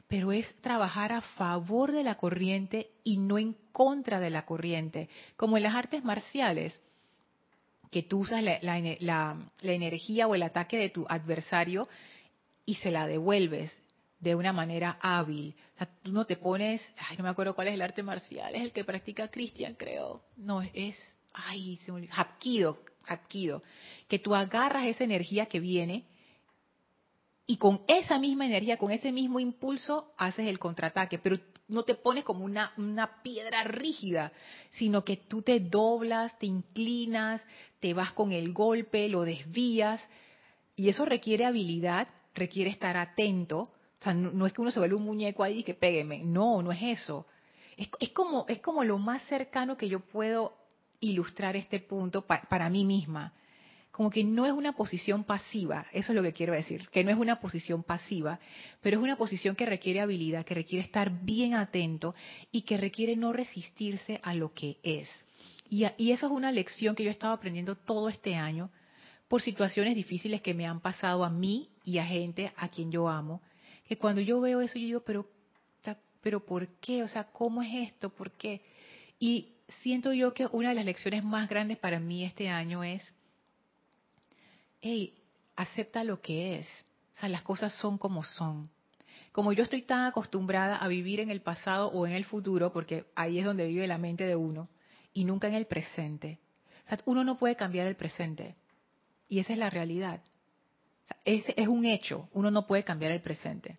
Pero 0.08 0.32
es 0.32 0.54
trabajar 0.62 1.12
a 1.12 1.22
favor 1.22 1.92
de 1.92 2.04
la 2.04 2.16
corriente 2.16 2.92
y 3.04 3.18
no 3.18 3.40
en 3.40 3.56
contra 3.72 4.20
de 4.20 4.30
la 4.30 4.46
corriente. 4.46 5.10
Como 5.36 5.58
en 5.58 5.64
las 5.64 5.76
artes 5.76 6.04
marciales, 6.04 6.80
que 7.90 8.04
tú 8.04 8.20
usas 8.20 8.44
la, 8.44 8.60
la 8.62 9.74
energía 9.74 10.28
o 10.28 10.36
el 10.36 10.44
ataque 10.44 10.78
de 10.78 10.90
tu 10.90 11.08
adversario 11.10 11.88
y 12.66 12.76
se 12.76 12.92
la 12.92 13.08
devuelves 13.08 13.76
de 14.20 14.36
una 14.36 14.54
manera 14.54 15.00
hábil. 15.02 15.56
O 15.76 15.78
sea, 15.80 15.90
tú 16.04 16.12
no 16.12 16.26
te 16.26 16.36
pones, 16.36 16.88
ay, 16.98 17.18
no 17.18 17.24
me 17.24 17.30
acuerdo 17.30 17.56
cuál 17.56 17.70
es 17.70 17.74
el 17.74 17.82
arte 17.82 18.04
marcial, 18.04 18.54
es 18.54 18.62
el 18.62 18.72
que 18.72 18.84
practica 18.84 19.30
Cristian, 19.30 19.74
creo. 19.74 20.22
No, 20.38 20.62
es 20.62 20.98
ay, 21.34 21.78
se 21.78 21.92
me 21.92 21.98
olvidó, 21.98 22.78
hapkido, 23.08 23.64
que 24.08 24.20
tú 24.20 24.36
agarras 24.36 24.86
esa 24.86 25.04
energía 25.04 25.48
que 25.48 25.60
viene 25.60 26.06
y 27.46 27.58
con 27.58 27.82
esa 27.88 28.20
misma 28.20 28.46
energía, 28.46 28.78
con 28.78 28.92
ese 28.92 29.12
mismo 29.12 29.40
impulso, 29.40 30.14
haces 30.18 30.48
el 30.48 30.60
contraataque, 30.60 31.18
pero 31.18 31.38
no 31.68 31.84
te 31.84 31.96
pones 31.96 32.24
como 32.24 32.46
una, 32.46 32.74
una 32.78 33.24
piedra 33.24 33.64
rígida, 33.64 34.32
sino 34.72 35.04
que 35.04 35.18
tú 35.18 35.42
te 35.42 35.60
doblas, 35.60 36.38
te 36.38 36.46
inclinas, 36.46 37.42
te 37.80 37.94
vas 37.94 38.12
con 38.12 38.32
el 38.32 38.54
golpe, 38.54 39.10
lo 39.10 39.24
desvías, 39.24 40.08
y 40.76 40.90
eso 40.90 41.06
requiere 41.06 41.46
habilidad, 41.46 42.08
requiere 42.36 42.70
estar 42.70 42.98
atento, 42.98 43.62
o 43.62 44.04
sea, 44.04 44.14
no, 44.14 44.46
es 44.46 44.54
que 44.54 44.62
uno 44.62 44.72
se 44.72 44.80
vuelva 44.80 44.98
un 44.98 45.06
muñeco 45.06 45.44
ahí 45.44 45.60
y 45.60 45.64
que 45.64 45.74
pégueme, 45.74 46.20
no, 46.20 46.62
no 46.62 46.72
es 46.72 46.82
eso. 46.82 47.26
Es, 47.76 47.90
es, 48.00 48.12
como, 48.12 48.46
es 48.48 48.60
como 48.60 48.84
lo 48.84 48.98
más 48.98 49.24
cercano 49.24 49.76
que 49.76 49.90
yo 49.90 50.00
puedo 50.00 50.56
ilustrar 51.00 51.56
este 51.56 51.80
punto 51.80 52.26
para 52.26 52.70
mí 52.70 52.86
misma. 52.86 53.34
Como 53.92 54.10
que 54.10 54.24
no 54.24 54.46
es 54.46 54.54
una 54.54 54.74
posición 54.74 55.24
pasiva, 55.24 55.86
eso 55.92 56.12
es 56.12 56.16
lo 56.16 56.24
que 56.24 56.32
quiero 56.32 56.54
decir, 56.54 56.88
que 56.90 57.04
no 57.04 57.12
es 57.12 57.18
una 57.18 57.42
posición 57.42 57.84
pasiva, 57.84 58.40
pero 58.82 58.98
es 58.98 59.04
una 59.04 59.18
posición 59.18 59.56
que 59.56 59.66
requiere 59.66 60.00
habilidad, 60.00 60.46
que 60.46 60.54
requiere 60.54 60.86
estar 60.86 61.10
bien 61.24 61.54
atento 61.54 62.14
y 62.52 62.62
que 62.62 62.78
requiere 62.78 63.16
no 63.16 63.34
resistirse 63.34 64.20
a 64.24 64.34
lo 64.34 64.54
que 64.54 64.78
es. 64.84 65.10
Y, 65.70 65.86
y 65.98 66.12
eso 66.12 66.28
es 66.28 66.32
una 66.32 66.52
lección 66.52 66.96
que 66.96 67.04
yo 67.04 67.10
he 67.10 67.12
estado 67.12 67.34
aprendiendo 67.34 67.76
todo 67.76 68.10
este 68.10 68.36
año 68.36 68.72
por 69.28 69.42
situaciones 69.42 69.96
difíciles 69.96 70.42
que 70.42 70.54
me 70.54 70.66
han 70.66 70.80
pasado 70.80 71.24
a 71.24 71.30
mí 71.30 71.70
y 71.84 71.98
a 71.98 72.06
gente 72.06 72.54
a 72.58 72.70
quien 72.70 72.92
yo 72.92 73.10
amo, 73.10 73.42
que 73.88 73.98
cuando 73.98 74.22
yo 74.22 74.40
veo 74.40 74.62
eso 74.62 74.78
yo 74.80 74.86
digo, 74.86 75.00
pero, 75.02 75.28
pero 76.22 76.46
¿por 76.46 76.68
qué? 76.80 77.04
O 77.04 77.08
sea, 77.08 77.26
¿cómo 77.26 77.62
es 77.62 77.90
esto? 77.90 78.10
¿Por 78.10 78.32
qué? 78.32 78.62
Y 79.20 79.56
siento 79.82 80.14
yo 80.14 80.34
que 80.34 80.48
una 80.52 80.70
de 80.70 80.76
las 80.76 80.86
lecciones 80.86 81.24
más 81.24 81.50
grandes 81.50 81.78
para 81.78 82.00
mí 82.00 82.24
este 82.24 82.50
año 82.50 82.84
es, 82.84 83.14
hey, 84.82 85.14
acepta 85.56 86.04
lo 86.04 86.22
que 86.22 86.60
es. 86.60 86.68
O 87.16 87.20
sea, 87.20 87.30
las 87.30 87.42
cosas 87.42 87.74
son 87.74 87.98
como 87.98 88.24
son. 88.24 88.70
Como 89.32 89.54
yo 89.54 89.64
estoy 89.64 89.84
tan 89.84 90.06
acostumbrada 90.06 90.78
a 90.78 90.88
vivir 90.88 91.20
en 91.20 91.30
el 91.30 91.42
pasado 91.42 91.88
o 91.88 92.08
en 92.08 92.14
el 92.14 92.26
futuro, 92.26 92.74
porque 92.74 93.06
ahí 93.16 93.40
es 93.40 93.46
donde 93.46 93.68
vive 93.68 93.88
la 93.88 93.98
mente 93.98 94.26
de 94.26 94.36
uno, 94.36 94.70
y 95.14 95.26
nunca 95.26 95.48
en 95.48 95.54
el 95.54 95.66
presente. 95.66 96.40
O 96.86 96.90
sea, 96.90 97.00
uno 97.06 97.24
no 97.24 97.38
puede 97.38 97.56
cambiar 97.56 97.88
el 97.88 97.96
presente. 97.96 98.56
Y 99.28 99.40
esa 99.40 99.54
es 99.54 99.60
la 99.60 99.70
realidad. 99.70 100.22
O 101.04 101.08
sea, 101.08 101.18
ese 101.26 101.54
es 101.58 101.68
un 101.68 101.86
hecho. 101.86 102.28
Uno 102.34 102.50
no 102.50 102.66
puede 102.66 102.84
cambiar 102.84 103.12
el 103.12 103.22
presente. 103.22 103.78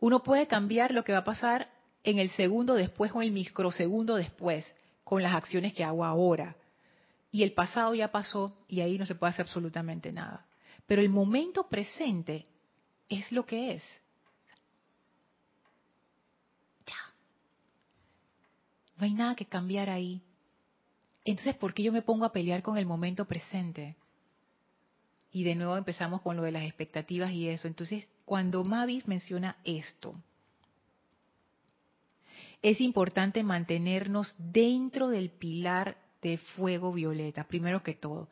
Uno 0.00 0.22
puede 0.22 0.46
cambiar 0.46 0.92
lo 0.92 1.04
que 1.04 1.12
va 1.12 1.18
a 1.18 1.24
pasar 1.24 1.68
en 2.04 2.18
el 2.18 2.30
segundo 2.30 2.74
después 2.74 3.12
o 3.12 3.20
en 3.20 3.28
el 3.28 3.32
microsegundo 3.32 4.16
después 4.16 4.64
con 5.04 5.22
las 5.22 5.34
acciones 5.34 5.74
que 5.74 5.84
hago 5.84 6.04
ahora. 6.04 6.56
Y 7.32 7.42
el 7.42 7.52
pasado 7.52 7.94
ya 7.94 8.10
pasó 8.10 8.56
y 8.68 8.80
ahí 8.80 8.98
no 8.98 9.06
se 9.06 9.14
puede 9.14 9.30
hacer 9.30 9.46
absolutamente 9.46 10.12
nada. 10.12 10.46
Pero 10.86 11.02
el 11.02 11.08
momento 11.08 11.68
presente 11.68 12.44
es 13.08 13.30
lo 13.30 13.46
que 13.46 13.74
es. 13.74 13.84
Ya. 16.86 17.14
No 18.96 19.04
hay 19.04 19.14
nada 19.14 19.36
que 19.36 19.46
cambiar 19.46 19.90
ahí. 19.90 20.22
Entonces, 21.24 21.54
¿por 21.56 21.74
qué 21.74 21.82
yo 21.82 21.92
me 21.92 22.02
pongo 22.02 22.24
a 22.24 22.32
pelear 22.32 22.62
con 22.62 22.78
el 22.78 22.86
momento 22.86 23.26
presente? 23.26 23.96
Y 25.32 25.44
de 25.44 25.54
nuevo 25.54 25.76
empezamos 25.76 26.22
con 26.22 26.36
lo 26.36 26.42
de 26.42 26.50
las 26.50 26.64
expectativas 26.64 27.30
y 27.30 27.48
eso. 27.48 27.68
Entonces, 27.68 28.08
cuando 28.24 28.64
Mavis 28.64 29.06
menciona 29.06 29.56
esto, 29.64 30.14
es 32.62 32.80
importante 32.80 33.42
mantenernos 33.42 34.34
dentro 34.38 35.08
del 35.08 35.30
pilar 35.30 35.96
de 36.22 36.38
fuego 36.38 36.92
violeta, 36.92 37.44
primero 37.44 37.82
que 37.82 37.94
todo. 37.94 38.28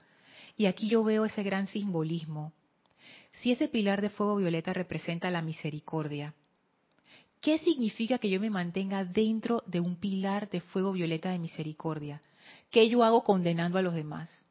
Y 0.57 0.67
aquí 0.67 0.89
yo 0.89 1.03
veo 1.03 1.25
ese 1.25 1.43
gran 1.43 1.67
simbolismo. 1.67 2.53
Si 3.33 3.53
ese 3.53 3.69
pilar 3.69 4.03
de 4.03 4.11
fuego 4.11 4.37
violeta 4.37 4.73
representa 4.73 5.31
la 5.31 5.43
misericordia, 5.43 6.35
¿qué 7.41 7.59
significa 7.59 8.19
que 8.19 8.29
yo 8.29 8.41
me 8.41 8.51
mantenga 8.51 9.05
dentro 9.05 9.63
de 9.67 9.81
un 9.81 9.97
pilar 9.97 10.51
de 10.51 10.61
fuego 10.61 10.93
violeta 10.93 11.31
de 11.31 11.39
misericordia? 11.39 12.21
¿Qué 12.71 12.89
yo 12.89 13.05
hago 13.05 13.25
condenando 13.25 13.79
a 13.79 13.83
los 13.83 13.95
demás? 13.95 14.45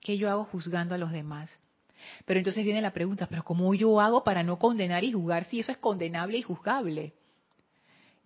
¿Qué 0.00 0.16
yo 0.16 0.30
hago 0.30 0.44
juzgando 0.44 0.94
a 0.94 0.98
los 0.98 1.10
demás? 1.10 1.58
Pero 2.24 2.38
entonces 2.38 2.64
viene 2.64 2.80
la 2.80 2.92
pregunta, 2.92 3.26
¿pero 3.26 3.42
cómo 3.42 3.74
yo 3.74 4.00
hago 4.00 4.22
para 4.22 4.42
no 4.42 4.58
condenar 4.58 5.02
y 5.04 5.12
juzgar 5.12 5.44
si 5.44 5.60
eso 5.60 5.72
es 5.72 5.78
condenable 5.78 6.38
y 6.38 6.42
juzgable? 6.42 7.12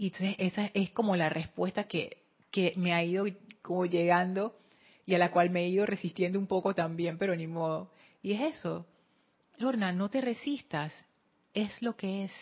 Y 0.01 0.07
entonces 0.07 0.35
esa 0.39 0.71
es 0.73 0.93
como 0.93 1.15
la 1.15 1.29
respuesta 1.29 1.85
que, 1.85 2.23
que 2.51 2.73
me 2.77 2.95
ha 2.95 3.05
ido 3.05 3.27
como 3.61 3.85
llegando 3.85 4.57
y 5.05 5.15
a 5.15 5.19
la 5.19 5.31
cual 5.31 5.51
me 5.51 5.61
he 5.61 5.69
ido 5.69 5.85
resistiendo 5.85 6.39
un 6.39 6.47
poco 6.47 6.75
también, 6.75 7.19
pero 7.19 7.37
ni 7.37 7.47
modo. 7.47 7.93
Y 8.23 8.33
es 8.33 8.57
eso, 8.57 8.87
Lorna, 9.59 9.93
no 9.93 10.09
te 10.09 10.23
resistas, 10.23 10.95
es 11.53 11.83
lo 11.83 11.97
que 11.97 12.25
es, 12.25 12.33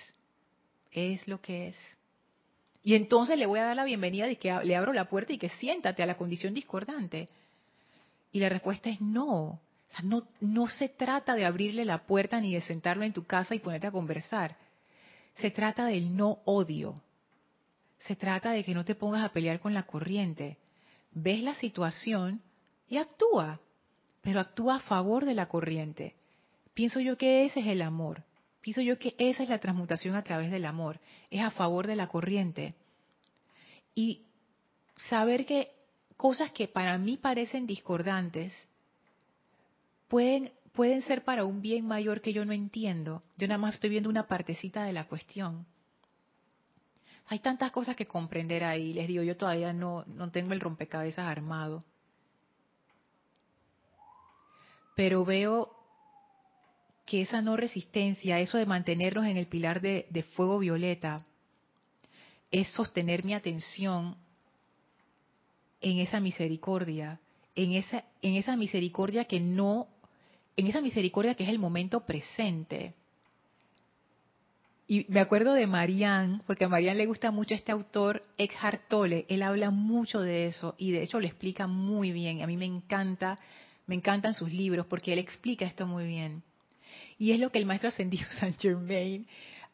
es 0.93 1.27
lo 1.27 1.41
que 1.41 1.67
es. 1.67 1.77
Y 2.85 2.95
entonces 2.95 3.37
le 3.37 3.47
voy 3.47 3.59
a 3.59 3.65
dar 3.65 3.75
la 3.75 3.83
bienvenida 3.83 4.29
de 4.29 4.37
que 4.37 4.57
le 4.63 4.77
abro 4.77 4.93
la 4.93 5.09
puerta 5.09 5.33
y 5.33 5.39
que 5.39 5.49
siéntate 5.49 6.05
a 6.05 6.07
la 6.07 6.17
condición 6.17 6.55
discordante. 6.55 7.29
Y 8.31 8.39
la 8.39 8.51
respuesta 8.51 8.89
es 8.89 9.01
no. 9.01 9.59
no, 10.05 10.29
no 10.41 10.69
se 10.69 10.89
trata 10.91 11.35
de 11.35 11.45
abrirle 11.45 11.85
la 11.85 12.07
puerta 12.07 12.41
ni 12.41 12.55
de 12.55 12.61
sentarlo 12.61 13.03
en 13.03 13.13
tu 13.13 13.25
casa 13.25 13.57
y 13.57 13.59
ponerte 13.59 13.89
a 13.89 13.91
conversar. 13.91 14.57
Se 15.35 15.51
trata 15.51 15.87
del 15.87 16.17
no 16.17 16.39
odio. 16.45 16.95
Se 17.99 18.17
trata 18.17 18.53
de 18.53 18.65
que 18.65 18.75
no 18.75 18.85
te 18.85 18.95
pongas 18.95 19.25
a 19.25 19.33
pelear 19.33 19.61
con 19.61 19.75
la 19.75 19.85
corriente. 19.85 20.59
Ves 21.13 21.43
la 21.43 21.55
situación 21.55 22.43
y 22.89 22.97
actúa, 22.97 23.61
pero 24.23 24.41
actúa 24.41 24.77
a 24.77 24.81
favor 24.81 25.25
de 25.25 25.35
la 25.35 25.49
corriente. 25.49 26.15
Pienso 26.75 27.01
yo 27.01 27.17
que 27.17 27.45
ese 27.45 27.61
es 27.61 27.67
el 27.67 27.83
amor. 27.83 28.23
Pienso 28.61 28.83
yo 28.83 28.99
que 28.99 29.15
esa 29.19 29.43
es 29.43 29.49
la 29.49 29.59
transmutación 29.59 30.15
a 30.15 30.23
través 30.23 30.51
del 30.51 30.65
amor, 30.65 31.01
es 31.31 31.43
a 31.43 31.51
favor 31.51 31.87
de 31.87 31.97
la 31.97 32.09
corriente. 32.09 32.75
Y 33.95 34.27
saber 35.09 35.47
que 35.47 35.73
cosas 36.17 36.53
que 36.53 36.69
para 36.69 36.99
mí 36.99 37.17
parecen 37.17 37.67
discordantes 37.67 38.69
pueden, 40.09 40.53
pueden 40.73 41.03
ser 41.03 41.25
para 41.25 41.45
un 41.45 41.63
bien 41.63 41.87
mayor 41.87 42.21
que 42.21 42.33
yo 42.33 42.45
no 42.45 42.53
entiendo. 42.53 43.23
Yo 43.37 43.47
nada 43.47 43.59
más 43.59 43.75
estoy 43.75 43.91
viendo 43.91 44.11
una 44.11 44.27
partecita 44.27 44.85
de 44.85 44.93
la 44.93 45.07
cuestión. 45.07 45.67
Hay 47.29 47.41
tantas 47.41 47.71
cosas 47.71 47.95
que 47.95 48.07
comprender 48.07 48.65
ahí. 48.65 48.93
Les 48.93 49.07
digo, 49.07 49.23
yo 49.23 49.37
todavía 49.37 49.73
no, 49.73 50.05
no 50.07 50.31
tengo 50.31 50.55
el 50.55 50.61
rompecabezas 50.61 51.27
armado. 51.27 51.81
Pero 54.97 55.25
veo 55.25 55.79
que 57.09 57.23
esa 57.23 57.41
no 57.41 57.57
resistencia, 57.57 58.39
eso 58.39 58.59
de 58.59 58.67
mantenernos 58.67 59.27
en 59.27 59.39
el 59.39 59.47
pilar 59.47 59.81
de, 59.81 60.25
fuego 60.35 60.59
violeta, 60.59 61.25
es 62.51 62.69
sostener 62.73 63.25
mi 63.25 63.33
atención 63.33 64.17
en 65.81 65.99
esa 66.01 66.21
misericordia, 66.21 67.21
en 67.55 67.73
esa, 67.73 68.05
en 68.21 68.35
esa 68.35 68.57
misericordia 68.57 69.25
que 69.25 69.41
no, 69.41 69.89
en 70.57 70.67
esa 70.67 70.83
misericordia 70.83 71.35
que 71.35 71.45
es 71.45 71.51
el 71.51 71.59
momento 71.59 72.05
presente. 72.05 72.95
Y 74.91 75.05
me 75.11 75.21
acuerdo 75.21 75.53
de 75.53 75.67
Marianne, 75.67 76.41
porque 76.47 76.65
a 76.65 76.69
Marianne 76.71 76.97
le 76.97 77.07
gusta 77.07 77.31
mucho 77.31 77.53
este 77.53 77.71
autor, 77.71 78.25
Eckhart 78.39 78.89
Tolle, 78.89 79.27
él 79.29 79.43
habla 79.43 79.71
mucho 79.71 80.21
de 80.23 80.47
eso 80.47 80.75
y 80.79 80.93
de 80.93 81.03
hecho 81.03 81.21
lo 81.21 81.27
explica 81.27 81.67
muy 81.67 82.11
bien. 82.11 82.41
A 82.41 82.47
mí 82.47 82.57
me 82.57 82.65
encanta, 82.65 83.39
me 83.87 83.97
encantan 83.97 84.33
sus 84.33 84.51
libros 84.51 84.87
porque 84.87 85.13
él 85.13 85.19
explica 85.19 85.67
esto 85.67 85.87
muy 85.87 86.07
bien. 86.07 86.43
Y 87.19 87.33
es 87.33 87.39
lo 87.39 87.53
que 87.53 87.59
el 87.59 87.67
maestro 87.67 87.91
ascendido 87.91 88.25
Saint 88.41 88.59
Germain 88.59 89.27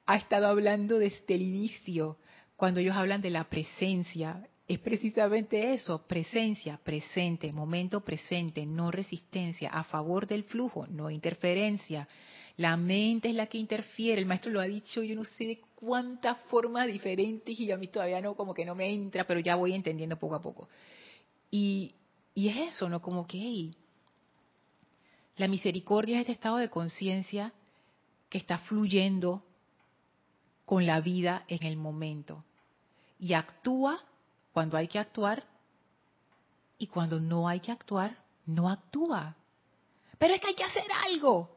ha 0.05 0.17
estado 0.17 0.49
hablando 0.49 0.99
desde 0.99 1.37
el 1.37 1.43
inicio, 1.43 2.19
cuando 2.57 2.81
ellos 2.81 2.97
hablan 2.97 3.21
de 3.21 3.31
la 3.31 3.45
presencia. 3.45 4.49
Es 4.67 4.81
precisamente 4.81 5.75
eso, 5.75 6.05
presencia, 6.09 6.81
presente, 6.83 7.53
momento 7.53 8.01
presente, 8.01 8.67
no 8.67 8.91
resistencia, 8.91 9.69
a 9.69 9.85
favor 9.85 10.27
del 10.27 10.43
flujo, 10.43 10.89
no 10.89 11.09
interferencia. 11.09 12.09
La 12.57 12.77
mente 12.77 13.29
es 13.29 13.35
la 13.35 13.47
que 13.47 13.59
interfiere, 13.59 14.21
el 14.21 14.27
maestro 14.27 14.53
lo 14.53 14.61
ha 14.61 14.65
dicho, 14.65 15.03
yo 15.03 15.17
no 15.17 15.25
sé 15.25 15.45
de 15.45 15.61
cuántas 15.75 16.39
formas 16.43 16.87
diferentes 16.87 17.59
y 17.59 17.71
a 17.73 17.77
mí 17.77 17.89
todavía 17.89 18.21
no, 18.21 18.35
como 18.35 18.55
que 18.55 18.65
no 18.65 18.75
me 18.75 18.93
entra, 18.93 19.27
pero 19.27 19.41
ya 19.41 19.57
voy 19.57 19.73
entendiendo 19.73 20.17
poco 20.17 20.37
a 20.37 20.43
poco. 20.43 20.69
Y, 21.51 21.95
y 22.35 22.49
es 22.49 22.75
eso, 22.75 22.89
¿no? 22.89 23.03
Como 23.03 23.27
que, 23.27 23.73
la 25.37 25.49
misericordia 25.49 26.17
es 26.17 26.21
este 26.23 26.33
estado 26.33 26.59
de 26.59 26.71
conciencia 26.71 27.53
que 28.29 28.39
está 28.39 28.59
fluyendo 28.59 29.43
con 30.65 30.87
la 30.87 31.01
vida 31.01 31.45
en 31.49 31.65
el 31.65 31.77
momento. 31.77 32.45
Y 33.19 33.33
actúa 33.33 34.01
cuando 34.53 34.77
hay 34.77 34.89
que 34.89 34.99
actuar 34.99 35.45
y 36.79 36.87
cuando 36.87 37.19
no 37.21 37.49
hay 37.49 37.61
que 37.61 37.73
actuar, 37.73 38.17
no 38.47 38.71
actúa. 38.71 39.37
Pero 40.19 40.35
es 40.35 40.41
que 40.41 40.49
hay 40.49 40.55
que 40.55 40.65
hacer 40.65 40.87
algo. 41.05 41.54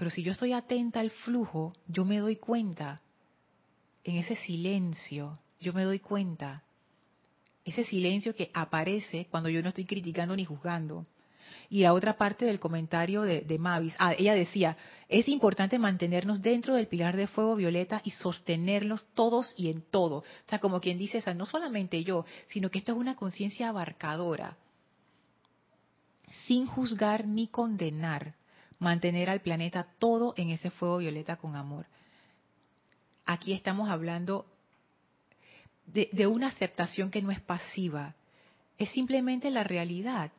Pero 0.00 0.10
si 0.10 0.22
yo 0.22 0.32
estoy 0.32 0.54
atenta 0.54 1.00
al 1.00 1.10
flujo, 1.10 1.74
yo 1.86 2.06
me 2.06 2.20
doy 2.20 2.36
cuenta, 2.36 3.02
en 4.02 4.16
ese 4.16 4.34
silencio, 4.34 5.34
yo 5.60 5.74
me 5.74 5.84
doy 5.84 5.98
cuenta, 5.98 6.62
ese 7.66 7.84
silencio 7.84 8.34
que 8.34 8.50
aparece 8.54 9.26
cuando 9.30 9.50
yo 9.50 9.60
no 9.60 9.68
estoy 9.68 9.84
criticando 9.84 10.34
ni 10.34 10.46
juzgando, 10.46 11.04
y 11.68 11.82
la 11.82 11.92
otra 11.92 12.16
parte 12.16 12.46
del 12.46 12.58
comentario 12.58 13.20
de, 13.20 13.58
Mavis, 13.58 13.94
ah, 13.98 14.14
ella 14.16 14.32
decía, 14.32 14.78
es 15.06 15.28
importante 15.28 15.78
mantenernos 15.78 16.40
dentro 16.40 16.76
del 16.76 16.86
pilar 16.86 17.14
de 17.14 17.26
fuego 17.26 17.54
violeta 17.54 18.00
y 18.02 18.12
sostenernos 18.12 19.06
todos 19.12 19.52
y 19.58 19.68
en 19.68 19.82
todo. 19.82 20.20
O 20.20 20.24
sea, 20.48 20.60
como 20.60 20.80
quien 20.80 20.96
dice, 20.96 21.18
esa, 21.18 21.34
no 21.34 21.44
solamente 21.44 22.02
yo, 22.04 22.24
sino 22.48 22.70
que 22.70 22.78
esto 22.78 22.92
es 22.92 22.98
una 22.98 23.16
conciencia 23.16 23.68
abarcadora, 23.68 24.56
sin 26.46 26.66
juzgar 26.66 27.26
ni 27.26 27.48
condenar, 27.48 28.39
mantener 28.80 29.30
al 29.30 29.40
planeta 29.40 29.86
todo 29.98 30.34
en 30.36 30.50
ese 30.50 30.70
fuego 30.70 30.98
violeta 30.98 31.36
con 31.36 31.54
amor. 31.54 31.86
Aquí 33.24 33.52
estamos 33.52 33.88
hablando 33.88 34.46
de 35.86 36.26
una 36.26 36.48
aceptación 36.48 37.10
que 37.10 37.22
no 37.22 37.30
es 37.30 37.40
pasiva, 37.40 38.14
es 38.78 38.90
simplemente 38.90 39.50
la 39.50 39.62
realidad 39.62 40.32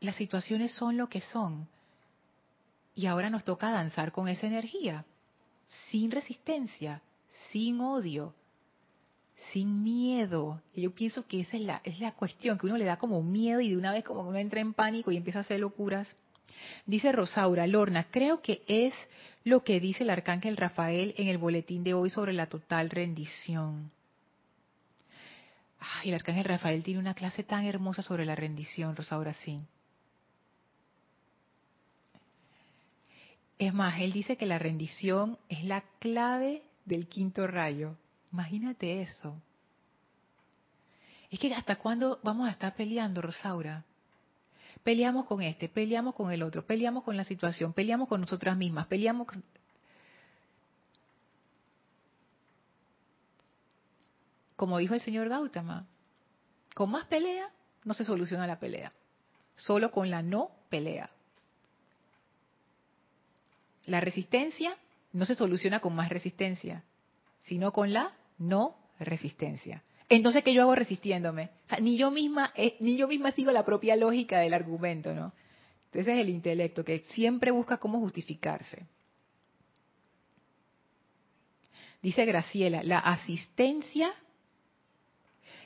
las 0.00 0.16
situaciones 0.16 0.72
son 0.72 0.96
lo 0.96 1.08
que 1.08 1.20
son. 1.20 1.68
Y 2.94 3.06
ahora 3.06 3.30
nos 3.30 3.44
toca 3.44 3.70
danzar 3.70 4.12
con 4.12 4.28
esa 4.28 4.46
energía, 4.46 5.04
sin 5.90 6.10
resistencia, 6.10 7.02
sin 7.50 7.80
odio, 7.80 8.34
sin 9.52 9.82
miedo. 9.82 10.60
Y 10.74 10.82
yo 10.82 10.92
pienso 10.92 11.26
que 11.26 11.40
esa 11.40 11.56
es 11.56 11.62
la, 11.62 11.80
es 11.84 12.00
la 12.00 12.12
cuestión, 12.12 12.58
que 12.58 12.66
uno 12.66 12.76
le 12.76 12.84
da 12.84 12.96
como 12.96 13.22
miedo 13.22 13.60
y 13.60 13.70
de 13.70 13.76
una 13.76 13.92
vez 13.92 14.04
como 14.04 14.22
uno 14.22 14.38
entra 14.38 14.60
en 14.60 14.74
pánico 14.74 15.10
y 15.10 15.16
empieza 15.16 15.40
a 15.40 15.42
hacer 15.42 15.60
locuras. 15.60 16.14
Dice 16.86 17.12
Rosaura, 17.12 17.66
Lorna, 17.66 18.06
creo 18.10 18.40
que 18.40 18.62
es 18.66 18.94
lo 19.44 19.62
que 19.64 19.80
dice 19.80 20.04
el 20.04 20.10
arcángel 20.10 20.56
Rafael 20.56 21.14
en 21.16 21.28
el 21.28 21.38
boletín 21.38 21.84
de 21.84 21.94
hoy 21.94 22.10
sobre 22.10 22.32
la 22.32 22.46
total 22.46 22.90
rendición. 22.90 23.90
Ay, 25.80 26.08
el 26.08 26.14
arcángel 26.14 26.44
Rafael 26.44 26.82
tiene 26.82 27.00
una 27.00 27.14
clase 27.14 27.44
tan 27.44 27.64
hermosa 27.66 28.02
sobre 28.02 28.24
la 28.24 28.34
rendición, 28.34 28.96
Rosaura, 28.96 29.32
sí. 29.34 29.58
Es 33.58 33.74
más, 33.74 34.00
él 34.00 34.12
dice 34.12 34.36
que 34.36 34.46
la 34.46 34.58
rendición 34.58 35.38
es 35.48 35.64
la 35.64 35.82
clave 35.98 36.62
del 36.84 37.08
quinto 37.08 37.46
rayo. 37.46 37.96
Imagínate 38.32 39.02
eso. 39.02 39.40
Es 41.30 41.38
que 41.38 41.52
hasta 41.54 41.76
cuándo 41.76 42.20
vamos 42.22 42.48
a 42.48 42.52
estar 42.52 42.74
peleando, 42.74 43.20
Rosaura. 43.20 43.84
Peleamos 44.82 45.26
con 45.26 45.42
este, 45.42 45.68
peleamos 45.68 46.14
con 46.14 46.32
el 46.32 46.42
otro, 46.42 46.64
peleamos 46.64 47.04
con 47.04 47.16
la 47.16 47.24
situación, 47.24 47.72
peleamos 47.72 48.08
con 48.08 48.20
nosotras 48.20 48.56
mismas, 48.56 48.86
peleamos 48.86 49.26
con... 49.26 49.42
Como 54.56 54.78
dijo 54.78 54.94
el 54.94 55.00
señor 55.00 55.28
Gautama, 55.28 55.86
con 56.74 56.90
más 56.90 57.04
pelea 57.06 57.50
no 57.84 57.94
se 57.94 58.04
soluciona 58.04 58.46
la 58.46 58.58
pelea, 58.58 58.90
solo 59.56 59.90
con 59.90 60.10
la 60.10 60.22
no 60.22 60.50
pelea. 60.68 61.10
La 63.86 64.00
resistencia 64.00 64.76
no 65.12 65.24
se 65.24 65.34
soluciona 65.34 65.80
con 65.80 65.94
más 65.94 66.08
resistencia, 66.08 66.84
sino 67.40 67.72
con 67.72 67.92
la 67.92 68.12
no 68.36 68.76
resistencia. 68.98 69.82
Entonces, 70.08 70.42
¿qué 70.42 70.54
yo 70.54 70.62
hago 70.62 70.74
resistiéndome? 70.74 71.50
ni 71.80 71.98
yo 71.98 72.10
misma, 72.10 72.52
eh, 72.56 72.76
ni 72.80 72.96
yo 72.96 73.08
misma 73.08 73.32
sigo 73.32 73.52
la 73.52 73.64
propia 73.64 73.94
lógica 73.94 74.40
del 74.40 74.54
argumento, 74.54 75.14
¿no? 75.14 75.32
Ese 75.92 76.12
es 76.12 76.18
el 76.18 76.28
intelecto 76.28 76.84
que 76.84 77.00
siempre 77.10 77.50
busca 77.50 77.78
cómo 77.78 77.98
justificarse. 77.98 78.86
Dice 82.02 82.24
Graciela, 82.24 82.82
la 82.82 82.98
asistencia, 83.00 84.12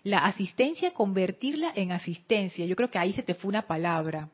la 0.03 0.25
asistencia 0.25 0.95
convertirla 0.95 1.73
en 1.75 1.93
asistencia. 1.93 2.65
Yo 2.65 2.77
creo 2.77 2.91
que 2.91 2.99
ahí 2.99 3.13
se 3.13 3.23
te 3.23 3.35
fue 3.35 3.49
una 3.49 3.63
palabra. 3.63 4.31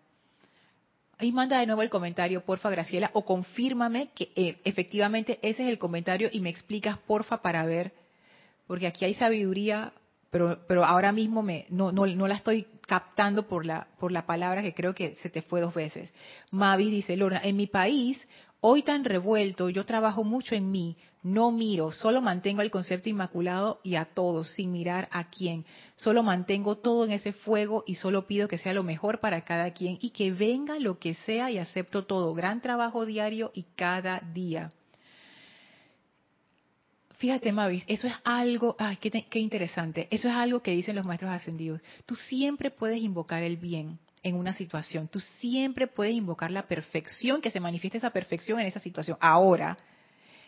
Ahí 1.18 1.32
manda 1.32 1.58
de 1.58 1.66
nuevo 1.66 1.82
el 1.82 1.90
comentario, 1.90 2.44
porfa, 2.44 2.70
Graciela, 2.70 3.10
o 3.14 3.24
confírmame 3.24 4.10
que 4.14 4.30
eh, 4.36 4.60
efectivamente 4.64 5.40
ese 5.42 5.64
es 5.64 5.68
el 5.68 5.78
comentario 5.78 6.28
y 6.30 6.40
me 6.40 6.50
explicas, 6.50 6.96
porfa, 6.98 7.42
para 7.42 7.66
ver, 7.66 7.92
porque 8.68 8.86
aquí 8.86 9.04
hay 9.04 9.14
sabiduría 9.14 9.92
pero, 10.30 10.58
pero 10.66 10.84
ahora 10.84 11.12
mismo 11.12 11.42
me, 11.42 11.66
no, 11.70 11.92
no, 11.92 12.06
no 12.06 12.28
la 12.28 12.34
estoy 12.34 12.66
captando 12.86 13.46
por 13.46 13.64
la, 13.66 13.88
por 13.98 14.12
la 14.12 14.26
palabra 14.26 14.62
que 14.62 14.74
creo 14.74 14.94
que 14.94 15.14
se 15.16 15.30
te 15.30 15.42
fue 15.42 15.60
dos 15.60 15.74
veces. 15.74 16.12
Mavis 16.50 16.90
dice, 16.90 17.16
Lorna, 17.16 17.40
en 17.42 17.56
mi 17.56 17.66
país, 17.66 18.18
hoy 18.60 18.82
tan 18.82 19.04
revuelto, 19.04 19.68
yo 19.68 19.84
trabajo 19.84 20.24
mucho 20.24 20.54
en 20.54 20.70
mí, 20.70 20.96
no 21.22 21.50
miro, 21.50 21.92
solo 21.92 22.20
mantengo 22.20 22.62
el 22.62 22.70
concepto 22.70 23.08
inmaculado 23.08 23.80
y 23.82 23.96
a 23.96 24.06
todos, 24.06 24.50
sin 24.52 24.70
mirar 24.70 25.08
a 25.10 25.30
quién. 25.30 25.64
Solo 25.96 26.22
mantengo 26.22 26.76
todo 26.76 27.04
en 27.04 27.10
ese 27.10 27.32
fuego 27.32 27.84
y 27.86 27.96
solo 27.96 28.26
pido 28.26 28.48
que 28.48 28.58
sea 28.58 28.72
lo 28.72 28.84
mejor 28.84 29.20
para 29.20 29.44
cada 29.44 29.72
quien 29.72 29.98
y 30.00 30.10
que 30.10 30.32
venga 30.32 30.78
lo 30.78 30.98
que 30.98 31.14
sea 31.14 31.50
y 31.50 31.58
acepto 31.58 32.06
todo. 32.06 32.34
Gran 32.34 32.60
trabajo 32.60 33.04
diario 33.04 33.50
y 33.52 33.64
cada 33.74 34.20
día. 34.32 34.70
Fíjate, 37.18 37.50
Mavis, 37.50 37.82
eso 37.88 38.06
es 38.06 38.14
algo, 38.22 38.76
ay, 38.78 38.96
qué, 38.96 39.10
qué, 39.10 39.40
interesante. 39.40 40.06
Eso 40.10 40.28
es 40.28 40.34
algo 40.34 40.60
que 40.60 40.70
dicen 40.70 40.94
los 40.94 41.04
maestros 41.04 41.32
ascendidos. 41.32 41.80
Tú 42.06 42.14
siempre 42.14 42.70
puedes 42.70 43.02
invocar 43.02 43.42
el 43.42 43.56
bien 43.56 43.98
en 44.22 44.36
una 44.36 44.52
situación. 44.52 45.08
Tú 45.08 45.18
siempre 45.18 45.88
puedes 45.88 46.14
invocar 46.14 46.52
la 46.52 46.68
perfección, 46.68 47.40
que 47.40 47.50
se 47.50 47.58
manifieste 47.58 47.98
esa 47.98 48.10
perfección 48.10 48.60
en 48.60 48.66
esa 48.66 48.78
situación. 48.78 49.18
Ahora, 49.20 49.76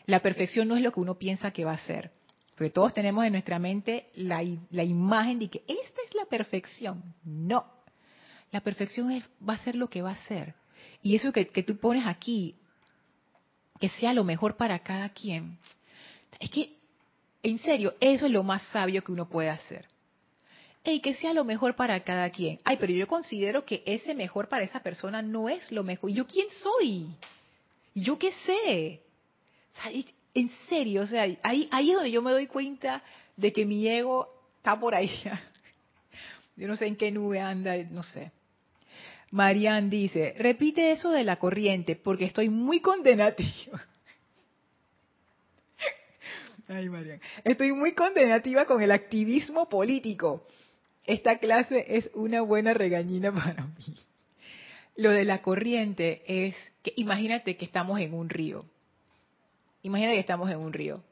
la 0.07 0.21
perfección 0.21 0.69
no 0.69 0.77
es 0.77 0.83
lo 0.83 0.93
que 0.93 1.01
uno 1.01 1.17
piensa 1.17 1.51
que 1.51 1.65
va 1.65 1.73
a 1.73 1.79
ser. 1.79 2.13
Porque 2.55 2.71
todos 2.71 2.95
tenemos 2.95 3.25
en 3.25 3.33
nuestra 3.33 3.59
mente 3.59 4.09
la, 4.15 4.41
la 4.71 4.85
imagen 4.85 5.41
de 5.41 5.51
que 5.51 5.65
esta 5.67 6.03
es 6.07 6.15
la 6.15 6.27
perfección. 6.27 7.03
No. 7.25 7.67
La 8.53 8.61
perfección 8.61 9.11
es, 9.11 9.25
va 9.47 9.55
a 9.55 9.65
ser 9.65 9.75
lo 9.75 9.91
que 9.91 10.03
va 10.03 10.13
a 10.13 10.27
ser. 10.27 10.55
Y 11.03 11.17
eso 11.17 11.33
que, 11.33 11.49
que 11.49 11.65
tú 11.65 11.79
pones 11.79 12.07
aquí, 12.07 12.55
que 13.81 13.89
sea 13.89 14.13
lo 14.13 14.23
mejor 14.23 14.57
para 14.57 14.79
cada 14.79 15.09
quien, 15.09 15.59
es 16.41 16.51
que, 16.51 16.73
en 17.43 17.59
serio, 17.59 17.95
eso 18.01 18.27
es 18.27 18.33
lo 18.33 18.43
más 18.43 18.67
sabio 18.69 19.05
que 19.05 19.13
uno 19.13 19.29
puede 19.29 19.51
hacer. 19.51 19.85
Y 20.83 21.01
que 21.01 21.15
sea 21.15 21.35
lo 21.35 21.45
mejor 21.45 21.77
para 21.77 22.01
cada 22.01 22.31
quien. 22.31 22.59
Ay, 22.65 22.79
pero 22.81 22.93
yo 22.95 23.07
considero 23.07 23.67
que 23.67 23.83
ese 23.85 24.15
mejor 24.15 24.49
para 24.49 24.65
esa 24.65 24.81
persona 24.81 25.21
no 25.21 25.51
es 25.51 25.71
lo 25.71 25.85
mejor. 25.85 26.11
¿Y 26.11 26.15
yo 26.15 26.27
quién 26.27 26.49
soy? 26.51 27.07
¿Yo 27.95 28.19
qué 28.19 28.33
sé? 28.33 29.01
en 30.35 30.51
serio, 30.69 31.03
o 31.03 31.07
sea, 31.07 31.23
ahí, 31.43 31.69
es 31.73 31.95
donde 31.95 32.11
yo 32.11 32.23
me 32.23 32.33
doy 32.33 32.47
cuenta 32.47 33.03
de 33.37 33.53
que 33.53 33.65
mi 33.65 33.87
ego 33.87 34.29
está 34.57 34.79
por 34.79 34.95
ahí. 34.95 35.11
Yo 36.57 36.69
no 36.69 36.77
sé 36.77 36.87
en 36.87 36.97
qué 36.97 37.11
nube 37.11 37.41
anda, 37.41 37.75
no 37.91 38.03
sé. 38.03 38.33
Marianne 39.31 39.89
dice, 39.89 40.35
repite 40.39 40.93
eso 40.93 41.11
de 41.11 41.25
la 41.25 41.37
corriente 41.37 41.97
porque 41.97 42.27
estoy 42.27 42.51
muy 42.51 42.81
condenativa. 42.81 43.83
Ay. 46.71 46.89
Estoy 47.43 47.73
muy 47.73 47.95
condenativa 47.95 48.65
con 48.65 48.81
el 48.81 48.93
activismo 48.93 49.69
político. 49.69 50.47
Esta 51.05 51.39
clase 51.39 51.85
es 51.97 52.09
una 52.15 52.43
buena 52.43 52.75
regañina 52.75 53.33
para 53.35 53.65
mí. 53.65 53.97
Lo 54.97 55.11
de 55.11 55.25
la 55.25 55.43
corriente 55.43 56.23
es 56.27 56.55
que 56.83 56.93
imagínate 56.95 57.57
que 57.57 57.65
estamos 57.65 57.99
en 57.99 58.15
un 58.15 58.29
río. 58.29 58.65
Imagínate 59.83 60.15
que 60.15 60.21
estamos 60.21 60.49
en 60.49 60.59
un 60.59 60.73
río. 60.73 61.03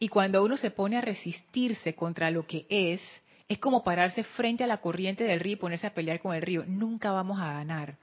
Y 0.00 0.08
cuando 0.08 0.42
uno 0.42 0.56
se 0.56 0.72
pone 0.72 0.96
a 0.96 1.02
resistirse 1.02 1.94
contra 1.94 2.32
lo 2.32 2.46
que 2.46 2.66
es, 2.68 3.00
es 3.48 3.58
como 3.58 3.84
pararse 3.84 4.24
frente 4.24 4.64
a 4.64 4.66
la 4.66 4.80
corriente 4.80 5.22
del 5.22 5.38
río 5.38 5.52
y 5.52 5.56
ponerse 5.56 5.86
a 5.86 5.94
pelear 5.94 6.18
con 6.18 6.34
el 6.34 6.42
río. 6.42 6.64
Nunca 6.66 7.12
vamos 7.12 7.38
a 7.38 7.52
ganar. 7.52 7.96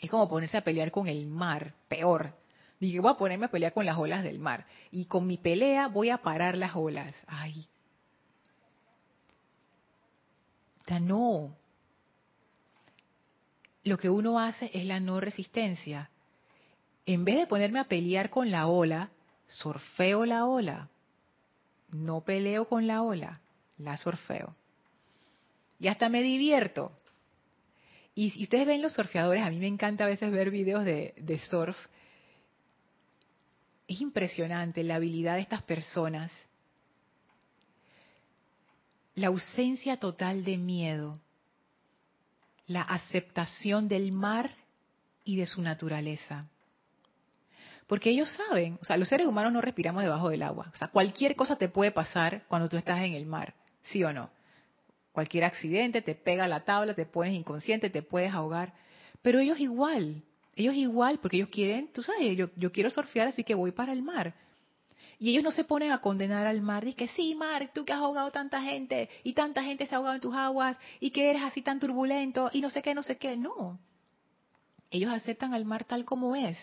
Es 0.00 0.10
como 0.10 0.28
ponerse 0.28 0.58
a 0.58 0.64
pelear 0.64 0.92
con 0.92 1.08
el 1.08 1.26
mar, 1.26 1.74
peor. 1.88 2.34
Dije, 2.82 2.98
voy 2.98 3.12
a 3.12 3.16
ponerme 3.16 3.46
a 3.46 3.48
pelear 3.48 3.72
con 3.72 3.86
las 3.86 3.96
olas 3.96 4.24
del 4.24 4.40
mar. 4.40 4.66
Y 4.90 5.04
con 5.04 5.24
mi 5.24 5.36
pelea 5.36 5.86
voy 5.86 6.10
a 6.10 6.18
parar 6.18 6.56
las 6.56 6.74
olas. 6.74 7.14
Ay. 7.28 7.68
no. 11.00 11.56
Lo 13.84 13.98
que 13.98 14.10
uno 14.10 14.40
hace 14.40 14.68
es 14.74 14.84
la 14.84 14.98
no 14.98 15.20
resistencia. 15.20 16.10
En 17.06 17.24
vez 17.24 17.36
de 17.36 17.46
ponerme 17.46 17.78
a 17.78 17.84
pelear 17.84 18.30
con 18.30 18.50
la 18.50 18.66
ola, 18.66 19.10
sorfeo 19.46 20.24
la 20.24 20.46
ola. 20.46 20.88
No 21.92 22.22
peleo 22.22 22.66
con 22.68 22.88
la 22.88 23.02
ola, 23.02 23.40
la 23.78 23.96
sorfeo. 23.96 24.54
Y 25.78 25.86
hasta 25.86 26.08
me 26.08 26.20
divierto. 26.20 26.90
Y 28.16 28.30
si 28.30 28.42
ustedes 28.42 28.66
ven 28.66 28.82
los 28.82 28.94
surfeadores, 28.94 29.44
a 29.44 29.50
mí 29.50 29.58
me 29.58 29.68
encanta 29.68 30.02
a 30.02 30.08
veces 30.08 30.32
ver 30.32 30.50
videos 30.50 30.84
de, 30.84 31.14
de 31.16 31.38
surf 31.38 31.76
es 33.92 34.00
impresionante 34.00 34.82
la 34.82 34.96
habilidad 34.96 35.34
de 35.34 35.42
estas 35.42 35.62
personas. 35.62 36.32
La 39.14 39.28
ausencia 39.28 39.98
total 39.98 40.44
de 40.44 40.56
miedo, 40.56 41.14
la 42.66 42.82
aceptación 42.82 43.88
del 43.88 44.12
mar 44.12 44.54
y 45.24 45.36
de 45.36 45.46
su 45.46 45.62
naturaleza. 45.62 46.48
Porque 47.86 48.10
ellos 48.10 48.30
saben, 48.30 48.78
o 48.80 48.84
sea, 48.84 48.96
los 48.96 49.08
seres 49.08 49.26
humanos 49.26 49.52
no 49.52 49.60
respiramos 49.60 50.02
debajo 50.02 50.30
del 50.30 50.42
agua. 50.42 50.70
O 50.72 50.76
sea, 50.76 50.88
cualquier 50.88 51.36
cosa 51.36 51.56
te 51.56 51.68
puede 51.68 51.90
pasar 51.90 52.44
cuando 52.48 52.68
tú 52.68 52.76
estás 52.76 53.00
en 53.00 53.12
el 53.12 53.26
mar, 53.26 53.54
¿sí 53.82 54.02
o 54.02 54.12
no? 54.12 54.30
Cualquier 55.12 55.44
accidente, 55.44 56.00
te 56.00 56.14
pega 56.14 56.48
la 56.48 56.64
tabla, 56.64 56.94
te 56.94 57.04
pones 57.04 57.34
inconsciente, 57.34 57.90
te 57.90 58.02
puedes 58.02 58.32
ahogar. 58.32 58.72
Pero 59.20 59.40
ellos 59.40 59.60
igual, 59.60 60.22
ellos 60.54 60.74
igual, 60.74 61.18
porque 61.18 61.38
ellos 61.38 61.48
quieren, 61.48 61.88
tú 61.92 62.02
sabes, 62.02 62.36
yo, 62.36 62.50
yo 62.56 62.72
quiero 62.72 62.90
surfear, 62.90 63.28
así 63.28 63.42
que 63.42 63.54
voy 63.54 63.72
para 63.72 63.92
el 63.92 64.02
mar. 64.02 64.34
Y 65.18 65.30
ellos 65.30 65.44
no 65.44 65.52
se 65.52 65.64
ponen 65.64 65.92
a 65.92 66.00
condenar 66.00 66.46
al 66.46 66.60
mar, 66.60 66.84
dicen 66.84 67.08
sí, 67.14 67.34
mar, 67.34 67.70
tú 67.72 67.84
que 67.84 67.92
has 67.92 68.00
ahogado 68.00 68.30
tanta 68.30 68.60
gente 68.60 69.08
y 69.22 69.32
tanta 69.34 69.62
gente 69.62 69.86
se 69.86 69.94
ha 69.94 69.98
ahogado 69.98 70.16
en 70.16 70.20
tus 70.20 70.34
aguas 70.34 70.76
y 71.00 71.10
que 71.10 71.30
eres 71.30 71.42
así 71.42 71.62
tan 71.62 71.78
turbulento 71.78 72.50
y 72.52 72.60
no 72.60 72.70
sé 72.70 72.82
qué, 72.82 72.94
no 72.94 73.02
sé 73.02 73.16
qué. 73.18 73.36
No. 73.36 73.78
Ellos 74.90 75.12
aceptan 75.12 75.54
al 75.54 75.64
mar 75.64 75.84
tal 75.84 76.04
como 76.04 76.34
es. 76.34 76.58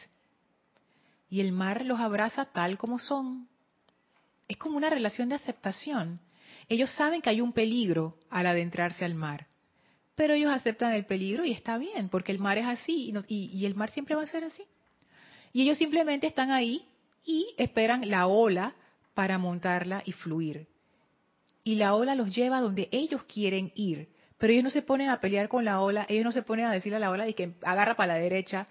Y 1.30 1.40
el 1.40 1.52
mar 1.52 1.86
los 1.86 2.00
abraza 2.00 2.46
tal 2.46 2.78
como 2.78 3.00
son. 3.00 3.48
Es 4.48 4.58
como 4.58 4.78
una 4.78 4.90
relación 4.90 5.30
de 5.30 5.36
aceptación. 5.36 6.20
Ellos 6.68 6.92
saben 6.92 7.22
que 7.22 7.30
hay 7.30 7.42
un 7.42 7.54
peligro 7.54 8.18
al 8.30 8.46
adentrarse 8.46 9.06
al 9.06 9.16
mar 9.16 9.48
pero 10.20 10.34
ellos 10.34 10.52
aceptan 10.52 10.92
el 10.92 11.06
peligro 11.06 11.46
y 11.46 11.54
está 11.54 11.78
bien, 11.78 12.10
porque 12.10 12.34
el 12.34 12.40
mar 12.40 12.58
es 12.58 12.66
así 12.66 13.14
y, 13.30 13.66
el 13.66 13.76
mar 13.76 13.90
siempre 13.90 14.18
va 14.18 14.24
a 14.24 14.28
ser 14.28 14.44
así. 14.44 14.64
Y 15.54 15.62
ellos 15.62 15.78
simplemente 15.78 16.28
están 16.28 16.52
ahí 16.52 16.84
y 17.24 17.56
esperan 17.58 18.10
la 18.10 18.28
ola 18.28 18.76
para 19.14 19.38
montarla 19.38 20.04
y 20.04 20.12
fluir. 20.12 20.68
Y 21.64 21.76
la 21.76 21.96
ola 21.96 22.16
los 22.16 22.36
lleva 22.36 22.60
donde 22.60 22.90
ellos 22.92 23.24
quieren 23.34 23.72
ir, 23.76 24.10
pero 24.38 24.52
ellos 24.52 24.66
no 24.66 24.72
se 24.72 24.82
ponen 24.82 25.08
a 25.08 25.22
pelear 25.22 25.48
con 25.48 25.64
la 25.64 25.80
ola, 25.80 26.06
ellos 26.10 26.26
no 26.26 26.34
se 26.34 26.42
ponen 26.42 26.66
a 26.66 26.74
decirle 26.74 26.98
a 26.98 27.00
la 27.00 27.12
ola 27.12 27.24
de 27.24 27.34
que 27.34 27.54
agarra 27.64 27.96
para 27.96 28.16
la 28.16 28.20
derecha. 28.20 28.66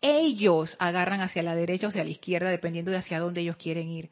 Ellos 0.00 0.78
agarran 0.78 1.20
hacia 1.20 1.42
la 1.42 1.54
derecha 1.54 1.88
o 1.88 1.90
hacia 1.90 2.04
la 2.04 2.10
izquierda, 2.10 2.48
dependiendo 2.48 2.90
de 2.90 2.96
hacia 2.96 3.20
dónde 3.20 3.42
ellos 3.42 3.58
quieren 3.58 3.90
ir 3.90 4.08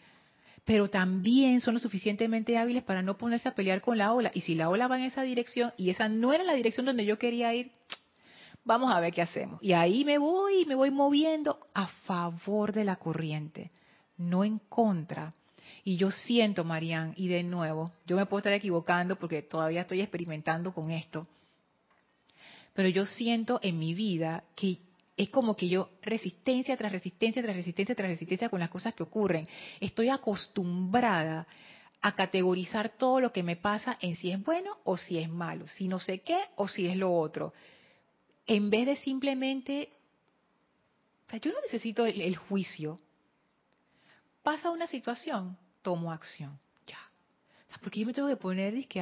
pero 0.65 0.89
también 0.89 1.61
son 1.61 1.75
lo 1.75 1.81
suficientemente 1.81 2.57
hábiles 2.57 2.85
para 2.85 3.03
no 3.03 3.19
ponerse 3.19 3.49
a 3.49 3.55
pelear 3.55 3.81
con 3.81 3.99
la 3.99 4.13
ola. 4.13 4.31
Y 4.35 4.43
si 4.43 4.55
la 4.55 4.69
ola 4.69 4.87
va 4.87 4.99
en 4.99 5.05
esa 5.05 5.23
dirección 5.23 5.73
y 5.77 5.91
esa 5.91 6.09
no 6.09 6.33
era 6.33 6.45
la 6.45 6.55
dirección 6.55 6.87
donde 6.87 7.05
yo 7.05 7.19
quería 7.19 7.53
ir, 7.55 7.73
vamos 8.65 8.93
a 8.93 9.01
ver 9.01 9.13
qué 9.13 9.23
hacemos. 9.23 9.59
Y 9.63 9.73
ahí 9.73 10.05
me 10.05 10.19
voy, 10.19 10.65
me 10.67 10.75
voy 10.75 10.91
moviendo 10.91 11.59
a 11.75 11.89
favor 11.89 12.73
de 12.73 12.85
la 12.85 12.97
corriente, 12.97 13.73
no 14.17 14.45
en 14.45 14.61
contra. 14.69 15.33
Y 15.85 15.97
yo 15.97 16.13
siento, 16.13 16.63
Marían, 16.63 17.13
y 17.17 17.27
de 17.27 17.43
nuevo, 17.43 17.91
yo 18.07 18.17
me 18.17 18.27
puedo 18.27 18.39
estar 18.39 18.53
equivocando 18.53 19.17
porque 19.17 19.43
todavía 19.43 19.81
estoy 19.81 20.01
experimentando 20.01 20.73
con 20.73 20.93
esto, 20.93 21.27
pero 22.73 22.89
yo 22.89 23.05
siento 23.05 23.59
en 23.63 23.79
mi 23.79 23.95
vida 23.95 24.45
que 24.55 24.79
es 25.17 25.29
como 25.29 25.57
que 25.57 25.69
yo 25.69 25.91
resistencia 26.03 26.77
tras 26.77 26.93
resistencia 26.93 27.43
tras 27.43 27.57
resistencia 27.57 27.95
tras 27.95 28.11
resistencia 28.11 28.49
con 28.49 28.61
las 28.61 28.71
cosas 28.71 28.95
que 28.95 29.03
ocurren. 29.03 29.47
Estoy 29.81 30.09
acostumbrada 30.09 31.47
a 32.01 32.15
categorizar 32.15 32.97
todo 32.97 33.21
lo 33.21 33.33
que 33.33 33.43
me 33.43 33.57
pasa 33.57 33.97
en 34.01 34.17
si 34.17 34.31
es 34.31 34.43
bueno 34.43 34.79
o 34.85 34.97
si 34.97 35.19
es 35.19 35.29
malo, 35.29 35.67
si 35.69 35.87
no 35.87 35.99
sé 35.99 36.21
qué 36.21 36.39
o 36.57 36.67
si 36.67 36.87
es 36.87 36.97
lo 36.97 37.15
otro. 37.15 37.53
En 38.47 38.71
vez 38.71 38.87
de 38.87 38.97
simplemente, 38.97 39.91
o 41.27 41.31
sea, 41.31 41.39
yo 41.39 41.53
no 41.53 41.61
necesito 41.61 42.05
el, 42.07 42.37
juicio. 42.37 42.99
Pasa 44.43 44.71
una 44.71 44.89
situación, 44.89 45.57
tomo 45.83 46.11
acción. 46.11 46.59
Ya. 46.87 46.99
O 47.69 47.71
sea, 47.71 47.79
porque 47.81 48.01
yo 48.01 48.07
me 48.07 48.13
tengo 48.13 48.29
que 48.29 48.37
poner, 48.37 48.75
es 48.75 48.89
que 48.89 49.01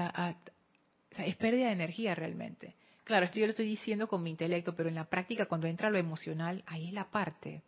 es 1.19 1.37
pérdida 1.37 1.69
de 1.69 1.73
energía 1.73 2.15
realmente. 2.15 2.77
Claro, 3.11 3.25
esto 3.25 3.41
yo 3.41 3.47
lo 3.47 3.51
estoy 3.51 3.67
diciendo 3.67 4.07
con 4.07 4.23
mi 4.23 4.31
intelecto, 4.31 4.77
pero 4.77 4.89
en 4.89 4.95
la 4.95 5.11
práctica 5.11 5.47
cuando 5.47 5.67
entra 5.67 5.91
lo 5.91 5.99
emocional, 5.99 6.63
ahí 6.69 6.87
es 6.87 6.93
la 6.93 7.11
parte. 7.11 7.61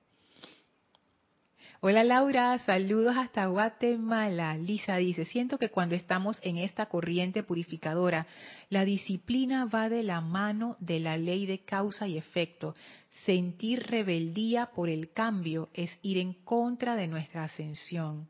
Hola 1.81 2.05
Laura, 2.05 2.57
saludos 2.59 3.17
hasta 3.17 3.47
Guatemala. 3.47 4.57
Lisa 4.57 4.99
dice, 4.99 5.25
siento 5.25 5.59
que 5.59 5.69
cuando 5.69 5.97
estamos 5.97 6.39
en 6.43 6.59
esta 6.59 6.87
corriente 6.87 7.43
purificadora, 7.43 8.29
la 8.71 8.85
disciplina 8.85 9.65
va 9.65 9.89
de 9.89 10.05
la 10.05 10.21
mano 10.21 10.77
de 10.79 11.01
la 11.01 11.17
ley 11.17 11.45
de 11.47 11.65
causa 11.65 12.07
y 12.07 12.17
efecto. 12.17 12.77
Sentir 13.25 13.83
rebeldía 13.89 14.67
por 14.67 14.89
el 14.89 15.11
cambio 15.11 15.71
es 15.75 15.99
ir 16.03 16.19
en 16.19 16.35
contra 16.35 16.95
de 16.95 17.09
nuestra 17.09 17.43
ascensión. 17.43 18.29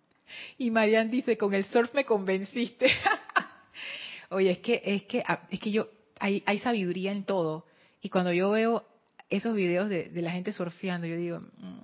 Y 0.57 0.71
Marian 0.71 1.11
dice, 1.11 1.37
con 1.37 1.53
el 1.53 1.67
surf 1.67 1.93
me 1.93 2.07
convenciste. 2.07 2.87
Oye, 4.31 4.53
es 4.53 4.59
que, 4.61 4.81
es 4.83 5.03
que, 5.03 5.23
ah, 5.27 5.43
es 5.51 5.61
que 5.61 5.71
yo, 5.71 5.89
hay, 6.23 6.59
sabiduría 6.61 7.12
en 7.12 7.25
todo. 7.25 7.66
Y 8.01 8.09
cuando 8.09 8.33
yo 8.33 8.51
veo 8.51 8.85
esos 9.29 9.55
videos 9.55 9.89
de, 9.89 10.11
la 10.14 10.31
gente 10.31 10.53
surfeando, 10.53 11.07
yo 11.07 11.16
digo, 11.16 11.41
mm, 11.41 11.79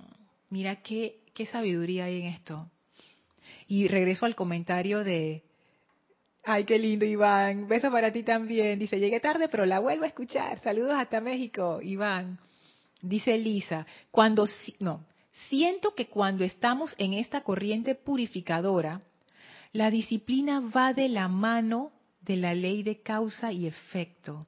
mira 0.49 0.77
qué, 0.77 1.21
sabiduría 1.51 2.05
hay 2.05 2.21
en 2.21 2.27
esto. 2.27 2.69
Y 3.67 3.87
regreso 3.87 4.25
al 4.25 4.35
comentario 4.35 5.03
de, 5.03 5.43
ay, 6.43 6.63
qué 6.65 6.79
lindo, 6.79 7.05
Iván. 7.05 7.67
Beso 7.67 7.91
para 7.91 8.11
ti 8.11 8.23
también. 8.23 8.79
Dice, 8.79 8.99
llegué 8.99 9.19
tarde, 9.19 9.47
pero 9.49 9.65
la 9.65 9.79
vuelvo 9.79 10.03
a 10.03 10.07
escuchar. 10.07 10.59
Saludos 10.59 10.93
hasta 10.95 11.21
México, 11.21 11.79
Iván. 11.81 12.39
Dice 13.01 13.37
Lisa, 13.37 13.85
cuando, 14.11 14.45
no, 14.79 15.05
siento 15.47 15.95
que 15.95 16.07
cuando 16.07 16.43
estamos 16.43 16.93
en 16.97 17.13
esta 17.13 17.41
corriente 17.41 17.95
purificadora, 17.95 19.01
la 19.71 19.89
disciplina 19.89 20.59
va 20.59 20.93
de 20.93 21.07
la 21.07 21.29
mano 21.29 21.93
de 22.29 22.37
la 22.37 22.53
ley 22.53 22.83
de 22.83 23.01
causa 23.01 23.51
y 23.51 23.65
efecto. 23.65 24.39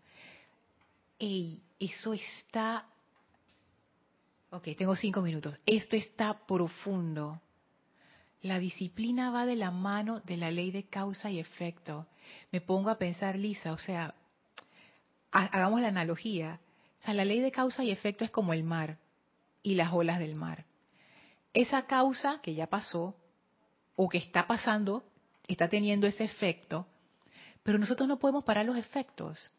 Ey, 1.17 1.63
eso 1.79 2.13
está... 2.13 2.85
Ok, 4.51 4.67
tengo 4.77 4.95
cinco 4.95 5.23
minutos. 5.23 5.57
Esto 5.65 5.95
está 5.95 6.45
profundo. 6.45 7.41
La 8.43 8.59
disciplina 8.59 9.31
va 9.31 9.47
de 9.47 9.55
la 9.55 9.71
mano 9.71 10.19
de 10.19 10.37
la 10.37 10.51
ley 10.51 10.69
de 10.69 10.83
causa 10.83 11.31
y 11.31 11.39
efecto. 11.39 12.05
Me 12.51 12.61
pongo 12.61 12.91
a 12.91 12.99
pensar, 12.99 13.35
Lisa, 13.35 13.73
o 13.73 13.79
sea, 13.79 14.13
hagamos 15.31 15.81
la 15.81 15.87
analogía. 15.87 16.59
O 16.99 17.03
sea, 17.03 17.15
la 17.15 17.25
ley 17.25 17.39
de 17.39 17.51
causa 17.51 17.83
y 17.83 17.89
efecto 17.89 18.23
es 18.23 18.29
como 18.29 18.53
el 18.53 18.63
mar 18.63 18.99
y 19.63 19.73
las 19.73 19.91
olas 19.91 20.19
del 20.19 20.35
mar. 20.35 20.65
Esa 21.51 21.87
causa 21.87 22.41
que 22.43 22.53
ya 22.53 22.67
pasó 22.67 23.15
o 23.95 24.07
que 24.07 24.19
está 24.19 24.45
pasando 24.45 25.03
está 25.47 25.67
teniendo 25.67 26.05
ese 26.05 26.25
efecto, 26.25 26.85
pero 27.63 27.77
nosotros 27.77 28.07
no 28.07 28.19
podemos 28.19 28.43
parar 28.43 28.65
los 28.65 28.77
efectos. 28.77 29.51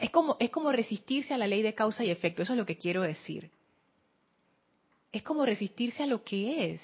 es, 0.00 0.10
como, 0.10 0.36
es 0.40 0.50
como 0.50 0.72
resistirse 0.72 1.34
a 1.34 1.38
la 1.38 1.46
ley 1.46 1.62
de 1.62 1.74
causa 1.74 2.04
y 2.04 2.10
efecto, 2.10 2.42
eso 2.42 2.52
es 2.52 2.58
lo 2.58 2.66
que 2.66 2.78
quiero 2.78 3.02
decir. 3.02 3.50
Es 5.12 5.22
como 5.22 5.44
resistirse 5.44 6.02
a 6.02 6.06
lo 6.06 6.22
que 6.22 6.72
es. 6.72 6.80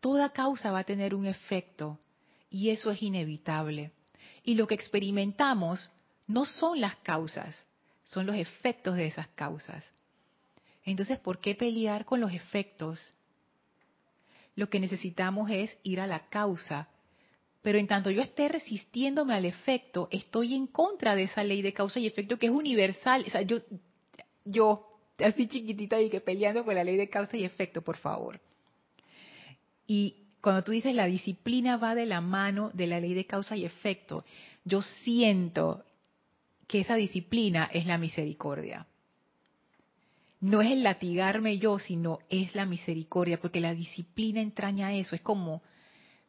Toda 0.00 0.32
causa 0.32 0.72
va 0.72 0.80
a 0.80 0.84
tener 0.84 1.14
un 1.14 1.26
efecto 1.26 1.98
y 2.50 2.70
eso 2.70 2.90
es 2.90 3.02
inevitable. 3.02 3.92
Y 4.44 4.54
lo 4.54 4.66
que 4.66 4.74
experimentamos 4.74 5.90
no 6.26 6.46
son 6.46 6.80
las 6.80 6.96
causas, 6.96 7.66
son 8.04 8.26
los 8.26 8.36
efectos 8.36 8.96
de 8.96 9.06
esas 9.06 9.28
causas. 9.28 9.84
Entonces, 10.84 11.18
¿por 11.18 11.40
qué 11.40 11.54
pelear 11.54 12.06
con 12.06 12.20
los 12.20 12.32
efectos 12.32 13.12
lo 14.60 14.68
que 14.68 14.80
necesitamos 14.80 15.50
es 15.50 15.76
ir 15.82 16.00
a 16.00 16.06
la 16.06 16.28
causa. 16.28 16.88
Pero 17.62 17.78
en 17.78 17.86
tanto 17.86 18.10
yo 18.10 18.22
esté 18.22 18.48
resistiéndome 18.48 19.34
al 19.34 19.44
efecto, 19.44 20.08
estoy 20.10 20.54
en 20.54 20.66
contra 20.66 21.14
de 21.14 21.24
esa 21.24 21.44
ley 21.44 21.62
de 21.62 21.72
causa 21.72 22.00
y 22.00 22.06
efecto 22.06 22.38
que 22.38 22.46
es 22.46 22.52
universal. 22.52 23.24
O 23.26 23.30
sea, 23.30 23.42
yo, 23.42 23.58
yo 24.44 24.86
así 25.18 25.46
chiquitita 25.46 26.00
y 26.00 26.08
que 26.08 26.20
peleando 26.20 26.64
con 26.64 26.74
la 26.74 26.84
ley 26.84 26.96
de 26.96 27.10
causa 27.10 27.36
y 27.36 27.44
efecto, 27.44 27.82
por 27.82 27.98
favor. 27.98 28.40
Y 29.86 30.16
cuando 30.40 30.64
tú 30.64 30.72
dices 30.72 30.94
la 30.94 31.06
disciplina 31.06 31.76
va 31.76 31.94
de 31.94 32.06
la 32.06 32.22
mano 32.22 32.70
de 32.72 32.86
la 32.86 32.98
ley 32.98 33.12
de 33.12 33.26
causa 33.26 33.56
y 33.56 33.66
efecto, 33.66 34.24
yo 34.64 34.80
siento 34.80 35.84
que 36.66 36.80
esa 36.80 36.94
disciplina 36.94 37.68
es 37.72 37.84
la 37.84 37.98
misericordia 37.98 38.86
no 40.40 40.62
es 40.62 40.70
el 40.70 40.82
latigarme 40.82 41.58
yo, 41.58 41.78
sino 41.78 42.18
es 42.30 42.54
la 42.54 42.64
misericordia, 42.64 43.40
porque 43.40 43.60
la 43.60 43.74
disciplina 43.74 44.40
entraña 44.40 44.94
eso, 44.94 45.14
es 45.14 45.20
como, 45.20 45.62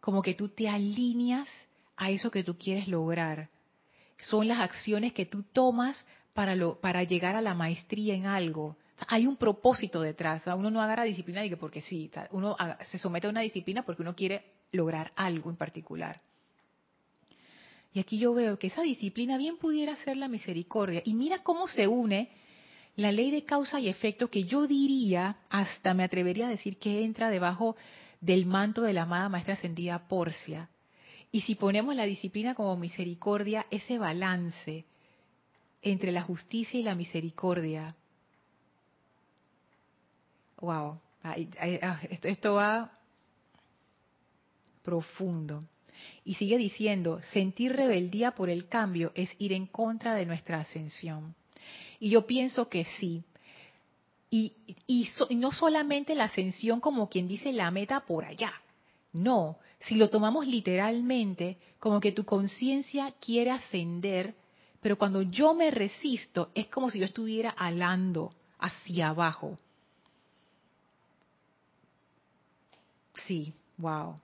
como 0.01 0.21
que 0.21 0.33
tú 0.33 0.49
te 0.49 0.67
alineas 0.67 1.47
a 1.95 2.09
eso 2.09 2.29
que 2.29 2.43
tú 2.43 2.57
quieres 2.57 2.87
lograr. 2.87 3.49
Son 4.23 4.47
las 4.47 4.59
acciones 4.59 5.13
que 5.13 5.25
tú 5.25 5.43
tomas 5.43 6.05
para, 6.33 6.55
para 6.81 7.03
llegar 7.03 7.35
a 7.35 7.41
la 7.41 7.53
maestría 7.53 8.15
en 8.15 8.25
algo. 8.25 8.75
hay 9.07 9.27
un 9.27 9.37
propósito 9.37 10.01
detrás. 10.01 10.43
Uno 10.47 10.69
no 10.69 10.81
agarra 10.81 11.03
disciplina 11.03 11.41
porque 11.57 11.81
sí, 11.81 12.11
uno 12.31 12.57
se 12.89 12.97
somete 12.97 13.27
a 13.27 13.29
una 13.29 13.41
disciplina 13.41 13.83
porque 13.83 14.01
uno 14.01 14.15
quiere 14.15 14.43
lograr 14.71 15.11
algo 15.15 15.49
en 15.49 15.55
particular. 15.55 16.19
Y 17.93 17.99
aquí 17.99 18.17
yo 18.17 18.33
veo 18.33 18.57
que 18.57 18.67
esa 18.67 18.81
disciplina 18.81 19.37
bien 19.37 19.57
pudiera 19.57 19.95
ser 19.97 20.17
la 20.17 20.27
misericordia. 20.27 21.01
Y 21.05 21.13
mira 21.13 21.43
cómo 21.43 21.67
se 21.67 21.87
une 21.87 22.29
la 22.95 23.11
ley 23.11 23.31
de 23.31 23.43
causa 23.43 23.79
y 23.79 23.89
efecto 23.89 24.29
que 24.29 24.43
yo 24.43 24.67
diría, 24.67 25.37
hasta 25.49 25.93
me 25.93 26.03
atrevería 26.03 26.47
a 26.47 26.49
decir 26.49 26.77
que 26.77 27.03
entra 27.03 27.29
debajo 27.29 27.75
del 28.21 28.45
manto 28.45 28.83
de 28.83 28.93
la 28.93 29.01
amada 29.01 29.27
maestra 29.27 29.55
ascendida 29.55 30.07
Porcia. 30.07 30.69
Y 31.31 31.41
si 31.41 31.55
ponemos 31.55 31.95
la 31.95 32.05
disciplina 32.05 32.55
como 32.55 32.77
misericordia, 32.77 33.65
ese 33.71 33.97
balance 33.97 34.85
entre 35.81 36.11
la 36.11 36.21
justicia 36.21 36.79
y 36.79 36.83
la 36.83 36.95
misericordia. 36.95 37.95
Wow, 40.59 40.99
ah, 41.23 41.35
esto, 42.09 42.27
esto 42.27 42.53
va 42.53 42.91
profundo. 44.83 45.59
Y 46.23 46.35
sigue 46.35 46.57
diciendo, 46.57 47.21
sentir 47.31 47.73
rebeldía 47.73 48.31
por 48.31 48.49
el 48.49 48.67
cambio 48.67 49.11
es 49.15 49.31
ir 49.39 49.53
en 49.53 49.65
contra 49.67 50.15
de 50.15 50.25
nuestra 50.25 50.59
ascensión. 50.59 51.35
Y 51.99 52.09
yo 52.09 52.25
pienso 52.25 52.69
que 52.69 52.83
sí. 52.83 53.23
Y, 54.33 54.53
no 55.31 55.51
solamente 55.51 56.15
la 56.15 56.23
ascensión 56.23 56.79
como 56.79 57.09
quien 57.09 57.27
dice 57.27 57.51
la 57.51 57.69
meta 57.69 57.99
por 57.99 58.23
allá. 58.23 58.53
No, 59.11 59.57
si 59.79 59.95
lo 59.95 60.09
tomamos 60.09 60.47
literalmente, 60.47 61.57
como 61.79 61.99
que 61.99 62.13
tu 62.13 62.23
conciencia 62.23 63.13
quiere 63.19 63.51
ascender, 63.51 64.33
pero 64.79 64.97
cuando 64.97 65.21
yo 65.21 65.53
me 65.53 65.69
resisto 65.69 66.49
es 66.55 66.67
como 66.67 66.89
si 66.89 66.99
yo 66.99 67.05
estuviera 67.05 67.49
alando 67.49 68.33
hacia 68.57 69.09
abajo. 69.09 69.57
Sí, 73.13 73.53
wow. 73.77 74.15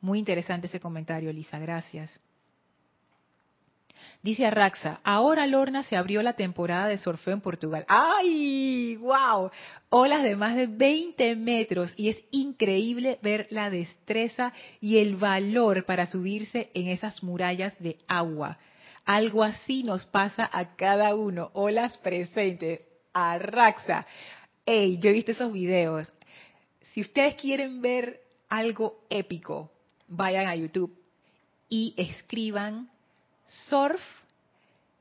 Muy 0.00 0.20
interesante 0.20 0.68
ese 0.68 0.78
comentario, 0.78 1.28
Elisa, 1.28 1.58
gracias. 1.58 2.20
Dice 4.24 4.46
Arraxa, 4.46 5.00
ahora 5.04 5.46
Lorna 5.46 5.82
se 5.82 5.98
abrió 5.98 6.22
la 6.22 6.32
temporada 6.32 6.88
de 6.88 6.96
surfeo 6.96 7.34
en 7.34 7.42
Portugal. 7.42 7.84
¡Ay! 7.88 8.96
¡Wow! 8.96 9.50
Olas 9.90 10.22
de 10.22 10.34
más 10.34 10.56
de 10.56 10.66
20 10.66 11.36
metros 11.36 11.92
y 11.94 12.08
es 12.08 12.24
increíble 12.30 13.18
ver 13.20 13.46
la 13.50 13.68
destreza 13.68 14.54
y 14.80 14.96
el 14.96 15.16
valor 15.16 15.84
para 15.84 16.06
subirse 16.06 16.70
en 16.72 16.88
esas 16.88 17.22
murallas 17.22 17.78
de 17.80 17.98
agua. 18.08 18.56
Algo 19.04 19.42
así 19.42 19.82
nos 19.82 20.06
pasa 20.06 20.48
a 20.50 20.74
cada 20.74 21.14
uno. 21.14 21.50
Olas 21.52 21.98
presentes. 21.98 22.80
Arraxa. 23.12 24.06
¡Ey! 24.64 24.96
Yo 25.00 25.10
he 25.10 25.12
visto 25.12 25.32
esos 25.32 25.52
videos. 25.52 26.10
Si 26.94 27.02
ustedes 27.02 27.34
quieren 27.34 27.82
ver 27.82 28.22
algo 28.48 29.04
épico, 29.10 29.70
vayan 30.08 30.46
a 30.46 30.56
YouTube 30.56 30.98
y 31.68 31.92
escriban 31.98 32.88
Surf 33.46 34.00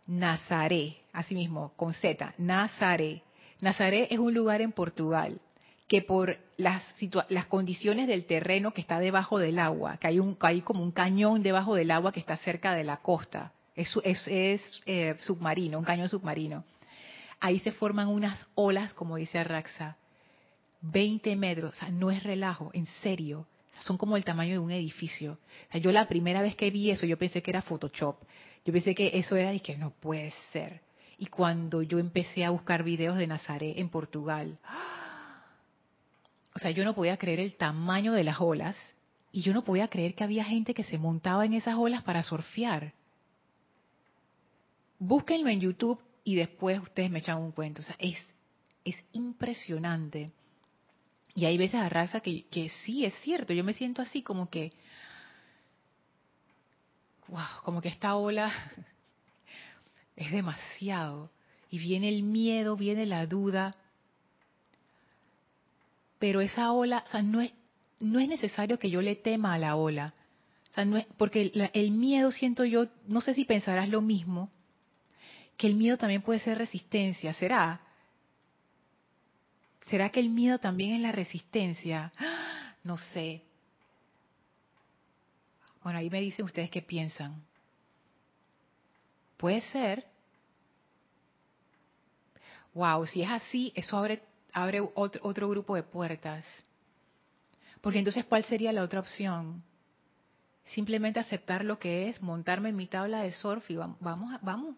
Nazaré, 0.06 0.98
así 1.14 1.34
mismo, 1.34 1.72
con 1.76 1.94
Z, 1.94 2.34
Nazaré. 2.38 3.22
Nazaré 3.62 4.08
es 4.12 4.20
un 4.20 4.34
lugar 4.34 4.62
en 4.62 4.74
Portugal 4.74 5.40
que 5.88 6.02
por 6.02 6.38
las, 6.58 6.84
las 7.30 7.46
condiciones 7.46 8.08
del 8.08 8.26
terreno 8.26 8.74
que 8.74 8.82
está 8.82 9.00
debajo 9.00 9.38
del 9.40 9.60
agua, 9.60 9.98
que 9.98 10.08
hay, 10.08 10.20
un, 10.20 10.36
como 10.64 10.84
un 10.84 10.92
cañón 10.92 11.44
debajo 11.44 11.76
del 11.76 11.92
agua 11.92 12.12
que 12.12 12.20
está 12.20 12.36
cerca 12.38 12.74
de 12.74 12.84
la 12.84 12.98
costa, 12.98 13.54
es, 13.76 13.96
eh, 14.86 15.16
submarino, 15.20 15.80
un 15.80 15.86
cañón 15.86 16.10
submarino. 16.10 16.64
Ahí 17.40 17.60
se 17.60 17.72
forman 17.72 18.08
unas 18.08 18.48
olas, 18.56 18.94
como 18.94 19.18
dice 19.18 19.40
Arraxa, 19.40 19.98
20 20.82 21.36
metros, 21.36 21.74
o 21.74 21.76
sea, 21.76 21.90
no 21.90 22.12
es 22.12 22.24
relajo, 22.24 22.72
en 22.74 22.86
serio 22.86 23.48
son 23.82 23.98
como 23.98 24.18
el 24.18 24.24
tamaño 24.24 24.54
de 24.54 24.60
un 24.60 24.72
edificio. 24.72 25.34
O 25.70 25.72
sea, 25.72 25.82
yo 25.82 25.92
la 25.92 26.08
primera 26.08 26.42
vez 26.42 26.56
que 26.56 26.72
vi 26.72 26.92
eso, 26.92 27.06
yo 27.06 27.18
pensé 27.18 27.42
que 27.42 27.52
era 27.52 27.62
Photoshop. 27.62 28.18
Yo 28.66 28.74
pensé 28.74 28.96
que 28.96 29.12
eso 29.14 29.36
era 29.36 29.54
y 29.54 29.60
que 29.60 29.78
no 29.78 29.92
puede 29.92 30.34
ser. 30.52 30.82
Y 31.18 31.28
cuando 31.28 31.82
yo 31.82 32.00
empecé 32.00 32.46
a 32.46 32.50
buscar 32.50 32.84
videos 32.84 33.18
de 33.18 33.28
Nazaret 33.28 33.78
en 33.78 33.90
Portugal, 33.90 34.58
o 36.56 36.60
sea, 36.60 36.72
yo 36.72 36.84
no 36.84 36.96
podía 36.96 37.18
creer 37.18 37.40
el 37.40 37.56
tamaño 37.56 38.14
de 38.14 38.24
las 38.24 38.40
olas 38.40 38.78
y 39.32 39.42
yo 39.42 39.54
no 39.54 39.64
podía 39.64 39.88
creer 39.88 40.16
que 40.16 40.24
había 40.24 40.46
gente 40.46 40.74
que 40.74 40.84
se 40.84 40.98
montaba 40.98 41.46
en 41.46 41.54
esas 41.54 41.76
olas 41.76 42.04
para 42.04 42.24
surfear. 42.24 42.94
Búsquenlo 45.00 45.50
en 45.50 45.60
YouTube 45.60 46.00
y 46.24 46.36
después 46.36 46.80
ustedes 46.80 47.12
me 47.12 47.20
echan 47.20 47.40
un 47.40 47.52
cuento. 47.52 47.82
O 47.82 47.86
sea, 47.86 47.96
es, 48.00 48.18
es 48.86 48.96
impresionante. 49.12 50.32
Y 51.36 51.46
hay 51.46 51.58
veces 51.58 51.80
a 51.80 51.90
raza 51.90 52.20
que, 52.20 52.46
que 52.46 52.70
sí, 52.70 53.06
es 53.06 53.14
cierto, 53.22 53.54
yo 53.54 53.64
me 53.64 53.74
siento 53.74 54.02
así 54.02 54.22
como 54.22 54.50
que, 54.50 54.72
wow, 57.28 57.62
como 57.64 57.82
que 57.82 57.90
esta 57.90 58.16
ola 58.16 58.52
es 60.16 60.32
demasiado. 60.32 61.32
Y 61.70 61.80
viene 61.80 62.10
el 62.10 62.22
miedo, 62.22 62.78
viene 62.78 63.08
la 63.08 63.26
duda. 63.26 63.76
Pero 66.20 66.40
esa 66.40 66.72
ola, 66.72 67.04
o 67.08 67.10
sea, 67.10 67.24
no 67.24 67.42
es, 67.42 67.52
no 68.00 68.20
es 68.20 68.28
necesario 68.28 68.78
que 68.78 68.92
yo 68.92 69.02
le 69.02 69.16
tema 69.16 69.56
a 69.56 69.58
la 69.58 69.76
ola. 69.76 70.14
O 70.70 70.74
sea, 70.74 70.86
no 70.86 70.98
es, 70.98 71.06
porque 71.18 71.52
el 71.74 71.92
miedo 71.92 72.32
siento 72.32 72.64
yo, 72.64 72.88
no 73.08 73.22
sé 73.22 73.34
si 73.34 73.46
pensarás 73.46 73.90
lo 73.90 74.02
mismo, 74.02 74.52
que 75.58 75.68
el 75.68 75.76
miedo 75.76 75.98
también 75.98 76.22
puede 76.22 76.40
ser 76.40 76.58
resistencia, 76.58 77.34
¿será? 77.34 77.82
¿Será 79.94 80.10
que 80.10 80.20
el 80.20 80.32
miedo 80.32 80.58
también 80.58 80.96
es 80.96 81.02
la 81.02 81.12
resistencia? 81.12 82.12
No 82.84 82.98
sé. 82.98 83.44
Bueno, 85.84 86.00
ahí 86.00 86.10
me 86.10 86.20
dicen 86.20 86.44
ustedes 86.46 86.72
qué 86.72 86.82
piensan. 86.82 87.46
Puede 89.38 89.62
ser. 89.62 90.04
Wow, 92.74 93.06
si 93.06 93.22
es 93.22 93.30
así, 93.30 93.72
eso 93.76 93.96
abre, 93.96 94.82
otro, 94.96 95.48
grupo 95.48 95.76
de 95.76 95.84
puertas. 95.84 96.44
Porque 97.80 98.00
entonces, 98.00 98.26
¿cuál 98.26 98.44
sería 98.46 98.74
la 98.74 98.82
otra 98.82 99.00
opción? 99.00 99.64
Simplemente 100.66 101.20
aceptar 101.20 101.64
lo 101.64 101.78
que 101.78 102.10
es, 102.10 102.20
montarme 102.20 102.70
en 102.70 102.76
mi 102.76 102.88
tabla 102.88 103.22
de 103.22 103.32
surf 103.32 103.70
y 103.70 103.76
vamos, 103.76 104.42
vamos. 104.42 104.76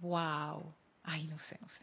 Wow. 0.00 0.74
Ay, 1.04 1.26
no 1.26 1.38
sé, 1.38 1.58
no 1.60 1.68
sé. 1.68 1.80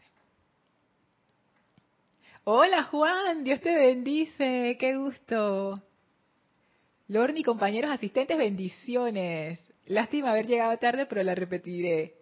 Hola 2.44 2.84
Juan, 2.84 3.44
Dios 3.44 3.60
te 3.60 3.74
bendice, 3.74 4.76
qué 4.80 4.96
gusto. 4.96 5.82
Lorni, 7.08 7.42
compañeros 7.42 7.90
asistentes, 7.90 8.38
bendiciones. 8.38 9.60
Lástima 9.86 10.30
haber 10.30 10.46
llegado 10.46 10.76
tarde, 10.78 11.06
pero 11.06 11.22
la 11.22 11.34
repetiré. 11.34 12.14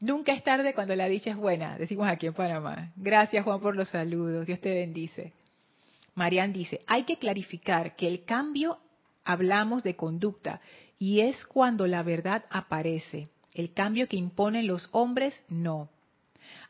Nunca 0.00 0.32
es 0.32 0.42
tarde 0.42 0.74
cuando 0.74 0.96
la 0.96 1.06
dicha 1.06 1.30
es 1.30 1.36
buena, 1.36 1.78
decimos 1.78 2.08
aquí 2.08 2.26
en 2.26 2.34
Panamá. 2.34 2.92
Gracias 2.96 3.44
Juan 3.44 3.60
por 3.60 3.76
los 3.76 3.88
saludos, 3.88 4.46
Dios 4.46 4.60
te 4.60 4.74
bendice. 4.74 5.32
Marian 6.14 6.52
dice, 6.52 6.80
hay 6.86 7.04
que 7.04 7.16
clarificar 7.16 7.96
que 7.96 8.06
el 8.06 8.24
cambio 8.24 8.80
hablamos 9.24 9.82
de 9.82 9.96
conducta 9.96 10.60
y 10.98 11.20
es 11.20 11.44
cuando 11.46 11.86
la 11.86 12.02
verdad 12.02 12.44
aparece. 12.50 13.28
El 13.52 13.72
cambio 13.72 14.08
que 14.08 14.16
imponen 14.16 14.66
los 14.66 14.88
hombres, 14.92 15.44
no. 15.48 15.88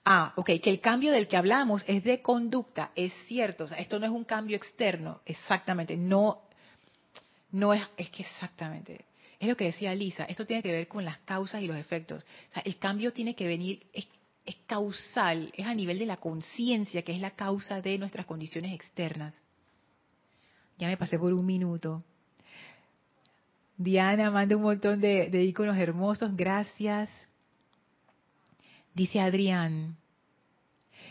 Ah, 0.04 0.34
ok, 0.36 0.50
que 0.62 0.70
el 0.70 0.80
cambio 0.80 1.12
del 1.12 1.28
que 1.28 1.36
hablamos 1.36 1.82
es 1.86 2.04
de 2.04 2.20
conducta, 2.20 2.92
es 2.94 3.14
cierto, 3.26 3.64
o 3.64 3.68
sea, 3.68 3.78
esto 3.78 3.98
no 3.98 4.04
es 4.04 4.12
un 4.12 4.24
cambio 4.24 4.56
externo, 4.56 5.20
exactamente, 5.24 5.96
no, 5.96 6.42
no 7.52 7.72
es, 7.72 7.82
es 7.96 8.10
que 8.10 8.22
exactamente, 8.22 9.06
es 9.40 9.48
lo 9.48 9.56
que 9.56 9.64
decía 9.64 9.94
Lisa, 9.94 10.24
esto 10.24 10.44
tiene 10.44 10.62
que 10.62 10.72
ver 10.72 10.88
con 10.88 11.06
las 11.06 11.18
causas 11.20 11.62
y 11.62 11.66
los 11.66 11.78
efectos, 11.78 12.22
o 12.22 12.54
sea, 12.54 12.62
el 12.66 12.76
cambio 12.76 13.14
tiene 13.14 13.34
que 13.34 13.46
venir, 13.46 13.86
es, 13.94 14.06
es 14.44 14.56
causal, 14.66 15.50
es 15.56 15.66
a 15.66 15.74
nivel 15.74 15.98
de 15.98 16.06
la 16.06 16.18
conciencia, 16.18 17.02
que 17.02 17.12
es 17.12 17.20
la 17.20 17.30
causa 17.30 17.80
de 17.80 17.96
nuestras 17.98 18.26
condiciones 18.26 18.74
externas. 18.74 19.34
Ya 20.76 20.88
me 20.88 20.96
pasé 20.96 21.18
por 21.18 21.32
un 21.32 21.46
minuto. 21.46 22.02
Diana 23.76 24.30
manda 24.30 24.56
un 24.56 24.62
montón 24.62 25.00
de, 25.00 25.30
de 25.30 25.44
iconos 25.44 25.78
hermosos, 25.78 26.36
gracias. 26.36 27.08
Dice 28.94 29.20
Adrián, 29.20 29.96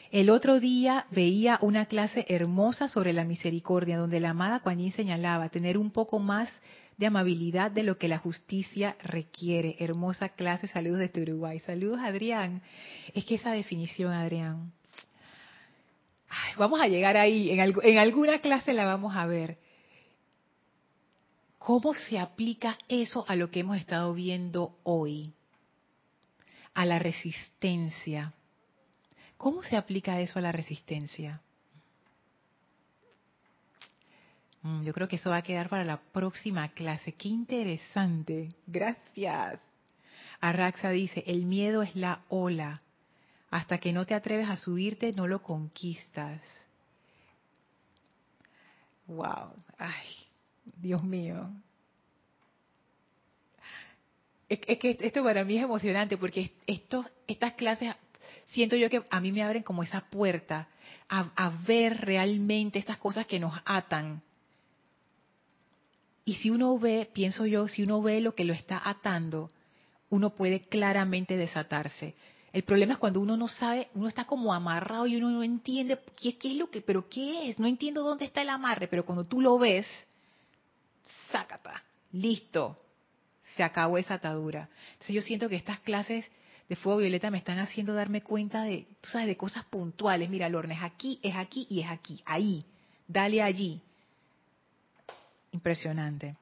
el 0.09 0.29
otro 0.29 0.59
día 0.59 1.05
veía 1.11 1.57
una 1.61 1.87
clase 1.87 2.25
hermosa 2.29 2.87
sobre 2.87 3.13
la 3.13 3.25
misericordia, 3.25 3.97
donde 3.97 4.19
la 4.19 4.29
amada 4.29 4.61
Yin 4.63 4.91
señalaba 4.91 5.49
tener 5.49 5.77
un 5.77 5.91
poco 5.91 6.19
más 6.19 6.49
de 6.97 7.07
amabilidad 7.07 7.71
de 7.71 7.83
lo 7.83 7.97
que 7.97 8.07
la 8.07 8.19
justicia 8.19 8.95
requiere. 9.01 9.75
Hermosa 9.79 10.29
clase, 10.29 10.67
saludos 10.67 10.99
desde 10.99 11.23
Uruguay. 11.23 11.59
Saludos, 11.59 11.99
Adrián. 12.01 12.61
Es 13.13 13.25
que 13.25 13.35
esa 13.35 13.51
definición, 13.51 14.13
Adrián, 14.13 14.71
vamos 16.57 16.79
a 16.79 16.87
llegar 16.87 17.17
ahí, 17.17 17.49
en, 17.49 17.73
en 17.83 17.97
alguna 17.97 18.39
clase 18.39 18.71
la 18.73 18.85
vamos 18.85 19.15
a 19.15 19.25
ver. 19.25 19.57
¿Cómo 21.57 21.93
se 21.93 22.19
aplica 22.19 22.77
eso 22.87 23.25
a 23.27 23.35
lo 23.35 23.49
que 23.49 23.61
hemos 23.61 23.77
estado 23.77 24.13
viendo 24.13 24.77
hoy? 24.83 25.33
A 26.73 26.85
la 26.85 26.99
resistencia. 26.99 28.33
¿Cómo 29.37 29.63
se 29.63 29.77
aplica 29.77 30.19
eso 30.21 30.39
a 30.39 30.41
la 30.41 30.51
resistencia? 30.51 31.41
Mm, 34.63 34.83
Yo 34.83 34.93
creo 34.93 35.07
que 35.07 35.17
eso 35.17 35.29
va 35.29 35.37
a 35.37 35.41
quedar 35.43 35.69
para 35.69 35.83
la 35.83 35.97
próxima 35.97 36.69
clase. 36.69 37.13
Qué 37.13 37.27
interesante. 37.27 38.49
Gracias. 38.65 39.59
Arraxa 40.39 40.89
dice, 40.89 41.23
el 41.27 41.45
miedo 41.45 41.83
es 41.83 41.95
la 41.95 42.21
ola. 42.29 42.81
Hasta 43.51 43.77
que 43.77 43.93
no 43.93 44.05
te 44.05 44.15
atreves 44.15 44.49
a 44.49 44.57
subirte, 44.57 45.13
no 45.13 45.27
lo 45.27 45.41
conquistas. 45.43 46.41
Wow. 49.07 49.53
Ay, 49.77 50.07
Dios 50.77 51.03
mío. 51.03 51.49
Es, 54.61 54.77
que 54.77 54.97
esto 54.99 55.23
para 55.23 55.43
mí 55.43 55.57
es 55.57 55.63
emocionante 55.63 56.17
porque 56.17 56.51
esto, 56.67 57.05
estas 57.27 57.53
clases 57.53 57.95
siento 58.45 58.75
yo 58.75 58.89
que 58.89 59.03
a 59.09 59.19
mí 59.19 59.31
me 59.31 59.41
abren 59.41 59.63
como 59.63 59.83
esa 59.83 60.01
puerta 60.01 60.67
a, 61.09 61.31
a 61.35 61.49
ver 61.65 62.01
realmente 62.01 62.77
estas 62.77 62.97
cosas 62.97 63.25
que 63.25 63.39
nos 63.39 63.53
atan. 63.65 64.21
Y 66.25 66.35
si 66.35 66.49
uno 66.49 66.77
ve, 66.77 67.09
pienso 67.11 67.45
yo, 67.45 67.67
si 67.67 67.83
uno 67.83 68.01
ve 68.01 68.21
lo 68.21 68.35
que 68.35 68.45
lo 68.45 68.53
está 68.53 68.81
atando, 68.83 69.49
uno 70.09 70.29
puede 70.29 70.67
claramente 70.67 71.35
desatarse. 71.35 72.15
El 72.53 72.63
problema 72.63 72.93
es 72.93 72.99
cuando 72.99 73.19
uno 73.19 73.35
no 73.35 73.47
sabe, 73.47 73.89
uno 73.95 74.07
está 74.07 74.25
como 74.25 74.53
amarrado 74.53 75.07
y 75.07 75.15
uno 75.15 75.31
no 75.31 75.41
entiende 75.41 75.99
qué, 76.15 76.37
qué 76.37 76.51
es 76.51 76.57
lo 76.57 76.69
que, 76.69 76.81
pero 76.81 77.09
qué 77.09 77.49
es, 77.49 77.57
no 77.57 77.65
entiendo 77.65 78.03
dónde 78.03 78.25
está 78.25 78.43
el 78.43 78.49
amarre, 78.49 78.87
pero 78.87 79.03
cuando 79.03 79.23
tú 79.23 79.41
lo 79.41 79.57
ves, 79.57 79.87
sácata, 81.31 81.83
listo, 82.11 82.77
se 83.55 83.63
acabó 83.63 83.97
esa 83.97 84.15
atadura. 84.15 84.69
Entonces 84.93 85.15
yo 85.15 85.21
siento 85.21 85.49
que 85.49 85.55
estas 85.55 85.79
clases 85.79 86.29
de 86.69 86.75
fuego 86.75 86.99
violeta 86.99 87.29
me 87.29 87.37
están 87.37 87.59
haciendo 87.59 87.93
darme 87.93 88.21
cuenta 88.21 88.63
de, 88.63 88.87
tú 89.01 89.09
sabes, 89.09 89.27
de 89.27 89.37
cosas 89.37 89.65
puntuales. 89.65 90.29
Mira, 90.29 90.49
Lorna, 90.49 90.73
es 90.73 90.83
aquí, 90.83 91.19
es 91.21 91.35
aquí 91.35 91.67
y 91.69 91.81
es 91.81 91.89
aquí, 91.89 92.21
ahí, 92.25 92.65
dale 93.07 93.41
allí. 93.41 93.81
Impresionante. 95.51 96.35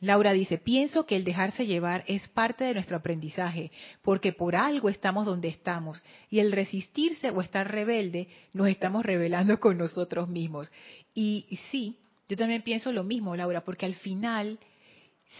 Laura 0.00 0.32
dice, 0.32 0.56
pienso 0.56 1.04
que 1.04 1.14
el 1.14 1.24
dejarse 1.24 1.66
llevar 1.66 2.04
es 2.06 2.26
parte 2.28 2.64
de 2.64 2.72
nuestro 2.72 2.96
aprendizaje, 2.96 3.70
porque 4.02 4.32
por 4.32 4.56
algo 4.56 4.88
estamos 4.88 5.26
donde 5.26 5.48
estamos, 5.48 6.02
y 6.30 6.38
el 6.38 6.52
resistirse 6.52 7.30
o 7.30 7.42
estar 7.42 7.70
rebelde, 7.70 8.28
nos 8.54 8.68
estamos 8.68 9.04
rebelando 9.04 9.60
con 9.60 9.76
nosotros 9.76 10.28
mismos. 10.28 10.72
Y, 11.14 11.58
sí, 11.70 11.96
yo 12.30 12.36
también 12.36 12.62
pienso 12.62 12.92
lo 12.92 13.04
mismo, 13.04 13.36
Laura, 13.36 13.62
porque 13.62 13.84
al 13.84 13.94
final, 13.94 14.58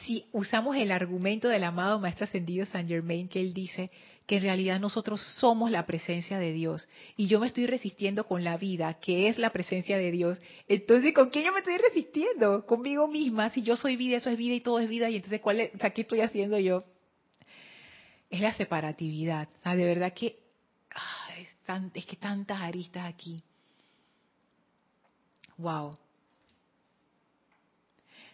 si 0.05 0.27
usamos 0.33 0.77
el 0.77 0.93
argumento 0.93 1.49
del 1.49 1.65
amado 1.65 1.99
Maestro 1.99 2.25
Ascendido 2.25 2.65
San 2.67 2.87
Germain, 2.87 3.29
que 3.29 3.41
él 3.41 3.53
dice 3.53 3.91
que 4.27 4.37
en 4.37 4.43
realidad 4.43 4.79
nosotros 4.79 5.21
somos 5.39 5.71
la 5.71 5.87
presencia 5.87 6.39
de 6.39 6.53
Dios, 6.53 6.89
y 7.17 7.27
yo 7.27 7.41
me 7.41 7.49
estoy 7.49 7.67
resistiendo 7.67 8.25
con 8.25 8.45
la 8.45 8.57
vida, 8.57 8.95
que 8.95 9.29
es 9.29 9.39
la 9.39 9.51
presencia 9.51 9.99
de 9.99 10.13
Dios, 10.13 10.41
entonces 10.69 11.13
¿con 11.13 11.31
quién 11.31 11.45
yo 11.45 11.53
me 11.53 11.59
estoy 11.59 11.77
resistiendo? 11.77 12.65
Conmigo 12.67 13.09
misma, 13.09 13.51
si 13.51 13.63
yo 13.63 13.77
soy 13.77 13.97
vida, 13.97 14.17
eso 14.19 14.31
es 14.31 14.39
vida 14.39 14.55
y 14.55 14.61
todo 14.61 14.79
es 14.79 14.89
vida, 14.89 15.11
y 15.11 15.17
entonces 15.17 15.41
¿cuál 15.41 15.61
es, 15.61 15.75
o 15.75 15.93
¿qué 15.93 16.03
estoy 16.03 16.21
haciendo 16.21 16.59
yo? 16.59 16.85
Es 18.31 18.41
la 18.41 18.53
separatividad, 18.53 19.49
o 19.59 19.63
sea, 19.63 19.75
de 19.75 19.85
verdad 19.85 20.13
que, 20.13 20.39
ah, 20.95 21.35
es, 21.37 21.49
tan, 21.67 21.91
es 21.95 22.07
que 22.07 22.17
tantas 22.17 22.61
aristas 22.61 23.07
aquí. 23.07 23.43
Wow. 25.59 25.99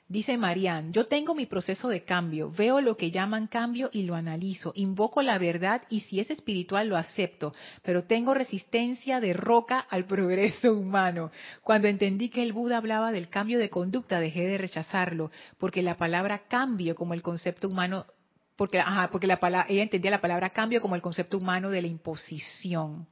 Dice 0.08 0.38
Marian, 0.38 0.92
yo 0.92 1.06
tengo 1.06 1.34
mi 1.34 1.46
proceso 1.46 1.88
de 1.88 2.04
cambio, 2.04 2.52
veo 2.52 2.80
lo 2.80 2.96
que 2.96 3.10
llaman 3.10 3.48
cambio 3.48 3.90
y 3.92 4.04
lo 4.04 4.14
analizo, 4.14 4.70
invoco 4.76 5.20
la 5.20 5.36
verdad 5.36 5.82
y 5.90 6.00
si 6.02 6.20
es 6.20 6.30
espiritual 6.30 6.86
lo 6.86 6.96
acepto, 6.96 7.52
pero 7.82 8.04
tengo 8.04 8.32
resistencia 8.32 9.18
de 9.18 9.32
roca 9.32 9.80
al 9.80 10.04
progreso 10.04 10.72
humano. 10.72 11.32
Cuando 11.62 11.88
entendí 11.88 12.28
que 12.28 12.44
el 12.44 12.52
Buda 12.52 12.76
hablaba 12.76 13.10
del 13.10 13.28
cambio 13.28 13.58
de 13.58 13.68
conducta, 13.68 14.20
dejé 14.20 14.46
de 14.46 14.58
rechazarlo, 14.58 15.32
porque 15.58 15.82
la 15.82 15.96
palabra 15.96 16.46
cambio 16.46 16.94
como 16.94 17.12
el 17.12 17.22
concepto 17.22 17.66
humano, 17.66 18.06
porque, 18.54 18.78
ajá, 18.78 19.10
porque 19.10 19.26
la 19.26 19.40
ella 19.68 19.82
entendía 19.82 20.12
la 20.12 20.20
palabra 20.20 20.50
cambio 20.50 20.80
como 20.80 20.94
el 20.94 21.02
concepto 21.02 21.36
humano 21.36 21.68
de 21.68 21.82
la 21.82 21.88
imposición. 21.88 23.08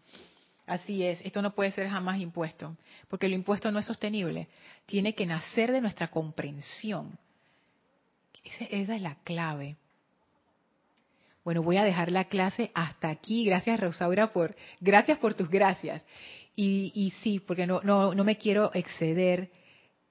Así 0.66 1.04
es, 1.04 1.20
esto 1.22 1.42
no 1.42 1.54
puede 1.54 1.72
ser 1.72 1.88
jamás 1.88 2.18
impuesto, 2.20 2.74
porque 3.08 3.28
lo 3.28 3.34
impuesto 3.34 3.70
no 3.70 3.78
es 3.78 3.84
sostenible, 3.84 4.48
tiene 4.86 5.14
que 5.14 5.26
nacer 5.26 5.72
de 5.72 5.82
nuestra 5.82 6.10
comprensión. 6.10 7.18
Esa 8.44 8.94
es 8.94 9.02
la 9.02 9.16
clave. 9.24 9.76
Bueno, 11.44 11.62
voy 11.62 11.76
a 11.76 11.84
dejar 11.84 12.10
la 12.10 12.24
clase 12.24 12.70
hasta 12.74 13.10
aquí. 13.10 13.44
Gracias, 13.44 13.78
Rosaura, 13.78 14.32
por, 14.32 14.56
gracias 14.80 15.18
por 15.18 15.34
tus 15.34 15.50
gracias. 15.50 16.02
Y, 16.56 16.90
y 16.94 17.10
sí, 17.22 17.38
porque 17.38 17.66
no, 17.66 17.82
no, 17.82 18.14
no 18.14 18.24
me 18.24 18.38
quiero 18.38 18.70
exceder. 18.72 19.50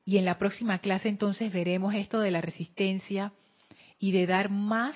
Y 0.05 0.17
en 0.17 0.25
la 0.25 0.37
próxima 0.37 0.79
clase 0.79 1.09
entonces 1.09 1.51
veremos 1.51 1.95
esto 1.95 2.19
de 2.19 2.29
la 2.29 2.41
resistencia 2.41 3.33
y 3.97 4.11
de 4.11 4.27
dar 4.27 4.51
más 4.51 4.95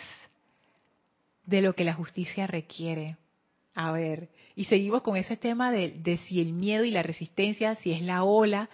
de 1.45 1.61
lo 1.61 1.73
que 1.73 1.85
la 1.85 1.93
justicia 1.93 2.45
requiere. 2.45 3.17
A 3.73 3.91
ver, 3.91 4.29
y 4.57 4.65
seguimos 4.65 5.03
con 5.03 5.15
ese 5.15 5.37
tema 5.37 5.71
de, 5.71 6.17
si 6.27 6.41
el 6.41 6.51
miedo 6.51 6.83
y 6.83 6.89
la 6.89 7.03
resistencia, 7.03 7.75
si 7.75 7.91
es 7.91 8.01
la 8.01 8.23
ola, 8.23 8.69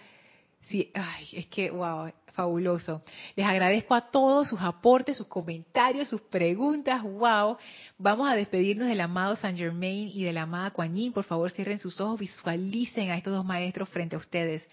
Sí, 0.70 0.90
ay, 0.94 1.28
es 1.34 1.46
que, 1.48 1.70
wow, 1.70 2.10
fabuloso. 2.32 3.02
Les 3.36 3.46
agradezco 3.46 3.94
a 3.94 4.10
todos 4.10 4.48
sus 4.48 4.58
aportes, 4.62 5.18
sus 5.18 5.26
comentarios, 5.26 6.08
sus 6.08 6.22
preguntas. 6.22 7.02
Wow. 7.02 7.58
Vamos 7.98 8.30
a 8.30 8.34
despedirnos 8.34 8.88
del 8.88 9.02
amado 9.02 9.36
Saint 9.36 9.58
Germain 9.58 10.10
y 10.10 10.24
de 10.24 10.32
la 10.32 10.42
amada 10.42 10.70
Kuan. 10.70 10.94
Por 11.12 11.24
favor, 11.24 11.50
cierren 11.50 11.78
sus 11.78 12.00
ojos, 12.00 12.18
visualicen 12.18 13.10
a 13.10 13.18
estos 13.18 13.34
dos 13.34 13.44
maestros 13.44 13.90
frente 13.90 14.16
a 14.16 14.20
ustedes. 14.20 14.66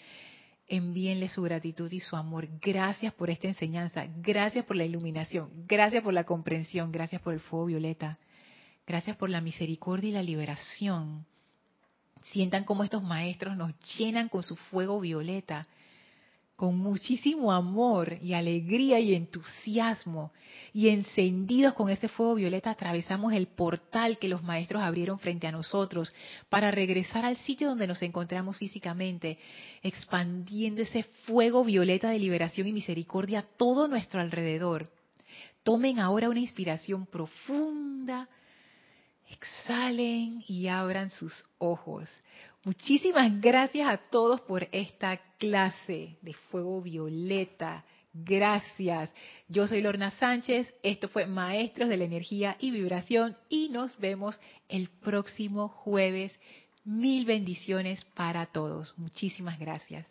Envíenle 0.66 1.28
su 1.28 1.42
gratitud 1.42 1.92
y 1.92 2.00
su 2.00 2.16
amor. 2.16 2.48
Gracias 2.62 3.14
por 3.14 3.30
esta 3.30 3.48
enseñanza. 3.48 4.08
Gracias 4.22 4.64
por 4.64 4.78
la 4.78 4.86
iluminación. 4.86 5.50
Gracias 5.68 6.04
por 6.04 6.14
la 6.14 6.24
comprensión. 6.24 6.90
Gracias 6.90 7.22
por 7.22 7.34
el 7.34 7.42
fuego 7.42 7.66
violeta. 7.66 8.18
Gracias 8.92 9.16
por 9.16 9.30
la 9.30 9.40
misericordia 9.40 10.10
y 10.10 10.12
la 10.12 10.22
liberación. 10.22 11.26
Sientan 12.24 12.66
cómo 12.66 12.84
estos 12.84 13.02
maestros 13.02 13.56
nos 13.56 13.72
llenan 13.98 14.28
con 14.28 14.44
su 14.44 14.58
fuego 14.58 15.00
violeta 15.00 15.66
con 16.58 16.78
muchísimo 16.78 17.54
amor 17.54 18.18
y 18.22 18.34
alegría 18.34 19.00
y 19.00 19.16
entusiasmo 19.16 20.34
y 20.74 20.90
encendidos 20.90 21.74
con 21.74 21.90
ese 21.90 22.10
fuego 22.10 22.36
violeta 22.36 22.72
atravesamos 22.72 23.32
el 23.32 23.48
portal 23.48 24.18
que 24.18 24.28
los 24.28 24.44
maestros 24.44 24.84
abrieron 24.84 25.20
frente 25.20 25.48
a 25.48 25.54
nosotros 25.54 26.14
para 26.50 26.70
regresar 26.70 27.26
al 27.26 27.38
sitio 27.38 27.70
donde 27.70 27.88
nos 27.88 28.02
encontramos 28.02 28.58
físicamente, 28.58 29.40
expandiendo 29.82 30.82
ese 30.82 31.04
fuego 31.04 31.64
violeta 31.64 32.10
de 32.10 32.20
liberación 32.20 32.68
y 32.68 32.74
misericordia 32.74 33.40
a 33.40 33.46
todo 33.58 33.88
nuestro 33.88 34.20
alrededor. 34.20 34.90
Tomen 35.64 35.98
ahora 35.98 36.30
una 36.30 36.42
inspiración 36.42 37.06
profunda, 37.06 38.28
exhalen 39.32 40.44
y 40.48 40.68
abran 40.68 41.10
sus 41.10 41.34
ojos. 41.58 42.10
Muchísimas 42.64 43.42
gracias 43.42 43.88
a 43.90 43.98
todos 43.98 44.42
por 44.42 44.68
esta 44.72 45.18
clase 45.38 46.18
de 46.22 46.34
fuego 46.34 46.82
violeta. 46.82 47.84
Gracias. 48.14 49.14
Yo 49.48 49.68
soy 49.68 49.82
Lorna 49.82 50.12
Sánchez. 50.12 50.74
Esto 50.84 51.08
fue 51.08 51.26
Maestros 51.26 51.90
de 51.90 51.98
la 51.98 52.04
Energía 52.04 52.58
y 52.60 52.72
Vibración 52.72 53.38
y 53.50 53.70
nos 53.70 53.98
vemos 53.98 54.40
el 54.70 54.90
próximo 54.90 55.70
jueves. 55.70 56.38
Mil 56.84 57.26
bendiciones 57.26 58.04
para 58.14 58.48
todos. 58.48 58.94
Muchísimas 58.98 59.58
gracias. 59.60 60.06